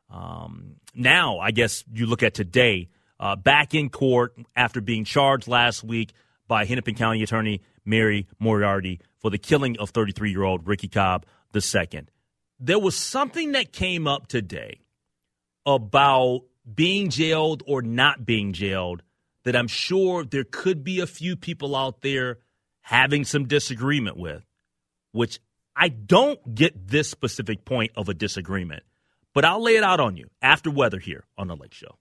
Um, 0.10 0.76
now, 0.96 1.40
I 1.40 1.52
guess 1.52 1.84
you 1.92 2.06
look 2.06 2.24
at 2.24 2.34
today, 2.34 2.90
uh, 3.20 3.36
back 3.36 3.76
in 3.76 3.90
court 3.90 4.34
after 4.56 4.82
being 4.82 5.04
charged 5.04 5.48
last 5.48 5.84
week 5.84 6.14
by 6.48 6.66
Hennepin 6.66 6.96
County 6.96 7.22
Attorney 7.22 7.62
Mary 7.86 8.28
Moriarty 8.40 9.00
for 9.20 9.30
the 9.30 9.38
killing 9.38 9.78
of 9.80 9.90
33 9.90 10.32
year 10.32 10.44
old 10.44 10.68
Ricky 10.68 10.88
Cobb 10.88 11.26
II. 11.54 12.06
There 12.60 12.80
was 12.80 12.96
something 12.96 13.54
that 13.54 13.72
came 13.72 14.08
up 14.08 14.28
today 14.28 14.82
about 15.66 16.42
being 16.74 17.10
jailed 17.10 17.64
or 17.66 17.82
not 17.82 18.26
being 18.26 18.54
jailed 18.54 19.04
that 19.44 19.56
I'm 19.56 19.68
sure 19.68 20.24
there 20.24 20.44
could 20.44 20.84
be 20.84 21.00
a 21.00 21.08
few 21.08 21.36
people 21.36 21.76
out 21.76 22.02
there 22.02 22.40
having 22.82 23.24
some 23.24 23.48
disagreement 23.48 24.18
with, 24.18 24.44
which 25.12 25.40
I 25.76 25.90
don't 25.90 26.56
get 26.56 26.88
this 26.88 27.10
specific 27.10 27.64
point 27.66 27.92
of 27.96 28.10
a 28.10 28.14
disagreement, 28.14 28.84
but 29.34 29.46
I'll 29.46 29.62
lay 29.62 29.76
it 29.76 29.84
out 29.84 30.00
on 30.00 30.18
you 30.18 30.30
after 30.42 30.72
weather 30.72 31.00
here 31.00 31.26
on 31.38 31.48
the 31.48 31.56
Lake 31.56 31.74
Show. 31.74 31.98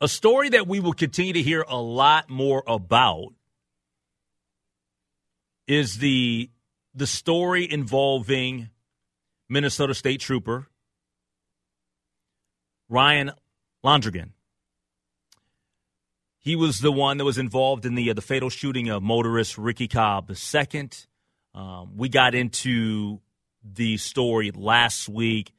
A 0.00 0.08
story 0.08 0.48
that 0.50 0.66
we 0.66 0.80
will 0.80 0.92
continue 0.92 1.32
to 1.32 1.42
hear 1.42 1.64
a 1.66 1.80
lot 1.80 2.28
more 2.28 2.62
about 2.66 3.32
is 5.66 5.98
the 5.98 6.50
the 6.94 7.06
story 7.06 7.70
involving 7.70 8.68
Minnesota 9.48 9.94
State 9.94 10.20
Trooper 10.20 10.66
Ryan 12.88 13.32
Londregan. 13.84 14.32
He 16.38 16.56
was 16.56 16.80
the 16.80 16.92
one 16.92 17.16
that 17.18 17.24
was 17.24 17.38
involved 17.38 17.86
in 17.86 17.94
the 17.94 18.10
uh, 18.10 18.14
the 18.14 18.20
fatal 18.20 18.50
shooting 18.50 18.90
of 18.90 19.02
motorist 19.02 19.56
Ricky 19.56 19.88
Cobb 19.88 20.30
II. 20.30 20.90
Um, 21.54 21.96
we 21.96 22.08
got 22.08 22.34
into 22.34 23.20
the 23.64 23.96
story 23.96 24.50
last 24.50 25.08
week. 25.08 25.52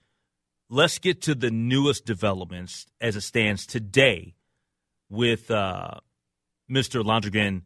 Let's 0.69 0.97
get 0.99 1.21
to 1.23 1.35
the 1.35 1.51
newest 1.51 2.05
developments 2.05 2.85
as 2.99 3.15
it 3.15 3.21
stands 3.21 3.65
today 3.65 4.35
with 5.09 5.51
uh, 5.51 5.99
Mr. 6.69 7.03
Londregan 7.03 7.63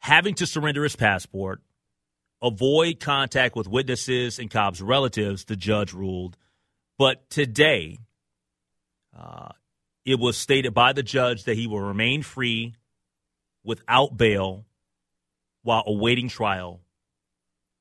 having 0.00 0.34
to 0.34 0.46
surrender 0.46 0.82
his 0.82 0.96
passport, 0.96 1.60
avoid 2.42 3.00
contact 3.00 3.56
with 3.56 3.68
witnesses 3.68 4.38
and 4.38 4.50
Cobb's 4.50 4.82
relatives, 4.82 5.44
the 5.44 5.56
judge 5.56 5.92
ruled. 5.92 6.36
But 6.98 7.28
today, 7.30 7.98
uh, 9.16 9.50
it 10.04 10.18
was 10.18 10.36
stated 10.36 10.74
by 10.74 10.92
the 10.92 11.02
judge 11.02 11.44
that 11.44 11.56
he 11.56 11.66
will 11.66 11.80
remain 11.80 12.22
free 12.22 12.74
without 13.64 14.16
bail 14.16 14.64
while 15.62 15.82
awaiting 15.86 16.28
trial, 16.28 16.80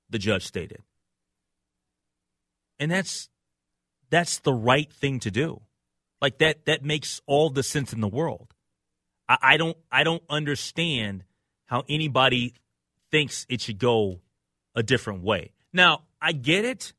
the 0.10 0.20
judge 0.20 0.46
stated. 0.46 0.82
And 2.80 2.92
that's 2.92 3.30
that's 4.10 4.40
the 4.40 4.54
right 4.54 4.92
thing 4.92 5.20
to 5.22 5.32
do. 5.32 5.62
Like 6.22 6.40
that 6.40 6.66
that 6.66 6.84
makes 6.84 7.22
all 7.26 7.50
the 7.50 7.64
sense 7.64 7.94
in 7.94 8.02
the 8.02 8.08
world. 8.08 8.54
I, 9.28 9.38
I 9.42 9.58
don't 9.58 9.78
I 9.92 10.04
don't 10.04 10.24
understand 10.30 11.24
how 11.66 11.84
anybody 11.88 12.54
thinks 13.12 13.46
it 13.50 13.62
should 13.62 13.80
go 13.80 14.22
a 14.76 14.84
different 14.84 15.24
way. 15.24 15.52
Now, 15.74 16.04
I 16.22 16.32
get 16.32 16.66
it. 16.66 16.94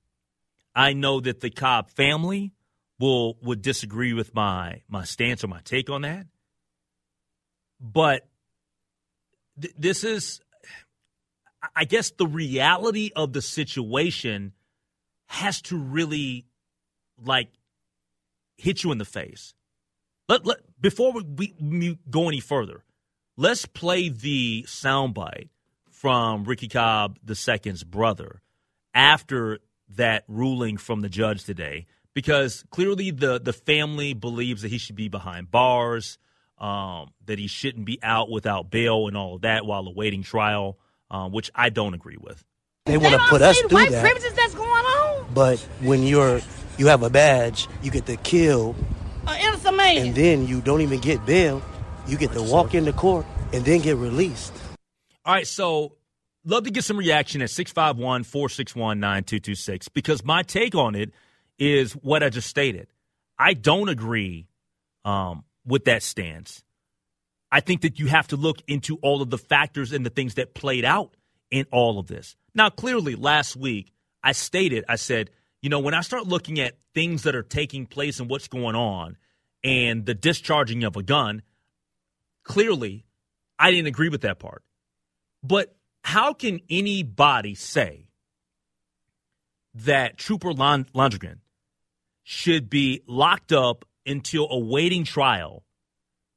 I 0.74 0.92
know 0.92 1.20
that 1.20 1.40
the 1.40 1.50
Cobb 1.50 1.90
family 1.90 2.52
will 3.00 3.36
would 3.42 3.62
disagree 3.62 4.12
with 4.12 4.34
my 4.34 4.82
my 4.88 5.04
stance 5.04 5.42
or 5.42 5.48
my 5.48 5.60
take 5.64 5.90
on 5.90 6.02
that. 6.02 6.26
But 7.80 8.26
th- 9.60 9.74
this 9.76 10.04
is 10.04 10.40
I 11.74 11.84
guess 11.84 12.10
the 12.10 12.26
reality 12.26 13.10
of 13.16 13.32
the 13.32 13.42
situation 13.42 14.52
has 15.26 15.60
to 15.62 15.76
really 15.76 16.46
like 17.22 17.48
hit 18.56 18.82
you 18.82 18.92
in 18.92 18.98
the 18.98 19.04
face. 19.04 19.54
Let, 20.28 20.44
let 20.44 20.58
before 20.80 21.12
we, 21.12 21.54
we 21.60 21.98
go 22.10 22.28
any 22.28 22.40
further, 22.40 22.84
let's 23.36 23.64
play 23.66 24.08
the 24.08 24.64
soundbite 24.66 25.48
from 25.90 26.44
Ricky 26.44 26.68
Cobb 26.68 27.18
II's 27.28 27.84
brother 27.84 28.42
after 28.94 29.58
that 29.96 30.24
ruling 30.28 30.76
from 30.76 31.00
the 31.00 31.08
judge 31.08 31.44
today, 31.44 31.86
because 32.14 32.64
clearly 32.70 33.10
the 33.10 33.40
the 33.40 33.52
family 33.52 34.12
believes 34.12 34.62
that 34.62 34.68
he 34.68 34.78
should 34.78 34.96
be 34.96 35.08
behind 35.08 35.50
bars, 35.50 36.18
um, 36.58 37.10
that 37.24 37.38
he 37.38 37.46
shouldn't 37.46 37.86
be 37.86 37.98
out 38.02 38.30
without 38.30 38.70
bail 38.70 39.08
and 39.08 39.16
all 39.16 39.36
of 39.36 39.42
that 39.42 39.64
while 39.64 39.86
awaiting 39.86 40.22
trial, 40.22 40.78
um, 41.10 41.32
which 41.32 41.50
I 41.54 41.70
don't 41.70 41.94
agree 41.94 42.18
with. 42.20 42.44
They 42.84 42.98
want 42.98 43.14
to 43.14 43.20
put 43.28 43.42
us 43.42 43.58
through 43.60 43.68
white 43.70 43.90
that. 43.90 44.02
privileges 44.02 44.32
that's 44.34 44.54
going 44.54 44.68
on. 44.68 45.26
But 45.34 45.58
when 45.80 46.02
you're 46.02 46.40
you 46.78 46.86
have 46.86 47.02
a 47.02 47.10
badge, 47.10 47.68
you 47.82 47.90
get 47.90 48.06
to 48.06 48.16
kill, 48.16 48.74
An 49.26 49.40
innocent 49.40 49.76
man. 49.76 49.98
and 49.98 50.14
then 50.14 50.46
you 50.46 50.60
don't 50.60 50.80
even 50.80 51.00
get 51.00 51.24
bail. 51.26 51.62
You 52.06 52.16
get 52.16 52.32
to 52.32 52.42
walk 52.42 52.74
into 52.74 52.92
court 52.92 53.26
and 53.52 53.64
then 53.64 53.80
get 53.80 53.96
released. 53.96 54.52
All 55.26 55.34
right, 55.34 55.46
so 55.46 55.96
love 56.44 56.64
to 56.64 56.70
get 56.70 56.84
some 56.84 56.96
reaction 56.96 57.42
at 57.42 57.50
651 57.50 58.24
461 58.24 58.98
9226 59.00 59.88
because 59.88 60.24
my 60.24 60.42
take 60.42 60.74
on 60.74 60.94
it 60.94 61.10
is 61.58 61.92
what 61.92 62.22
I 62.22 62.30
just 62.30 62.48
stated. 62.48 62.86
I 63.38 63.52
don't 63.52 63.88
agree 63.88 64.46
um, 65.04 65.44
with 65.66 65.84
that 65.84 66.02
stance. 66.02 66.62
I 67.50 67.60
think 67.60 67.82
that 67.82 67.98
you 67.98 68.06
have 68.06 68.28
to 68.28 68.36
look 68.36 68.58
into 68.66 68.96
all 69.02 69.20
of 69.22 69.30
the 69.30 69.38
factors 69.38 69.92
and 69.92 70.04
the 70.06 70.10
things 70.10 70.34
that 70.34 70.54
played 70.54 70.84
out 70.84 71.14
in 71.50 71.66
all 71.72 71.98
of 71.98 72.06
this. 72.06 72.36
Now, 72.54 72.70
clearly, 72.70 73.14
last 73.16 73.56
week 73.56 73.92
I 74.22 74.32
stated, 74.32 74.84
I 74.88 74.96
said, 74.96 75.30
you 75.60 75.70
know, 75.70 75.80
when 75.80 75.94
I 75.94 76.02
start 76.02 76.26
looking 76.26 76.60
at 76.60 76.78
things 76.94 77.24
that 77.24 77.34
are 77.34 77.42
taking 77.42 77.86
place 77.86 78.20
and 78.20 78.30
what's 78.30 78.48
going 78.48 78.76
on 78.76 79.16
and 79.64 80.06
the 80.06 80.14
discharging 80.14 80.84
of 80.84 80.96
a 80.96 81.02
gun, 81.02 81.42
clearly 82.44 83.04
I 83.58 83.70
didn't 83.70 83.88
agree 83.88 84.08
with 84.08 84.22
that 84.22 84.38
part. 84.38 84.62
But 85.42 85.76
how 86.02 86.32
can 86.32 86.60
anybody 86.70 87.54
say 87.54 88.08
that 89.74 90.16
Trooper 90.16 90.52
Lon- 90.52 90.86
Londregan 90.94 91.38
should 92.22 92.70
be 92.70 93.02
locked 93.06 93.52
up 93.52 93.84
until 94.06 94.48
awaiting 94.50 95.04
trial 95.04 95.64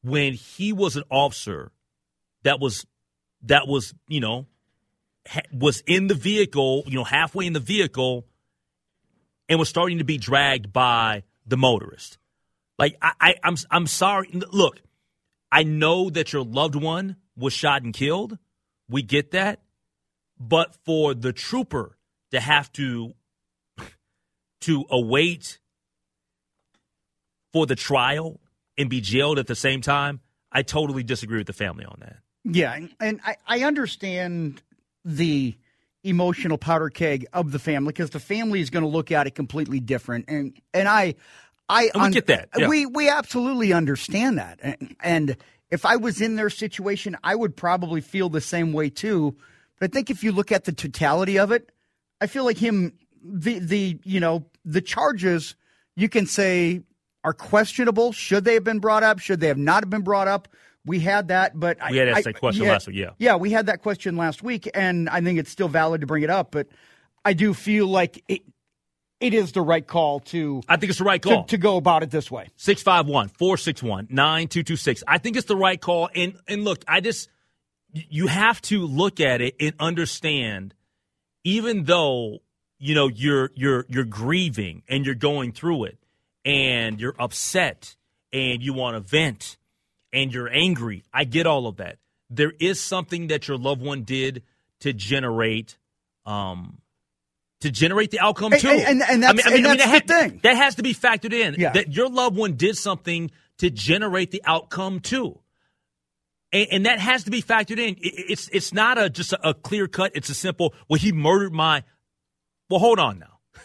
when 0.04 0.34
he 0.34 0.74
was 0.74 0.96
an 0.96 1.04
officer 1.10 1.72
that 2.44 2.60
was 2.60 2.86
that 3.44 3.68
was 3.68 3.94
you 4.08 4.20
know 4.20 4.48
was 5.54 5.84
in 5.86 6.08
the 6.08 6.16
vehicle, 6.16 6.84
you 6.88 6.96
know, 6.96 7.04
halfway 7.04 7.46
in 7.46 7.54
the 7.54 7.60
vehicle, 7.60 8.26
and 9.52 9.60
was 9.60 9.68
starting 9.68 9.98
to 9.98 10.06
be 10.06 10.18
dragged 10.18 10.72
by 10.72 11.24
the 11.46 11.58
motorist. 11.58 12.18
Like 12.80 12.96
I, 13.02 13.12
I 13.20 13.36
I'm 13.44 13.58
I'm 13.70 13.86
sorry. 13.86 14.30
Look, 14.32 14.82
I 15.52 15.64
know 15.64 16.10
that 16.10 16.32
your 16.32 16.46
loved 16.46 16.76
one 16.76 17.18
was 17.36 17.52
shot 17.52 17.84
and 17.84 17.94
killed. 17.94 18.38
We 18.90 19.02
get 19.04 19.32
that, 19.32 19.60
but 20.40 20.78
for 20.86 21.14
the 21.14 21.34
trooper 21.34 21.98
to 22.32 22.40
have 22.40 22.72
to 22.74 23.14
to 24.62 24.86
await 24.90 25.60
for 27.52 27.66
the 27.66 27.76
trial 27.76 28.40
and 28.78 28.90
be 28.90 29.02
jailed 29.02 29.38
at 29.38 29.48
the 29.48 29.56
same 29.56 29.82
time, 29.82 30.22
I 30.50 30.62
totally 30.62 31.04
disagree 31.04 31.40
with 31.40 31.48
the 31.48 31.54
family 31.54 31.84
on 31.84 31.98
that. 32.00 32.20
Yeah, 32.46 32.80
and 33.02 33.20
I, 33.26 33.36
I 33.46 33.64
understand 33.64 34.62
the 35.04 35.58
emotional 36.04 36.58
powder 36.58 36.90
keg 36.90 37.26
of 37.34 37.52
the 37.52 37.60
family 37.60 37.92
because 37.94 38.10
the 38.10 38.20
family 38.20 38.62
is 38.62 38.70
going 38.70 38.84
to 38.84 38.90
look 38.90 39.12
at 39.12 39.28
it 39.28 39.36
completely 39.36 39.80
different, 39.80 40.26
and 40.28 40.60
and 40.74 40.88
I, 40.88 41.16
I 41.70 41.90
we 41.96 42.10
get 42.12 42.28
that, 42.28 42.50
yeah. 42.58 42.68
We 42.68 42.86
we 42.86 43.10
absolutely 43.10 43.74
understand 43.74 44.38
that, 44.38 44.60
and, 44.62 44.96
and 45.02 45.38
if 45.70 45.86
I 45.86 45.96
was 45.96 46.22
in 46.22 46.36
their 46.36 46.50
situation, 46.50 47.18
I 47.24 47.36
would 47.36 47.56
probably 47.56 48.02
feel 48.02 48.30
the 48.30 48.42
same 48.42 48.74
way 48.74 48.90
too. 48.90 49.36
But 49.80 49.90
I 49.90 49.94
think 49.94 50.10
if 50.10 50.24
you 50.24 50.32
look 50.32 50.52
at 50.52 50.66
the 50.66 50.74
totality 50.74 51.40
of 51.40 51.52
it, 51.52 51.72
I 52.20 52.28
feel 52.28 52.44
like 52.44 52.58
him 52.58 52.94
the 53.24 53.60
the 53.60 54.00
you 54.04 54.20
know 54.20 54.46
the 54.66 54.82
charges 54.82 55.56
you 55.96 56.10
can 56.10 56.26
say 56.26 56.82
are 57.24 57.34
questionable. 57.34 58.12
Should 58.12 58.46
they 58.46 58.56
have 58.56 58.64
been 58.64 58.80
brought 58.80 59.04
up? 59.04 59.20
Should 59.20 59.40
they 59.40 59.48
have 59.48 59.58
not 59.58 59.84
have 59.84 59.90
been 59.90 60.02
brought 60.02 60.28
up? 60.28 60.48
We 60.86 61.00
had 61.00 61.28
that, 61.28 61.60
but 61.60 61.78
We 61.91 61.98
had 61.98 62.10
I, 62.10 62.12
asked 62.12 62.24
that 62.24 62.39
question 62.39 62.65
last 62.65 62.88
week, 62.88 62.98
yeah. 62.98 63.12
yeah, 63.20 63.36
we 63.36 63.52
had 63.52 63.67
that 63.67 63.82
question 63.84 64.17
last 64.17 64.41
week, 64.41 64.67
and 64.74 65.08
I 65.10 65.22
think 65.22 65.38
it's 65.38 65.52
still 65.52 65.67
valid 65.67 66.02
to 66.02 66.08
bring 66.08 66.24
it 66.24 66.30
up. 66.30 66.52
But 66.52 66.67
I 67.24 67.34
do 67.34 67.54
feel 67.54 67.88
like 67.88 68.24
it 68.28 68.41
it 69.22 69.36
is 69.36 69.52
the 69.52 69.62
right 69.62 69.86
call 69.86 70.20
to 70.20 70.62
I 70.67 70.78
think 70.78 70.89
it's 70.89 71.00
the 71.00 71.06
right 71.06 71.22
to, 71.22 71.30
call. 71.30 71.44
to 71.46 71.58
go 71.58 71.78
about 71.78 72.04
it 72.04 72.10
this 72.10 72.30
way. 72.30 72.50
651 72.58 73.30
461 73.30 74.08
9226. 74.10 75.04
I 75.08 75.20
think 75.20 75.38
it's 75.38 75.46
the 75.46 75.56
right 75.56 75.80
call. 75.80 76.10
And, 76.13 76.34
and 76.48 76.63
look, 76.63 76.84
I 76.88 77.00
just, 77.02 77.30
you 77.94 78.28
have 78.28 78.62
to 78.63 78.86
look 78.86 79.20
at 79.20 79.41
it 79.41 79.56
and 79.60 79.76
understand, 79.80 80.74
even 81.44 81.84
though, 81.84 82.39
you 82.80 82.96
know, 82.96 83.08
you're, 83.08 83.52
you're, 83.54 83.86
you're 83.88 84.06
grieving 84.06 84.82
and 84.89 85.06
you're 85.06 85.13
going 85.13 85.52
through 85.52 85.86
it 85.86 86.00
and 86.44 87.00
you're 87.00 87.15
upset 87.20 87.96
and 88.34 88.63
you 88.63 88.74
want 88.74 88.96
to 88.96 89.02
vent 89.02 89.58
and 90.13 90.34
you're 90.34 90.50
angry. 90.50 91.04
I 91.13 91.24
get 91.24 91.45
all 91.47 91.67
of 91.67 91.78
that. 91.78 91.97
There 92.30 92.54
is 92.60 92.80
something 92.82 93.28
that 93.28 93.47
your 93.47 93.58
loved 93.58 93.82
one 93.82 94.04
did 94.04 94.43
to 94.82 94.93
generate, 94.93 95.78
um, 96.26 96.82
to 97.62 97.69
generate 97.71 98.12
the 98.12 98.19
outcome 98.19 98.54
And- 98.54 98.62
too. 98.62 98.69
and- 98.69 99.02
and 99.04 99.24
that's- 99.24 99.45
and 99.45 99.65
that's 99.65 99.84
that 99.86 100.08
the 100.08 100.13
thing. 100.13 100.39
That 100.43 100.56
has 100.58 100.76
to 100.76 100.84
be 100.84 100.93
factored 100.93 101.34
in. 101.34 101.56
Yeah. 101.60 101.71
That 101.74 101.93
your 101.93 102.10
loved 102.10 102.36
one 102.38 102.56
did 102.56 102.78
something 102.78 103.32
to 103.60 103.69
generate 103.69 104.32
the 104.32 104.41
outcome 104.45 105.00
too. 105.00 105.39
And, 106.54 106.67
and 106.71 106.86
that 106.86 107.00
has 107.00 107.24
to 107.26 107.32
be 107.32 107.41
factored 107.41 107.80
in. 107.80 107.95
It- 108.02 108.32
it's 108.32 108.50
it's 108.50 108.74
not 108.74 108.97
a 108.97 109.10
just 109.10 109.34
a, 109.34 109.50
a 109.50 109.54
clear 109.54 109.88
cut. 109.88 110.12
It's 110.15 110.30
a 110.30 110.34
simple. 110.34 110.74
Well, 110.89 111.00
he 111.00 111.12
murdered 111.12 111.54
my. 111.54 111.84
Well, 112.69 112.80
hold 112.80 113.00
on 113.00 113.19
now. 113.19 113.39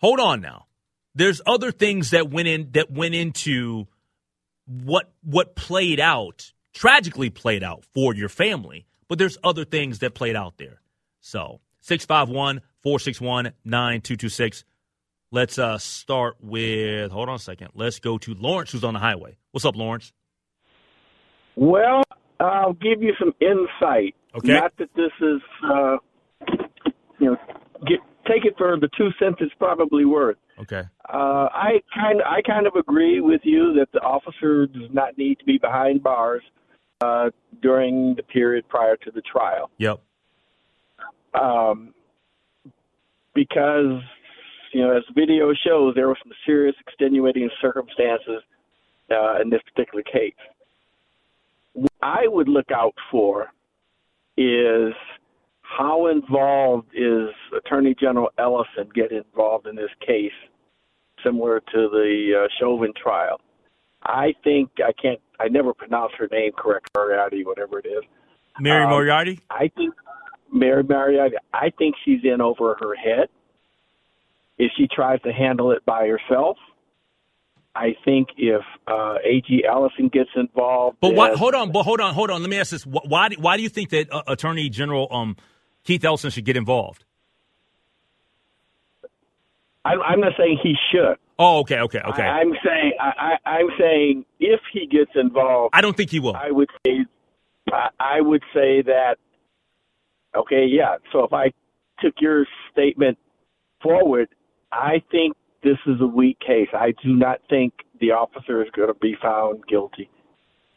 Hold 0.00 0.20
on 0.20 0.40
now. 0.40 0.66
There's 1.14 1.40
other 1.46 1.70
things 1.72 2.10
that 2.10 2.30
went 2.30 2.48
in 2.48 2.70
that 2.72 2.90
went 2.90 3.14
into 3.14 3.86
what 4.68 5.10
what 5.22 5.56
played 5.56 6.00
out 6.00 6.52
tragically 6.74 7.30
played 7.30 7.64
out 7.64 7.84
for 7.94 8.14
your 8.14 8.28
family. 8.28 8.86
But 9.08 9.18
there's 9.18 9.38
other 9.42 9.64
things 9.64 10.00
that 10.00 10.14
played 10.14 10.36
out 10.36 10.58
there. 10.58 10.80
So 11.20 11.60
651 11.80 12.60
461 12.82 13.52
9226. 13.64 14.64
Let's 15.30 15.58
uh, 15.58 15.76
start 15.78 16.36
with, 16.40 17.10
hold 17.10 17.28
on 17.28 17.34
a 17.34 17.38
second. 17.38 17.68
Let's 17.74 17.98
go 17.98 18.16
to 18.18 18.34
Lawrence, 18.34 18.72
who's 18.72 18.84
on 18.84 18.94
the 18.94 19.00
highway. 19.00 19.36
What's 19.50 19.64
up, 19.64 19.76
Lawrence? 19.76 20.12
Well, 21.54 22.02
I'll 22.40 22.72
give 22.74 23.02
you 23.02 23.12
some 23.18 23.34
insight. 23.40 24.14
Okay. 24.34 24.54
Not 24.54 24.72
that 24.78 24.88
this 24.94 25.10
is, 25.20 25.40
uh, 25.64 25.96
you 27.18 27.32
know, 27.32 27.36
get 27.86 27.98
take 28.26 28.44
it 28.44 28.54
for 28.56 28.78
the 28.78 28.88
two 28.96 29.08
cents 29.18 29.38
it's 29.40 29.52
probably 29.58 30.04
worth. 30.04 30.36
Okay. 30.60 30.82
Uh, 31.08 31.48
I 31.52 31.80
kind 31.94 32.20
I 32.22 32.42
kind 32.42 32.66
of 32.66 32.74
agree 32.74 33.20
with 33.20 33.40
you 33.44 33.74
that 33.74 33.88
the 33.92 34.00
officer 34.00 34.66
does 34.66 34.90
not 34.92 35.16
need 35.16 35.38
to 35.38 35.44
be 35.44 35.58
behind 35.58 36.02
bars 36.02 36.42
uh, 37.00 37.30
during 37.62 38.14
the 38.16 38.22
period 38.24 38.68
prior 38.68 38.96
to 38.96 39.10
the 39.10 39.22
trial, 39.22 39.70
Yep. 39.78 40.00
um, 41.34 41.94
because 43.34 44.02
you 44.72 44.80
know 44.82 44.96
as 44.96 45.04
the 45.08 45.14
video 45.14 45.52
shows 45.64 45.94
there 45.94 46.08
were 46.08 46.18
some 46.22 46.32
serious 46.44 46.74
extenuating 46.86 47.48
circumstances 47.62 48.42
uh, 49.10 49.40
in 49.40 49.50
this 49.50 49.62
particular 49.72 50.02
case. 50.02 50.34
What 51.74 51.92
I 52.02 52.26
would 52.26 52.48
look 52.48 52.70
out 52.74 52.94
for 53.10 53.46
is 54.36 54.92
how 55.76 56.06
involved 56.08 56.88
is 56.94 57.28
Attorney 57.56 57.94
General 58.00 58.30
Ellison 58.38 58.88
get 58.94 59.12
involved 59.12 59.66
in 59.66 59.76
this 59.76 59.90
case, 60.06 60.32
similar 61.24 61.60
to 61.60 61.88
the 61.90 62.44
uh, 62.44 62.48
Chauvin 62.58 62.92
trial. 63.00 63.40
I 64.04 64.34
think 64.44 64.70
I 64.78 64.92
can't. 65.00 65.20
I 65.40 65.48
never 65.48 65.74
pronounce 65.74 66.12
her 66.18 66.28
name 66.32 66.52
correct, 66.56 66.88
Moriarty, 66.96 67.44
whatever 67.44 67.78
it 67.78 67.86
is. 67.86 68.02
Mary 68.60 68.84
Um, 68.84 68.90
Moriarty? 68.90 69.40
I 69.50 69.70
think 69.76 69.94
Mary 70.52 70.82
Moriarty. 70.82 71.36
I 71.52 71.70
think 71.76 71.94
she's 72.04 72.20
in 72.24 72.40
over 72.40 72.76
her 72.80 72.94
head. 72.94 73.28
If 74.56 74.72
she 74.76 74.88
tries 74.92 75.20
to 75.22 75.32
handle 75.32 75.70
it 75.70 75.84
by 75.84 76.08
herself, 76.08 76.56
I 77.76 77.94
think 78.04 78.28
if 78.36 78.62
uh, 78.88 79.16
A.G. 79.24 79.64
Ellison 79.68 80.08
gets 80.08 80.30
involved, 80.34 80.96
But 81.00 81.14
why, 81.14 81.36
hold 81.36 81.54
on, 81.54 81.70
but 81.70 81.84
hold 81.84 82.00
on, 82.00 82.12
hold 82.14 82.30
on. 82.30 82.40
Let 82.40 82.50
me 82.50 82.58
ask 82.58 82.72
this. 82.72 82.84
Why, 82.84 83.28
do- 83.28 83.36
why 83.40 83.56
do 83.56 83.62
you 83.62 83.68
think 83.68 83.90
that 83.90 84.12
uh, 84.12 84.22
Attorney 84.26 84.68
General 84.68 85.06
um, 85.12 85.36
Keith 85.88 86.04
Ellison 86.04 86.28
should 86.28 86.44
get 86.44 86.58
involved? 86.58 87.02
I, 89.86 89.94
I'm 89.94 90.20
not 90.20 90.32
saying 90.36 90.58
he 90.62 90.74
should. 90.92 91.16
Oh, 91.38 91.60
okay, 91.60 91.80
okay, 91.80 92.00
okay. 92.00 92.24
I, 92.24 92.40
I'm 92.40 92.52
saying 92.62 92.92
I, 93.00 93.38
I, 93.46 93.48
I'm 93.48 93.68
saying 93.80 94.26
if 94.38 94.60
he 94.70 94.86
gets 94.86 95.12
involved, 95.14 95.74
I 95.74 95.80
don't 95.80 95.96
think 95.96 96.10
he 96.10 96.20
will. 96.20 96.36
I 96.36 96.50
would 96.50 96.68
say 96.86 97.06
I, 97.72 97.88
I 97.98 98.20
would 98.20 98.42
say 98.52 98.82
that 98.82 99.16
okay, 100.36 100.66
yeah. 100.68 100.96
So 101.10 101.24
if 101.24 101.32
I 101.32 101.52
took 102.00 102.16
your 102.20 102.44
statement 102.70 103.16
forward, 103.82 104.28
I 104.70 105.02
think 105.10 105.36
this 105.62 105.78
is 105.86 106.02
a 106.02 106.06
weak 106.06 106.38
case. 106.38 106.68
I 106.74 106.92
do 107.02 107.16
not 107.16 107.40
think 107.48 107.72
the 107.98 108.10
officer 108.10 108.62
is 108.62 108.68
going 108.76 108.88
to 108.88 108.94
be 109.00 109.16
found 109.22 109.66
guilty. 109.66 110.10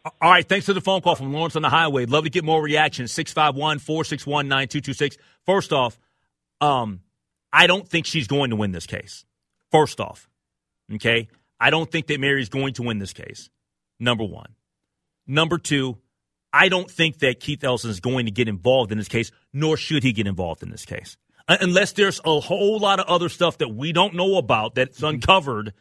All 0.03 0.31
right, 0.31 0.47
thanks 0.47 0.65
for 0.65 0.73
the 0.73 0.81
phone 0.81 1.01
call 1.01 1.15
from 1.15 1.31
Lawrence 1.31 1.55
on 1.55 1.61
the 1.61 1.69
highway. 1.69 2.05
Love 2.05 2.23
to 2.23 2.29
get 2.31 2.43
more 2.43 2.61
reactions. 2.61 3.11
651 3.11 3.79
461 3.79 4.47
9226. 4.47 5.17
First 5.45 5.71
off, 5.71 5.99
um, 6.59 7.01
I 7.53 7.67
don't 7.67 7.87
think 7.87 8.07
she's 8.07 8.27
going 8.27 8.49
to 8.49 8.55
win 8.55 8.71
this 8.71 8.87
case. 8.87 9.25
First 9.71 9.99
off, 9.99 10.27
okay? 10.95 11.27
I 11.59 11.69
don't 11.69 11.91
think 11.91 12.07
that 12.07 12.19
Mary's 12.19 12.49
going 12.49 12.73
to 12.75 12.83
win 12.83 12.97
this 12.97 13.13
case. 13.13 13.49
Number 13.99 14.23
one. 14.23 14.55
Number 15.27 15.59
two, 15.59 15.97
I 16.51 16.69
don't 16.69 16.89
think 16.89 17.19
that 17.19 17.39
Keith 17.39 17.63
Ellison 17.63 17.91
is 17.91 17.99
going 17.99 18.25
to 18.25 18.31
get 18.31 18.47
involved 18.47 18.91
in 18.91 18.97
this 18.97 19.07
case, 19.07 19.31
nor 19.53 19.77
should 19.77 20.03
he 20.03 20.13
get 20.13 20.27
involved 20.27 20.63
in 20.63 20.71
this 20.71 20.85
case. 20.85 21.15
Unless 21.47 21.93
there's 21.93 22.19
a 22.25 22.39
whole 22.39 22.79
lot 22.79 22.99
of 22.99 23.05
other 23.07 23.29
stuff 23.29 23.59
that 23.59 23.69
we 23.69 23.93
don't 23.93 24.15
know 24.15 24.37
about 24.37 24.75
that's 24.75 25.03
uncovered. 25.03 25.73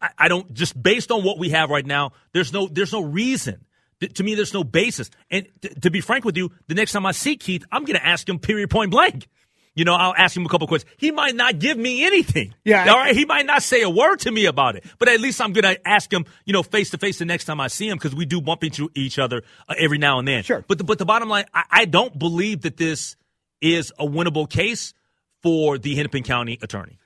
I, 0.00 0.10
I 0.18 0.28
don't 0.28 0.52
just 0.54 0.80
based 0.80 1.10
on 1.10 1.24
what 1.24 1.38
we 1.38 1.50
have 1.50 1.70
right 1.70 1.86
now. 1.86 2.12
There's 2.32 2.52
no 2.52 2.66
there's 2.68 2.92
no 2.92 3.00
reason. 3.02 3.64
Th- 4.00 4.12
To 4.14 4.22
me, 4.24 4.34
there's 4.34 4.54
no 4.54 4.64
basis. 4.64 5.10
And 5.30 5.46
t- 5.60 5.68
to 5.82 5.90
be 5.90 6.00
frank 6.00 6.24
with 6.24 6.36
you, 6.36 6.50
the 6.68 6.74
next 6.74 6.92
time 6.92 7.06
I 7.06 7.12
see 7.12 7.36
Keith, 7.36 7.64
I'm 7.72 7.84
going 7.84 7.98
to 7.98 8.06
ask 8.06 8.28
him 8.28 8.38
period 8.38 8.70
point 8.70 8.90
blank. 8.90 9.28
You 9.74 9.84
know, 9.84 9.94
I'll 9.94 10.14
ask 10.16 10.36
him 10.36 10.44
a 10.44 10.48
couple 10.48 10.66
questions. 10.66 10.92
He 10.96 11.12
might 11.12 11.36
not 11.36 11.60
give 11.60 11.78
me 11.78 12.04
anything. 12.04 12.52
Yeah. 12.64 12.90
All 12.90 12.96
right. 12.98 13.14
He 13.14 13.24
might 13.24 13.46
not 13.46 13.62
say 13.62 13.82
a 13.82 13.90
word 13.90 14.16
to 14.20 14.30
me 14.32 14.46
about 14.46 14.74
it, 14.74 14.84
but 14.98 15.08
at 15.08 15.20
least 15.20 15.40
I'm 15.40 15.52
going 15.52 15.62
to 15.72 15.88
ask 15.88 16.12
him, 16.12 16.24
you 16.44 16.52
know, 16.52 16.64
face 16.64 16.90
to 16.90 16.98
face 16.98 17.20
the 17.20 17.24
next 17.24 17.44
time 17.44 17.60
I 17.60 17.68
see 17.68 17.88
him 17.88 17.96
because 17.96 18.12
we 18.12 18.24
do 18.24 18.40
bump 18.40 18.64
into 18.64 18.90
each 18.96 19.20
other 19.20 19.44
uh, 19.68 19.74
every 19.78 19.98
now 19.98 20.18
and 20.18 20.26
then. 20.26 20.42
Sure. 20.42 20.64
But 20.66 20.78
the, 20.78 20.84
but 20.84 20.98
the 20.98 21.06
bottom 21.06 21.28
line, 21.28 21.44
I, 21.54 21.62
I 21.70 21.84
don't 21.84 22.18
believe 22.18 22.62
that 22.62 22.76
this 22.76 23.14
is 23.60 23.92
a 24.00 24.04
winnable 24.04 24.50
case 24.50 24.94
for 25.42 25.78
the 25.78 25.94
Hennepin 25.94 26.24
County 26.24 26.58
attorney. 26.60 26.98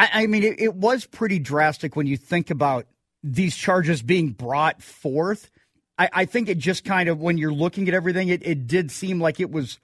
I, 0.00 0.22
I 0.22 0.26
mean, 0.26 0.42
it, 0.42 0.58
it 0.58 0.74
was 0.74 1.04
pretty 1.04 1.38
drastic 1.38 1.94
when 1.94 2.06
you 2.06 2.16
think 2.16 2.50
about 2.50 2.86
these 3.22 3.54
charges 3.54 4.00
being 4.00 4.30
brought 4.30 4.82
forth. 4.82 5.50
I, 5.98 6.08
I 6.10 6.24
think 6.24 6.48
it 6.48 6.56
just 6.56 6.86
kind 6.86 7.10
of, 7.10 7.20
when 7.20 7.36
you're 7.36 7.52
looking 7.52 7.86
at 7.86 7.92
everything, 7.92 8.28
it, 8.28 8.40
it 8.42 8.66
did 8.66 8.90
seem 8.90 9.20
like 9.20 9.40
it 9.40 9.50
was 9.50 9.78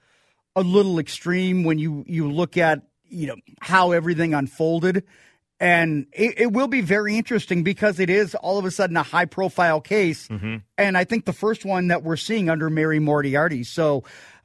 a 0.55 0.61
little 0.61 0.97
extreme 0.97 1.63
when 1.63 1.77
you, 1.77 2.03
you 2.07 2.31
look 2.31 2.57
at, 2.57 2.81
you 3.07 3.27
know, 3.27 3.35
how 3.61 3.91
everything 3.91 4.33
unfolded. 4.33 5.03
And 5.59 6.07
it, 6.13 6.39
it 6.39 6.51
will 6.51 6.67
be 6.67 6.81
very 6.81 7.15
interesting 7.15 7.63
because 7.63 7.99
it 7.99 8.09
is 8.09 8.33
all 8.33 8.57
of 8.57 8.65
a 8.65 8.71
sudden 8.71 8.97
a 8.97 9.03
high 9.03 9.25
profile 9.25 9.81
case. 9.81 10.27
Mm-hmm. 10.29 10.57
And 10.79 10.97
I 10.97 11.03
think 11.03 11.25
the 11.25 11.33
first 11.33 11.63
one 11.63 11.89
that 11.89 12.01
we're 12.01 12.17
seeing 12.17 12.49
under 12.49 12.71
Mary 12.71 12.99
Moriarty. 12.99 13.63
So 13.63 14.03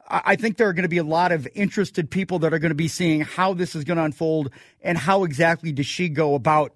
I 0.08 0.36
think 0.36 0.56
there 0.56 0.68
are 0.68 0.72
going 0.72 0.82
to 0.82 0.88
be 0.88 0.98
a 0.98 1.04
lot 1.04 1.32
of 1.32 1.48
interested 1.54 2.10
people 2.10 2.40
that 2.40 2.52
are 2.52 2.58
going 2.58 2.70
to 2.70 2.74
be 2.74 2.88
seeing 2.88 3.22
how 3.22 3.54
this 3.54 3.74
is 3.74 3.84
going 3.84 3.96
to 3.96 4.04
unfold 4.04 4.50
and 4.82 4.98
how 4.98 5.24
exactly 5.24 5.72
does 5.72 5.86
she 5.86 6.08
go 6.08 6.34
about, 6.34 6.74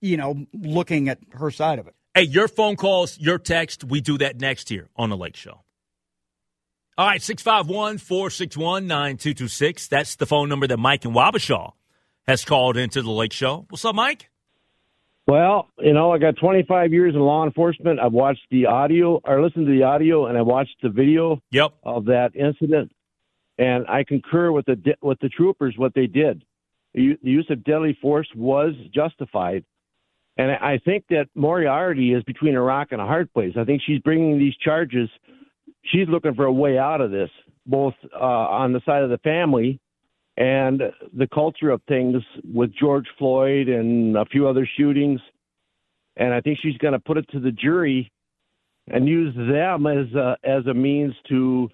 you 0.00 0.16
know, 0.16 0.44
looking 0.52 1.08
at 1.08 1.18
her 1.32 1.50
side 1.50 1.78
of 1.78 1.86
it. 1.86 1.94
Hey, 2.14 2.24
your 2.24 2.46
phone 2.46 2.76
calls, 2.76 3.18
your 3.18 3.38
text, 3.38 3.84
we 3.84 4.00
do 4.00 4.18
that 4.18 4.40
next 4.40 4.68
here 4.68 4.88
on 4.96 5.10
The 5.10 5.16
Lake 5.16 5.36
Show. 5.36 5.62
All 6.96 7.06
right, 7.06 7.22
651 7.22 7.98
461 7.98 8.86
9226. 8.86 9.88
That's 9.88 10.16
the 10.16 10.26
phone 10.26 10.48
number 10.48 10.66
that 10.66 10.78
Mike 10.78 11.04
and 11.04 11.14
Wabasha 11.14 11.72
has 12.26 12.44
called 12.44 12.76
into 12.76 13.02
The 13.02 13.10
Lake 13.10 13.32
Show. 13.32 13.66
What's 13.68 13.84
up, 13.84 13.94
Mike? 13.94 14.30
Well, 15.26 15.70
you 15.78 15.94
know, 15.94 16.12
I 16.12 16.18
got 16.18 16.36
25 16.36 16.92
years 16.92 17.14
in 17.14 17.20
law 17.20 17.44
enforcement. 17.44 17.98
I've 17.98 18.12
watched 18.12 18.46
the 18.50 18.66
audio 18.66 19.20
or 19.24 19.42
listened 19.42 19.66
to 19.66 19.72
the 19.72 19.84
audio, 19.84 20.26
and 20.26 20.36
I 20.36 20.42
watched 20.42 20.76
the 20.82 20.90
video 20.90 21.40
yep. 21.50 21.72
of 21.82 22.06
that 22.06 22.36
incident. 22.36 22.92
And 23.56 23.86
I 23.86 24.04
concur 24.04 24.50
with 24.52 24.66
the 24.66 24.96
with 25.00 25.18
the 25.20 25.28
troopers 25.28 25.74
what 25.78 25.94
they 25.94 26.06
did. 26.06 26.44
The 26.92 27.16
use 27.22 27.46
of 27.50 27.64
deadly 27.64 27.96
force 28.02 28.28
was 28.34 28.74
justified, 28.92 29.64
and 30.36 30.50
I 30.50 30.72
I 30.72 30.78
think 30.84 31.04
that 31.10 31.28
Moriarty 31.36 32.12
is 32.12 32.24
between 32.24 32.56
a 32.56 32.60
rock 32.60 32.88
and 32.90 33.00
a 33.00 33.06
hard 33.06 33.32
place. 33.32 33.54
I 33.56 33.64
think 33.64 33.82
she's 33.86 34.00
bringing 34.00 34.38
these 34.38 34.56
charges. 34.56 35.08
She's 35.84 36.08
looking 36.08 36.34
for 36.34 36.46
a 36.46 36.52
way 36.52 36.78
out 36.78 37.00
of 37.00 37.12
this, 37.12 37.30
both 37.64 37.94
uh, 38.12 38.24
on 38.24 38.72
the 38.72 38.80
side 38.84 39.04
of 39.04 39.10
the 39.10 39.18
family 39.18 39.80
and 40.36 40.82
the 41.16 41.28
culture 41.32 41.70
of 41.70 41.80
things 41.86 42.22
with 42.52 42.70
George 42.78 43.06
Floyd 43.18 43.68
and 43.68 44.16
a 44.16 44.24
few 44.24 44.48
other 44.48 44.68
shootings. 44.76 45.20
And 46.16 46.32
I 46.32 46.40
think 46.40 46.58
she's 46.62 46.76
going 46.78 46.92
to 46.92 47.00
put 47.00 47.16
it 47.16 47.26
to 47.30 47.40
the 47.40 47.52
jury 47.52 48.10
and 48.88 49.08
use 49.08 49.34
them 49.34 49.86
as 49.86 50.12
a, 50.14 50.36
as 50.44 50.66
a 50.66 50.74
means 50.74 51.14
to 51.28 51.68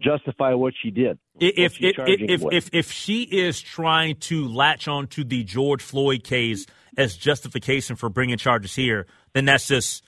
justify 0.00 0.54
what 0.54 0.74
she 0.82 0.90
did. 0.90 1.18
If 1.40 1.80
if 1.80 1.96
if, 1.98 2.42
if 2.52 2.70
if 2.72 2.92
she 2.92 3.22
is 3.22 3.60
trying 3.60 4.16
to 4.16 4.46
latch 4.46 4.86
on 4.86 5.06
to 5.08 5.24
the 5.24 5.44
George 5.44 5.82
Floyd 5.82 6.24
case 6.24 6.66
as 6.96 7.16
justification 7.16 7.96
for 7.96 8.08
bringing 8.08 8.36
charges 8.38 8.74
here, 8.74 9.06
then 9.32 9.46
that's 9.46 9.66
just 9.66 10.04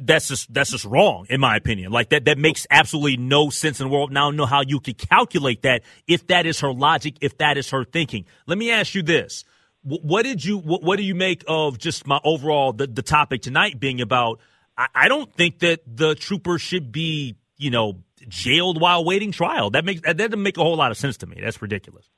that's 0.00 0.28
just 0.28 0.52
that's 0.52 0.70
just 0.70 0.84
wrong 0.84 1.26
in 1.28 1.40
my 1.40 1.56
opinion. 1.56 1.92
Like 1.92 2.10
that 2.10 2.24
that 2.24 2.38
makes 2.38 2.66
absolutely 2.70 3.16
no 3.16 3.50
sense 3.50 3.80
in 3.80 3.88
the 3.88 3.92
world. 3.92 4.12
Now 4.12 4.28
I 4.28 4.30
know 4.32 4.46
how 4.46 4.62
you 4.62 4.80
could 4.80 4.98
calculate 4.98 5.62
that 5.62 5.82
if 6.06 6.26
that 6.28 6.46
is 6.46 6.60
her 6.60 6.72
logic, 6.72 7.16
if 7.20 7.38
that 7.38 7.56
is 7.56 7.70
her 7.70 7.84
thinking. 7.84 8.24
Let 8.46 8.58
me 8.58 8.70
ask 8.70 8.94
you 8.94 9.02
this: 9.02 9.44
What 9.82 10.22
did 10.22 10.44
you 10.44 10.58
what, 10.58 10.82
what 10.82 10.96
do 10.96 11.02
you 11.02 11.14
make 11.14 11.44
of 11.46 11.78
just 11.78 12.06
my 12.06 12.20
overall 12.24 12.72
the, 12.72 12.86
the 12.86 13.02
topic 13.02 13.42
tonight 13.42 13.78
being 13.78 14.00
about? 14.00 14.40
I, 14.76 14.88
I 14.94 15.08
don't 15.08 15.32
think 15.34 15.58
that 15.60 15.80
the 15.86 16.14
trooper 16.14 16.58
should 16.58 16.92
be 16.92 17.36
you 17.56 17.70
know 17.70 18.02
jailed 18.28 18.80
while 18.80 19.04
waiting 19.04 19.32
trial. 19.32 19.70
That 19.70 19.84
makes 19.84 20.00
that 20.02 20.16
doesn't 20.16 20.42
make 20.42 20.56
a 20.56 20.62
whole 20.62 20.76
lot 20.76 20.90
of 20.90 20.96
sense 20.96 21.16
to 21.18 21.26
me. 21.26 21.38
That's 21.40 21.60
ridiculous. 21.60 22.08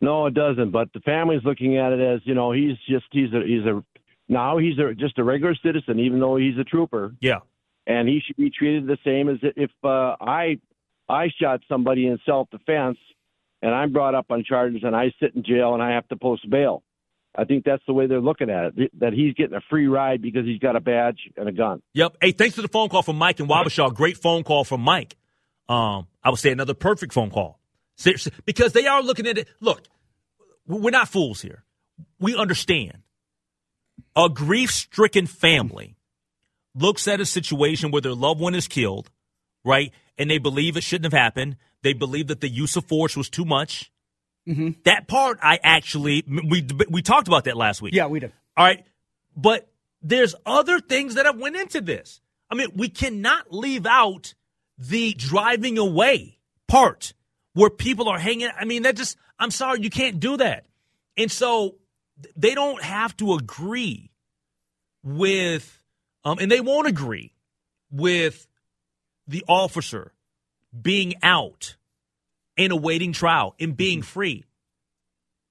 No, 0.00 0.26
it 0.26 0.34
doesn't. 0.34 0.70
But 0.70 0.92
the 0.94 1.00
family's 1.00 1.44
looking 1.44 1.76
at 1.76 1.92
it 1.92 2.00
as 2.00 2.20
you 2.24 2.34
know 2.34 2.52
he's 2.52 2.76
just 2.88 3.06
he's 3.10 3.32
a 3.32 3.42
he's 3.46 3.64
a 3.64 3.82
now 4.30 4.56
he's 4.56 4.78
a, 4.78 4.94
just 4.94 5.18
a 5.18 5.24
regular 5.24 5.54
citizen, 5.62 5.98
even 6.00 6.20
though 6.20 6.36
he's 6.36 6.56
a 6.58 6.64
trooper. 6.64 7.14
Yeah. 7.20 7.40
and 7.86 8.08
he 8.08 8.20
should 8.24 8.36
be 8.36 8.48
treated 8.50 8.86
the 8.86 8.96
same 9.04 9.28
as 9.28 9.38
if 9.42 9.70
uh, 9.84 10.14
I 10.20 10.58
I 11.08 11.28
shot 11.40 11.60
somebody 11.68 12.06
in 12.06 12.18
self 12.24 12.48
defense 12.50 12.96
and 13.60 13.74
I'm 13.74 13.92
brought 13.92 14.14
up 14.14 14.26
on 14.30 14.44
charges 14.44 14.82
and 14.84 14.94
I 14.96 15.12
sit 15.20 15.34
in 15.34 15.42
jail 15.44 15.74
and 15.74 15.82
I 15.82 15.90
have 15.96 16.06
to 16.08 16.16
post 16.16 16.48
bail. 16.48 16.82
I 17.36 17.44
think 17.44 17.64
that's 17.64 17.82
the 17.86 17.92
way 17.92 18.06
they're 18.06 18.20
looking 18.20 18.50
at 18.50 18.72
it. 18.76 18.90
That 19.00 19.12
he's 19.12 19.34
getting 19.34 19.54
a 19.56 19.60
free 19.70 19.86
ride 19.86 20.20
because 20.22 20.44
he's 20.46 20.58
got 20.58 20.76
a 20.76 20.80
badge 20.80 21.18
and 21.36 21.48
a 21.48 21.52
gun. 21.52 21.82
Yep. 21.94 22.16
Hey, 22.20 22.32
thanks 22.32 22.56
for 22.56 22.62
the 22.62 22.68
phone 22.68 22.88
call 22.88 23.02
from 23.02 23.16
Mike 23.16 23.38
and 23.40 23.48
Wabasha. 23.48 23.92
Great 23.94 24.16
phone 24.16 24.42
call 24.44 24.64
from 24.64 24.80
Mike. 24.80 25.16
Um, 25.68 26.06
I 26.24 26.30
would 26.30 26.38
say 26.40 26.50
another 26.50 26.74
perfect 26.74 27.12
phone 27.12 27.30
call. 27.30 27.60
Seriously, 27.96 28.32
because 28.46 28.72
they 28.72 28.86
are 28.86 29.02
looking 29.02 29.26
at 29.26 29.38
it. 29.38 29.48
Look, 29.60 29.82
we're 30.66 30.90
not 30.90 31.08
fools 31.08 31.40
here. 31.42 31.64
We 32.18 32.34
understand. 32.36 32.98
A 34.16 34.28
grief 34.28 34.70
stricken 34.70 35.26
family 35.26 35.96
looks 36.74 37.06
at 37.08 37.20
a 37.20 37.26
situation 37.26 37.90
where 37.90 38.02
their 38.02 38.14
loved 38.14 38.40
one 38.40 38.54
is 38.54 38.68
killed, 38.68 39.10
right? 39.64 39.92
And 40.18 40.30
they 40.30 40.38
believe 40.38 40.76
it 40.76 40.82
shouldn't 40.82 41.12
have 41.12 41.20
happened. 41.20 41.56
They 41.82 41.92
believe 41.92 42.26
that 42.28 42.40
the 42.40 42.48
use 42.48 42.76
of 42.76 42.84
force 42.84 43.16
was 43.16 43.28
too 43.30 43.44
much. 43.44 43.90
Mm-hmm. 44.48 44.80
That 44.84 45.06
part, 45.06 45.38
I 45.42 45.58
actually, 45.62 46.24
we, 46.26 46.66
we 46.88 47.02
talked 47.02 47.28
about 47.28 47.44
that 47.44 47.56
last 47.56 47.82
week. 47.82 47.94
Yeah, 47.94 48.06
we 48.06 48.20
did. 48.20 48.32
All 48.56 48.64
right. 48.64 48.84
But 49.36 49.70
there's 50.02 50.34
other 50.44 50.80
things 50.80 51.14
that 51.14 51.26
have 51.26 51.38
went 51.38 51.56
into 51.56 51.80
this. 51.80 52.20
I 52.50 52.54
mean, 52.54 52.68
we 52.74 52.88
cannot 52.88 53.52
leave 53.52 53.86
out 53.86 54.34
the 54.76 55.14
driving 55.14 55.78
away 55.78 56.38
part 56.66 57.12
where 57.52 57.70
people 57.70 58.08
are 58.08 58.18
hanging. 58.18 58.50
I 58.58 58.64
mean, 58.64 58.82
that 58.82 58.96
just, 58.96 59.16
I'm 59.38 59.50
sorry, 59.50 59.80
you 59.82 59.90
can't 59.90 60.18
do 60.20 60.36
that. 60.38 60.66
And 61.16 61.30
so 61.30 61.76
they 62.36 62.54
don't 62.54 62.82
have 62.82 63.16
to 63.18 63.34
agree 63.34 64.10
with, 65.02 65.80
um, 66.24 66.38
and 66.38 66.50
they 66.50 66.60
won't 66.60 66.88
agree 66.88 67.32
with 67.90 68.46
the 69.26 69.44
officer 69.48 70.12
being 70.80 71.14
out 71.22 71.76
and 72.56 72.72
awaiting 72.72 73.12
trial 73.12 73.54
and 73.58 73.76
being 73.76 74.02
free. 74.02 74.44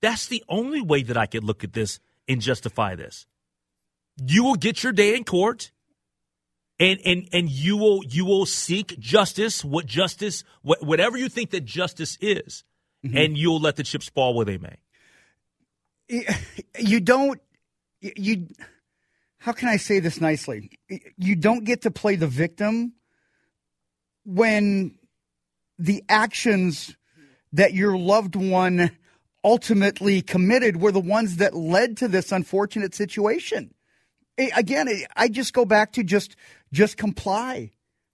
That's 0.01 0.27
the 0.27 0.43
only 0.47 0.81
way 0.81 1.03
that 1.03 1.17
I 1.17 1.25
could 1.25 1.43
look 1.43 1.63
at 1.63 1.73
this 1.73 1.99
and 2.27 2.41
justify 2.41 2.95
this. 2.95 3.25
You 4.17 4.43
will 4.43 4.55
get 4.55 4.83
your 4.83 4.93
day 4.93 5.15
in 5.15 5.23
court 5.23 5.71
and 6.79 6.99
and 7.05 7.27
and 7.33 7.49
you 7.49 7.77
will 7.77 8.03
you 8.05 8.25
will 8.25 8.45
seek 8.45 8.97
justice, 8.99 9.63
what 9.65 9.85
justice, 9.85 10.43
wh- 10.63 10.81
whatever 10.81 11.17
you 11.17 11.27
think 11.27 11.51
that 11.51 11.65
justice 11.65 12.17
is, 12.21 12.63
and 13.15 13.37
you'll 13.37 13.59
let 13.59 13.75
the 13.75 13.83
chips 13.83 14.09
fall 14.09 14.33
where 14.33 14.45
they 14.45 14.57
may. 14.57 14.77
You 16.79 16.99
don't 16.99 17.39
you 18.01 18.47
how 19.37 19.51
can 19.51 19.69
i 19.69 19.77
say 19.77 19.99
this 19.99 20.19
nicely? 20.19 20.71
You 21.17 21.35
don't 21.35 21.63
get 21.63 21.83
to 21.83 21.91
play 21.91 22.15
the 22.15 22.27
victim 22.27 22.93
when 24.25 24.95
the 25.77 26.03
actions 26.09 26.95
that 27.53 27.73
your 27.73 27.97
loved 27.97 28.35
one 28.35 28.91
ultimately 29.43 30.21
committed 30.21 30.81
were 30.81 30.91
the 30.91 30.99
ones 30.99 31.37
that 31.37 31.55
led 31.55 31.97
to 31.97 32.07
this 32.07 32.31
unfortunate 32.31 32.93
situation. 32.93 33.73
Again 34.37 34.87
i 35.15 35.27
just 35.27 35.53
go 35.53 35.65
back 35.65 35.93
to 35.93 36.03
just 36.03 36.35
just 36.71 36.97
comply. 36.97 37.71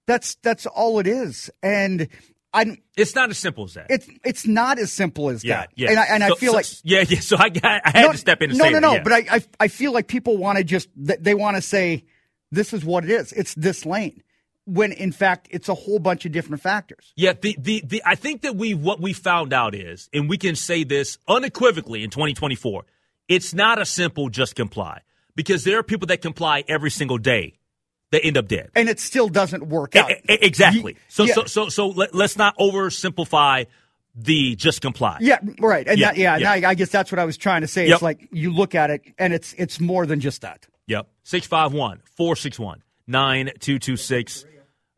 That's 0.07 0.35
that's 0.35 0.65
all 0.65 0.99
it 0.99 1.07
is. 1.07 1.49
And 1.63 2.07
i 2.55 2.77
It's 2.97 3.13
not 3.15 3.29
as 3.29 3.37
simple 3.37 3.65
as 3.65 3.73
that. 3.75 3.87
it's 3.89 4.07
it's 4.23 4.47
not 4.47 4.79
as 4.79 4.91
simple 4.91 5.29
as 5.29 5.43
yeah, 5.43 5.61
that 5.61 5.69
yeah. 5.75 5.89
and 5.91 5.99
i, 5.99 6.03
and 6.05 6.23
I 6.23 6.29
feel 6.35 6.51
so- 6.51 6.57
like 6.57 6.65
yeah, 6.83 7.03
yeah. 7.07 7.19
So 7.19 7.35
I 7.37 7.49
got 7.49 7.81
I 7.85 7.91
had 7.91 8.11
to 8.11 8.17
step 8.17 8.41
in 8.41 8.49
and 8.51 8.57
no, 8.59 8.65
say 8.65 8.69
no, 8.71 8.75
that, 8.75 8.81
no. 8.81 8.93
yeah. 8.93 9.03
But 9.03 9.13
I, 9.13 9.25
I, 9.29 9.43
I 9.59 9.67
feel 9.67 9.91
like 9.91 10.07
people 10.07 10.37
want 10.37 10.57
to 10.57 10.63
just 10.63 10.89
they 10.95 11.33
want 11.35 11.57
to 11.57 11.61
say 11.61 12.03
this 12.51 12.73
is 12.73 12.85
what 12.85 13.03
it 13.03 13.09
is. 13.09 13.31
It's 13.33 13.53
this 13.55 13.85
lane, 13.85 14.23
when 14.65 14.91
in 14.91 15.11
fact 15.11 15.47
it's 15.51 15.67
a 15.69 15.73
whole 15.73 15.99
bunch 15.99 16.25
of 16.25 16.31
different 16.31 16.61
factors. 16.61 17.11
Yeah, 17.15 17.33
the, 17.33 17.55
the, 17.59 17.83
the 17.85 18.01
I 18.05 18.15
think 18.15 18.41
that 18.43 18.55
we 18.55 18.73
what 18.73 18.99
we 19.01 19.13
found 19.13 19.51
out 19.53 19.75
is, 19.75 20.09
and 20.13 20.29
we 20.29 20.37
can 20.37 20.55
say 20.55 20.83
this 20.83 21.17
unequivocally 21.27 22.03
in 22.03 22.09
2024, 22.09 22.85
it's 23.27 23.53
not 23.53 23.81
a 23.81 23.85
simple 23.85 24.29
just 24.29 24.55
comply 24.55 25.01
because 25.35 25.63
there 25.63 25.77
are 25.79 25.83
people 25.83 26.07
that 26.07 26.21
comply 26.21 26.63
every 26.67 26.91
single 26.91 27.17
day 27.17 27.53
that 28.15 28.25
end 28.25 28.37
up 28.37 28.47
dead. 28.47 28.71
And 28.75 28.89
it 28.89 28.99
still 28.99 29.27
doesn't 29.27 29.67
work 29.67 29.95
out. 29.95 30.09
E- 30.09 30.15
e- 30.29 30.37
exactly. 30.41 30.95
So 31.09 31.25
yeah. 31.25 31.33
so 31.33 31.45
so 31.45 31.69
so 31.69 31.87
let, 31.89 32.15
let's 32.15 32.37
not 32.37 32.57
oversimplify 32.57 33.67
the 34.15 34.55
just 34.55 34.81
comply. 34.81 35.17
Yeah, 35.19 35.39
right. 35.59 35.85
And 35.87 35.99
Yeah, 35.99 36.11
that, 36.11 36.17
yeah, 36.17 36.37
yeah. 36.37 36.51
I, 36.51 36.69
I 36.69 36.73
guess 36.75 36.89
that's 36.89 37.11
what 37.11 37.19
I 37.19 37.25
was 37.25 37.37
trying 37.37 37.61
to 37.61 37.67
say. 37.67 37.87
Yep. 37.87 37.93
It's 37.95 38.01
like 38.01 38.27
you 38.31 38.53
look 38.53 38.73
at 38.73 38.89
it 38.89 39.01
and 39.19 39.33
it's 39.33 39.53
it's 39.57 39.79
more 39.79 40.05
than 40.05 40.19
just 40.21 40.41
that. 40.41 40.65
Yep. 40.87 41.07
651 41.23 42.01
461 42.15 42.81
9226. 43.07 44.45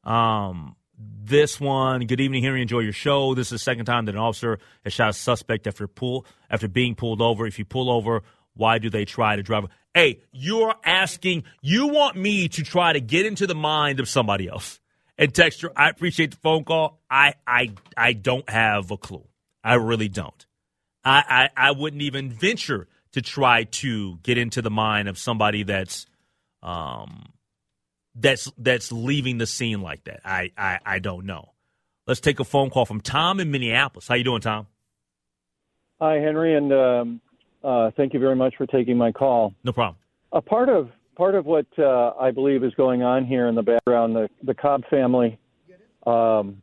Um, 0.04 0.76
this 1.00 1.60
one, 1.60 2.06
good 2.06 2.22
evening, 2.22 2.44
Henry. 2.44 2.62
Enjoy 2.62 2.80
your 2.80 2.94
show. 2.94 3.34
This 3.34 3.48
is 3.48 3.52
the 3.52 3.60
second 3.60 3.86
time 3.86 4.06
that 4.06 4.16
an 4.16 4.22
officer 4.22 4.60
has 4.84 4.94
shot 4.94 5.10
a 5.10 5.14
suspect 5.14 5.68
after 5.68 5.88
pull 5.88 6.26
after 6.50 6.68
being 6.68 6.96
pulled 6.96 7.22
over. 7.22 7.46
If 7.48 7.60
you 7.60 7.66
pull 7.66 7.90
over, 7.90 8.24
why 8.54 8.78
do 8.78 8.90
they 8.90 9.06
try 9.06 9.36
to 9.36 9.44
drive? 9.44 9.66
Hey, 9.98 10.22
you're 10.32 10.76
asking, 10.86 11.46
you 11.64 11.88
want 11.88 12.16
me 12.16 12.50
to 12.50 12.62
try 12.62 12.94
to 12.94 13.00
get 13.00 13.26
into 13.26 13.48
the 13.48 13.56
mind 13.56 14.00
of 14.00 14.08
somebody 14.08 14.48
else. 14.48 14.80
And 15.18 15.34
Texture, 15.34 15.72
I 15.76 15.90
appreciate 15.90 16.30
the 16.30 16.38
phone 16.38 16.66
call. 16.66 17.02
I 17.10 17.34
I 17.48 17.74
I 17.98 18.14
don't 18.14 18.48
have 18.48 18.92
a 18.92 18.98
clue. 18.98 19.28
I 19.64 19.74
really 19.74 20.08
don't. 20.08 20.46
I, 21.04 21.50
I, 21.58 21.70
I 21.70 21.72
wouldn't 21.72 22.04
even 22.04 22.30
venture 22.30 22.88
to 23.14 23.24
try 23.24 23.64
to 23.64 24.18
get 24.18 24.38
into 24.38 24.62
the 24.62 24.70
mind 24.70 25.08
of 25.08 25.18
somebody 25.18 25.64
that's 25.64 26.06
um 26.62 27.34
that's 28.14 28.52
that's 28.56 28.92
leaving 28.92 29.40
the 29.40 29.48
scene 29.48 29.82
like 29.82 30.04
that. 30.04 30.20
I, 30.24 30.52
I, 30.56 30.80
I 30.86 31.00
don't 31.00 31.26
know. 31.26 31.54
Let's 32.06 32.20
take 32.20 32.40
a 32.40 32.44
phone 32.46 32.70
call 32.70 32.86
from 32.86 33.02
Tom 33.02 33.40
in 33.40 33.50
Minneapolis. 33.50 34.08
How 34.08 34.14
you 34.14 34.24
doing, 34.24 34.42
Tom? 34.42 34.68
Hi, 36.00 36.20
Henry, 36.20 36.56
and 36.56 36.72
um, 36.72 37.22
Uh, 37.64 37.92
thank 37.98 38.14
you 38.14 38.20
very 38.20 38.36
much 38.36 38.56
for 38.58 38.66
taking 38.66 38.98
my 38.98 39.12
call. 39.12 39.54
No 39.64 39.72
problem. 39.72 39.98
A 40.32 40.42
part 40.42 40.70
of 40.70 40.90
part 41.16 41.36
of 41.36 41.46
what 41.46 41.66
uh, 41.80 42.12
I 42.20 42.32
believe 42.32 42.64
is 42.64 42.74
going 42.76 43.02
on 43.02 43.26
here 43.26 43.48
in 43.48 43.56
the 43.56 43.64
background, 43.64 44.16
the 44.16 44.30
the 44.44 44.54
Cobb 44.54 44.84
family, 44.90 45.40
um, 46.06 46.62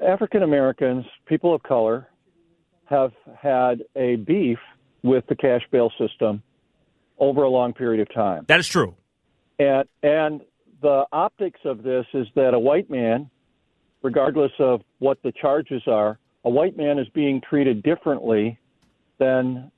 African 0.00 0.42
Americans, 0.42 1.04
people 1.26 1.54
of 1.54 1.62
color, 1.62 2.08
have 2.86 3.12
had 3.36 3.82
a 3.96 4.16
beef 4.16 4.58
with 5.02 5.26
the 5.28 5.34
cash 5.34 5.62
bail 5.70 5.90
system 5.98 6.42
over 7.18 7.42
a 7.42 7.50
long 7.50 7.72
period 7.72 8.00
of 8.00 8.14
time. 8.14 8.44
That 8.48 8.60
is 8.60 8.68
true. 8.68 8.94
And 9.58 9.88
and 10.02 10.40
the 10.80 11.04
optics 11.12 11.60
of 11.64 11.82
this 11.82 12.06
is 12.14 12.26
that 12.36 12.54
a 12.54 12.58
white 12.58 12.88
man, 12.88 13.28
regardless 14.02 14.52
of 14.58 14.82
what 14.98 15.22
the 15.22 15.32
charges 15.32 15.82
are, 15.86 16.18
a 16.44 16.50
white 16.50 16.76
man 16.76 16.98
is 16.98 17.08
being 17.08 17.40
treated 17.40 17.82
differently 17.82 18.58
than 19.20 19.70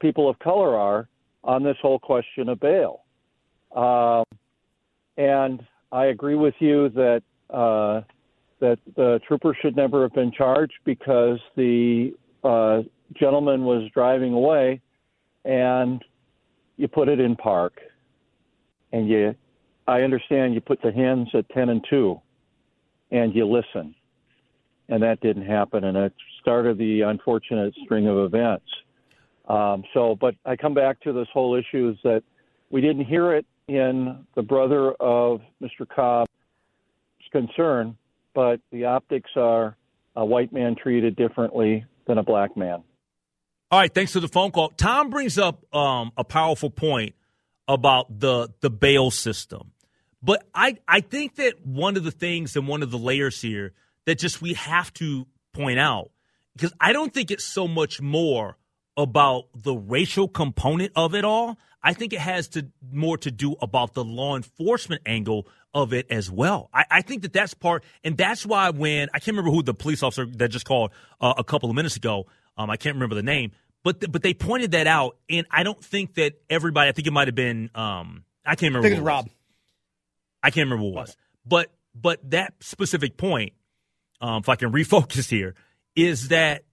people 0.00 0.30
of 0.30 0.38
color 0.38 0.74
are 0.76 1.08
on 1.42 1.62
this 1.62 1.76
whole 1.82 1.98
question 1.98 2.48
of 2.48 2.58
bail. 2.60 3.02
Um, 3.76 4.24
and 5.18 5.62
I 5.92 6.06
agree 6.06 6.36
with 6.36 6.54
you 6.60 6.88
that 6.90 7.22
uh, 7.50 8.00
that 8.60 8.78
the 8.96 9.20
trooper 9.28 9.54
should 9.60 9.76
never 9.76 10.02
have 10.02 10.14
been 10.14 10.32
charged 10.32 10.78
because 10.84 11.38
the 11.56 12.14
uh, 12.42 12.82
gentleman 13.14 13.64
was 13.64 13.90
driving 13.92 14.32
away, 14.32 14.80
and 15.44 16.02
you 16.76 16.88
put 16.88 17.08
it 17.08 17.20
in 17.20 17.36
park, 17.36 17.74
and 18.92 19.08
you. 19.08 19.34
I 19.86 20.00
understand 20.00 20.54
you 20.54 20.62
put 20.62 20.80
the 20.82 20.92
hands 20.92 21.28
at 21.34 21.48
ten 21.50 21.68
and 21.68 21.84
two, 21.90 22.20
and 23.10 23.34
you 23.34 23.46
listen, 23.46 23.94
and 24.88 25.02
that 25.02 25.20
didn't 25.20 25.46
happen, 25.46 25.84
and 25.84 25.96
it 25.96 26.14
started 26.40 26.78
the 26.78 27.02
unfortunate 27.02 27.74
string 27.84 28.06
of 28.06 28.18
events. 28.18 28.66
Um, 29.48 29.84
so, 29.92 30.16
but 30.18 30.34
I 30.44 30.56
come 30.56 30.74
back 30.74 31.00
to 31.00 31.12
this 31.12 31.28
whole 31.32 31.54
issue 31.54 31.90
is 31.90 31.96
that 32.02 32.22
we 32.70 32.80
didn't 32.80 33.04
hear 33.04 33.34
it 33.34 33.46
in 33.68 34.26
the 34.34 34.42
brother 34.42 34.92
of 34.92 35.40
Mr. 35.62 35.88
Cobb's 35.88 36.30
concern, 37.30 37.96
but 38.34 38.60
the 38.70 38.84
optics 38.84 39.30
are 39.36 39.76
a 40.16 40.24
white 40.24 40.52
man 40.52 40.76
treated 40.80 41.16
differently 41.16 41.84
than 42.06 42.18
a 42.18 42.22
black 42.22 42.56
man. 42.56 42.82
All 43.70 43.80
right, 43.80 43.92
thanks 43.92 44.12
for 44.12 44.20
the 44.20 44.28
phone 44.28 44.50
call. 44.50 44.70
Tom 44.70 45.10
brings 45.10 45.38
up 45.38 45.64
um, 45.74 46.12
a 46.16 46.24
powerful 46.24 46.70
point 46.70 47.14
about 47.66 48.20
the 48.20 48.48
the 48.60 48.70
bail 48.70 49.10
system, 49.10 49.72
but 50.22 50.46
I 50.54 50.76
I 50.86 51.00
think 51.00 51.36
that 51.36 51.66
one 51.66 51.96
of 51.96 52.04
the 52.04 52.10
things 52.10 52.56
and 52.56 52.68
one 52.68 52.82
of 52.82 52.90
the 52.90 52.98
layers 52.98 53.40
here 53.40 53.72
that 54.04 54.18
just 54.18 54.42
we 54.42 54.54
have 54.54 54.92
to 54.94 55.26
point 55.52 55.78
out 55.78 56.10
because 56.54 56.72
I 56.80 56.92
don't 56.92 57.12
think 57.12 57.30
it's 57.30 57.44
so 57.44 57.66
much 57.66 58.00
more 58.00 58.58
about 58.96 59.44
the 59.54 59.74
racial 59.74 60.28
component 60.28 60.92
of 60.96 61.14
it 61.14 61.24
all. 61.24 61.58
I 61.82 61.92
think 61.92 62.12
it 62.12 62.20
has 62.20 62.48
to 62.48 62.66
more 62.90 63.18
to 63.18 63.30
do 63.30 63.56
about 63.60 63.94
the 63.94 64.04
law 64.04 64.36
enforcement 64.36 65.02
angle 65.04 65.46
of 65.74 65.92
it 65.92 66.06
as 66.10 66.30
well. 66.30 66.70
I, 66.72 66.84
I 66.90 67.02
think 67.02 67.22
that 67.22 67.32
that's 67.32 67.52
part, 67.52 67.84
and 68.02 68.16
that's 68.16 68.46
why 68.46 68.70
when 68.70 69.08
I 69.12 69.18
can't 69.18 69.36
remember 69.36 69.50
who 69.50 69.62
the 69.62 69.74
police 69.74 70.02
officer 70.02 70.24
that 70.24 70.48
just 70.48 70.64
called 70.64 70.92
uh, 71.20 71.34
a 71.36 71.44
couple 71.44 71.68
of 71.68 71.76
minutes 71.76 71.96
ago, 71.96 72.26
um, 72.56 72.70
I 72.70 72.76
can't 72.76 72.94
remember 72.94 73.16
the 73.16 73.22
name, 73.22 73.52
but 73.82 74.00
th- 74.00 74.10
but 74.10 74.22
they 74.22 74.32
pointed 74.32 74.70
that 74.70 74.86
out, 74.86 75.18
and 75.28 75.46
I 75.50 75.62
don't 75.62 75.82
think 75.84 76.14
that 76.14 76.34
everybody. 76.48 76.88
I 76.88 76.92
think 76.92 77.06
it 77.06 77.12
might 77.12 77.28
have 77.28 77.34
been 77.34 77.70
um, 77.74 78.24
I 78.46 78.54
can't 78.54 78.74
remember. 78.74 78.86
I 78.86 78.90
think 78.90 78.98
it's 79.00 79.06
Rob. 79.06 79.28
I 80.42 80.50
can't 80.50 80.70
remember 80.70 80.84
what 80.84 80.90
it 80.90 81.00
was, 81.00 81.16
but 81.44 81.72
but 81.94 82.30
that 82.30 82.54
specific 82.60 83.16
point, 83.16 83.52
um, 84.20 84.40
if 84.40 84.48
I 84.48 84.56
can 84.56 84.72
refocus 84.72 85.28
here, 85.28 85.54
is 85.96 86.28
that 86.28 86.64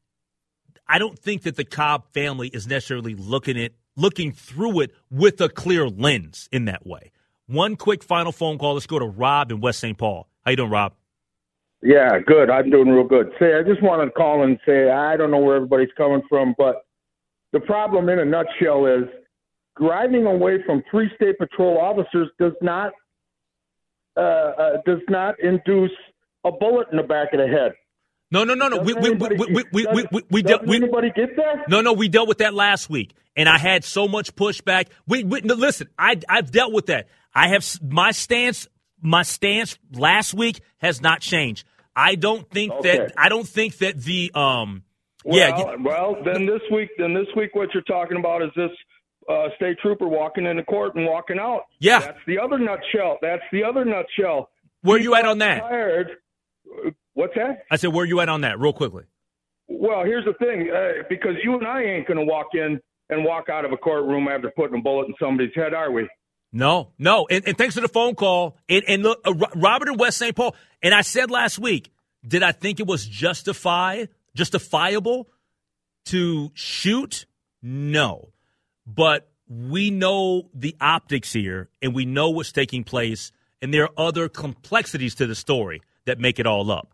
I 0.92 1.00
don't 1.00 1.18
think 1.18 1.44
that 1.44 1.56
the 1.56 1.64
Cobb 1.64 2.12
family 2.14 2.50
is 2.50 2.68
necessarily 2.68 3.16
looking 3.16 3.58
at 3.58 3.72
looking 3.96 4.34
through 4.34 4.82
it 4.82 4.92
with 5.10 5.40
a 5.40 5.48
clear 5.48 5.88
lens 5.88 6.50
in 6.52 6.66
that 6.66 6.86
way. 6.86 7.12
One 7.48 7.78
quick 7.78 8.04
final 8.04 8.34
phone 8.34 8.58
call. 8.58 8.74
Let's 8.74 8.88
go 8.88 9.00
to 9.00 9.06
Rob 9.06 9.52
in 9.54 9.62
West 9.62 9.80
St. 9.80 9.98
Paul. 9.98 10.28
How 10.44 10.52
you 10.52 10.58
doing, 10.58 10.70
Rob? 10.70 10.94
Yeah, 11.82 12.20
good. 12.20 12.50
I'm 12.50 12.70
doing 12.70 12.90
real 12.90 13.08
good. 13.08 13.32
Say, 13.40 13.56
I 13.56 13.64
just 13.64 13.82
wanted 13.82 14.06
to 14.06 14.12
call 14.12 14.44
and 14.44 14.60
say 14.66 14.92
I 14.92 15.16
don't 15.16 15.32
know 15.32 15.40
where 15.40 15.56
everybody's 15.56 15.94
coming 15.96 16.24
from, 16.28 16.56
but 16.58 16.86
the 17.54 17.62
problem 17.62 18.10
in 18.10 18.20
a 18.20 18.26
nutshell 18.26 18.86
is 18.86 19.06
driving 19.80 20.26
away 20.26 20.58
from 20.66 20.84
three 20.92 21.10
state 21.16 21.38
patrol 21.38 21.80
officers 21.80 22.28
does 22.38 22.54
not 22.62 22.92
uh, 24.18 24.20
uh, 24.20 24.72
does 24.86 25.00
not 25.08 25.40
induce 25.40 25.92
a 26.44 26.52
bullet 26.52 26.88
in 26.92 26.98
the 26.98 27.04
back 27.04 27.32
of 27.32 27.40
the 27.40 27.48
head. 27.48 27.72
No, 28.32 28.46
no, 28.46 28.54
no, 28.54 28.70
no. 28.70 28.78
We, 28.78 28.94
we, 28.94 29.12
we, 29.12 29.28
we, 29.28 29.48
we, 29.52 29.66
we, 29.72 30.06
we, 30.12 30.22
we, 30.30 30.42
dealt, 30.42 30.64
anybody 30.68 31.12
get 31.14 31.36
there? 31.36 31.66
No, 31.68 31.82
no, 31.82 31.92
we 31.94 32.08
dealt 32.08 32.30
with 32.30 32.38
that 32.38 32.54
last 32.54 32.90
week, 32.90 33.14
and 33.36 33.50
I 33.50 33.58
had 33.58 33.84
so 33.84 34.08
much 34.08 34.36
pushback. 34.36 34.88
We, 35.06 35.24
we 35.26 35.42
no, 35.42 35.56
listen, 35.56 35.90
I, 36.00 36.20
I've 36.30 36.50
dealt 36.50 36.72
with 36.72 36.86
that. 36.88 37.08
I 37.36 37.50
have 37.50 37.66
my 37.82 38.12
stance. 38.12 38.68
My 39.02 39.24
stance 39.24 39.78
last 39.94 40.34
week 40.34 40.62
has 40.78 41.02
not 41.02 41.22
changed. 41.22 41.66
I 41.96 42.16
don't 42.16 42.50
think 42.50 42.72
Okay. 42.72 42.98
that. 43.00 43.14
I 43.18 43.30
don't 43.30 43.48
think 43.48 43.78
that 43.80 44.00
the 44.00 44.32
um. 44.34 44.84
Well, 45.24 45.38
yeah, 45.38 45.76
well, 45.80 46.18
then 46.26 46.48
this 46.48 46.62
week, 46.72 46.90
then 46.98 47.14
this 47.14 47.28
week, 47.36 47.54
what 47.54 47.70
you're 47.74 47.84
talking 47.84 48.18
about 48.18 48.42
is 48.42 48.50
this 48.56 48.72
uh, 49.30 49.50
state 49.56 49.78
trooper 49.80 50.08
walking 50.08 50.46
into 50.46 50.64
court 50.64 50.96
and 50.96 51.06
walking 51.06 51.38
out. 51.38 51.64
Yeah. 51.80 52.00
that's 52.00 52.18
the 52.26 52.40
other 52.40 52.58
nutshell. 52.58 53.18
That's 53.22 53.44
the 53.52 53.64
other 53.64 53.86
nutshell. 53.86 54.50
Where 54.82 54.98
are 54.98 55.00
you 55.00 55.14
at 55.14 55.26
on 55.26 55.38
that? 55.40 55.60
Tired. 55.62 56.12
What's 57.14 57.34
that? 57.36 57.64
I 57.70 57.76
said, 57.76 57.94
where 57.94 58.06
you 58.06 58.20
at 58.22 58.30
on 58.30 58.42
that? 58.42 58.60
Real 58.60 58.74
quickly. 58.74 59.04
Well, 59.68 60.04
here's 60.04 60.26
the 60.26 60.34
thing, 60.34 60.70
uh, 60.70 61.04
because 61.10 61.36
you 61.44 61.58
and 61.58 61.66
I 61.66 61.82
ain't 61.82 62.08
going 62.08 62.18
to 62.18 62.26
walk 62.26 62.48
in 62.54 62.80
and 63.10 63.26
walk 63.26 63.50
out 63.50 63.66
of 63.66 63.72
a 63.72 63.78
courtroom 63.78 64.28
after 64.28 64.52
putting 64.56 64.80
a 64.80 64.82
bullet 64.82 65.08
in 65.08 65.14
somebody's 65.20 65.54
head, 65.56 65.74
are 65.74 65.92
we? 65.92 66.08
No, 66.54 66.92
no, 67.00 67.28
and, 67.30 67.48
and 67.48 67.58
thanks 67.58 67.76
for 67.76 67.82
the 67.82 67.88
phone 67.88 68.16
call. 68.16 68.58
And, 68.68 68.84
and 68.88 69.04
look, 69.04 69.22
uh, 69.26 69.34
Robert 69.56 69.88
in 69.88 69.98
West 69.98 70.18
St. 70.18 70.36
Paul. 70.36 70.56
And 70.84 70.94
I 70.94 71.02
said 71.02 71.32
last 71.32 71.60
week, 71.60 71.92
did 72.28 72.44
I 72.44 72.52
think 72.52 72.80
it 72.80 72.88
was 72.88 73.06
justify 73.06 74.06
justifiable 74.36 75.30
to 76.06 76.52
shoot? 76.54 77.26
No, 77.62 78.30
but 78.86 79.30
we 79.48 79.92
know 79.92 80.50
the 80.54 80.76
optics 80.82 81.32
here, 81.32 81.70
and 81.82 81.94
we 81.94 82.06
know 82.06 82.30
what's 82.30 82.52
taking 82.52 82.84
place, 82.84 83.32
and 83.62 83.74
there 83.74 83.84
are 83.84 83.92
other 83.98 84.28
complexities 84.28 85.16
to 85.16 85.28
the 85.28 85.36
story 85.36 85.82
that 86.06 86.20
make 86.20 86.40
it 86.40 86.48
all 86.48 86.72
up. 86.72 86.94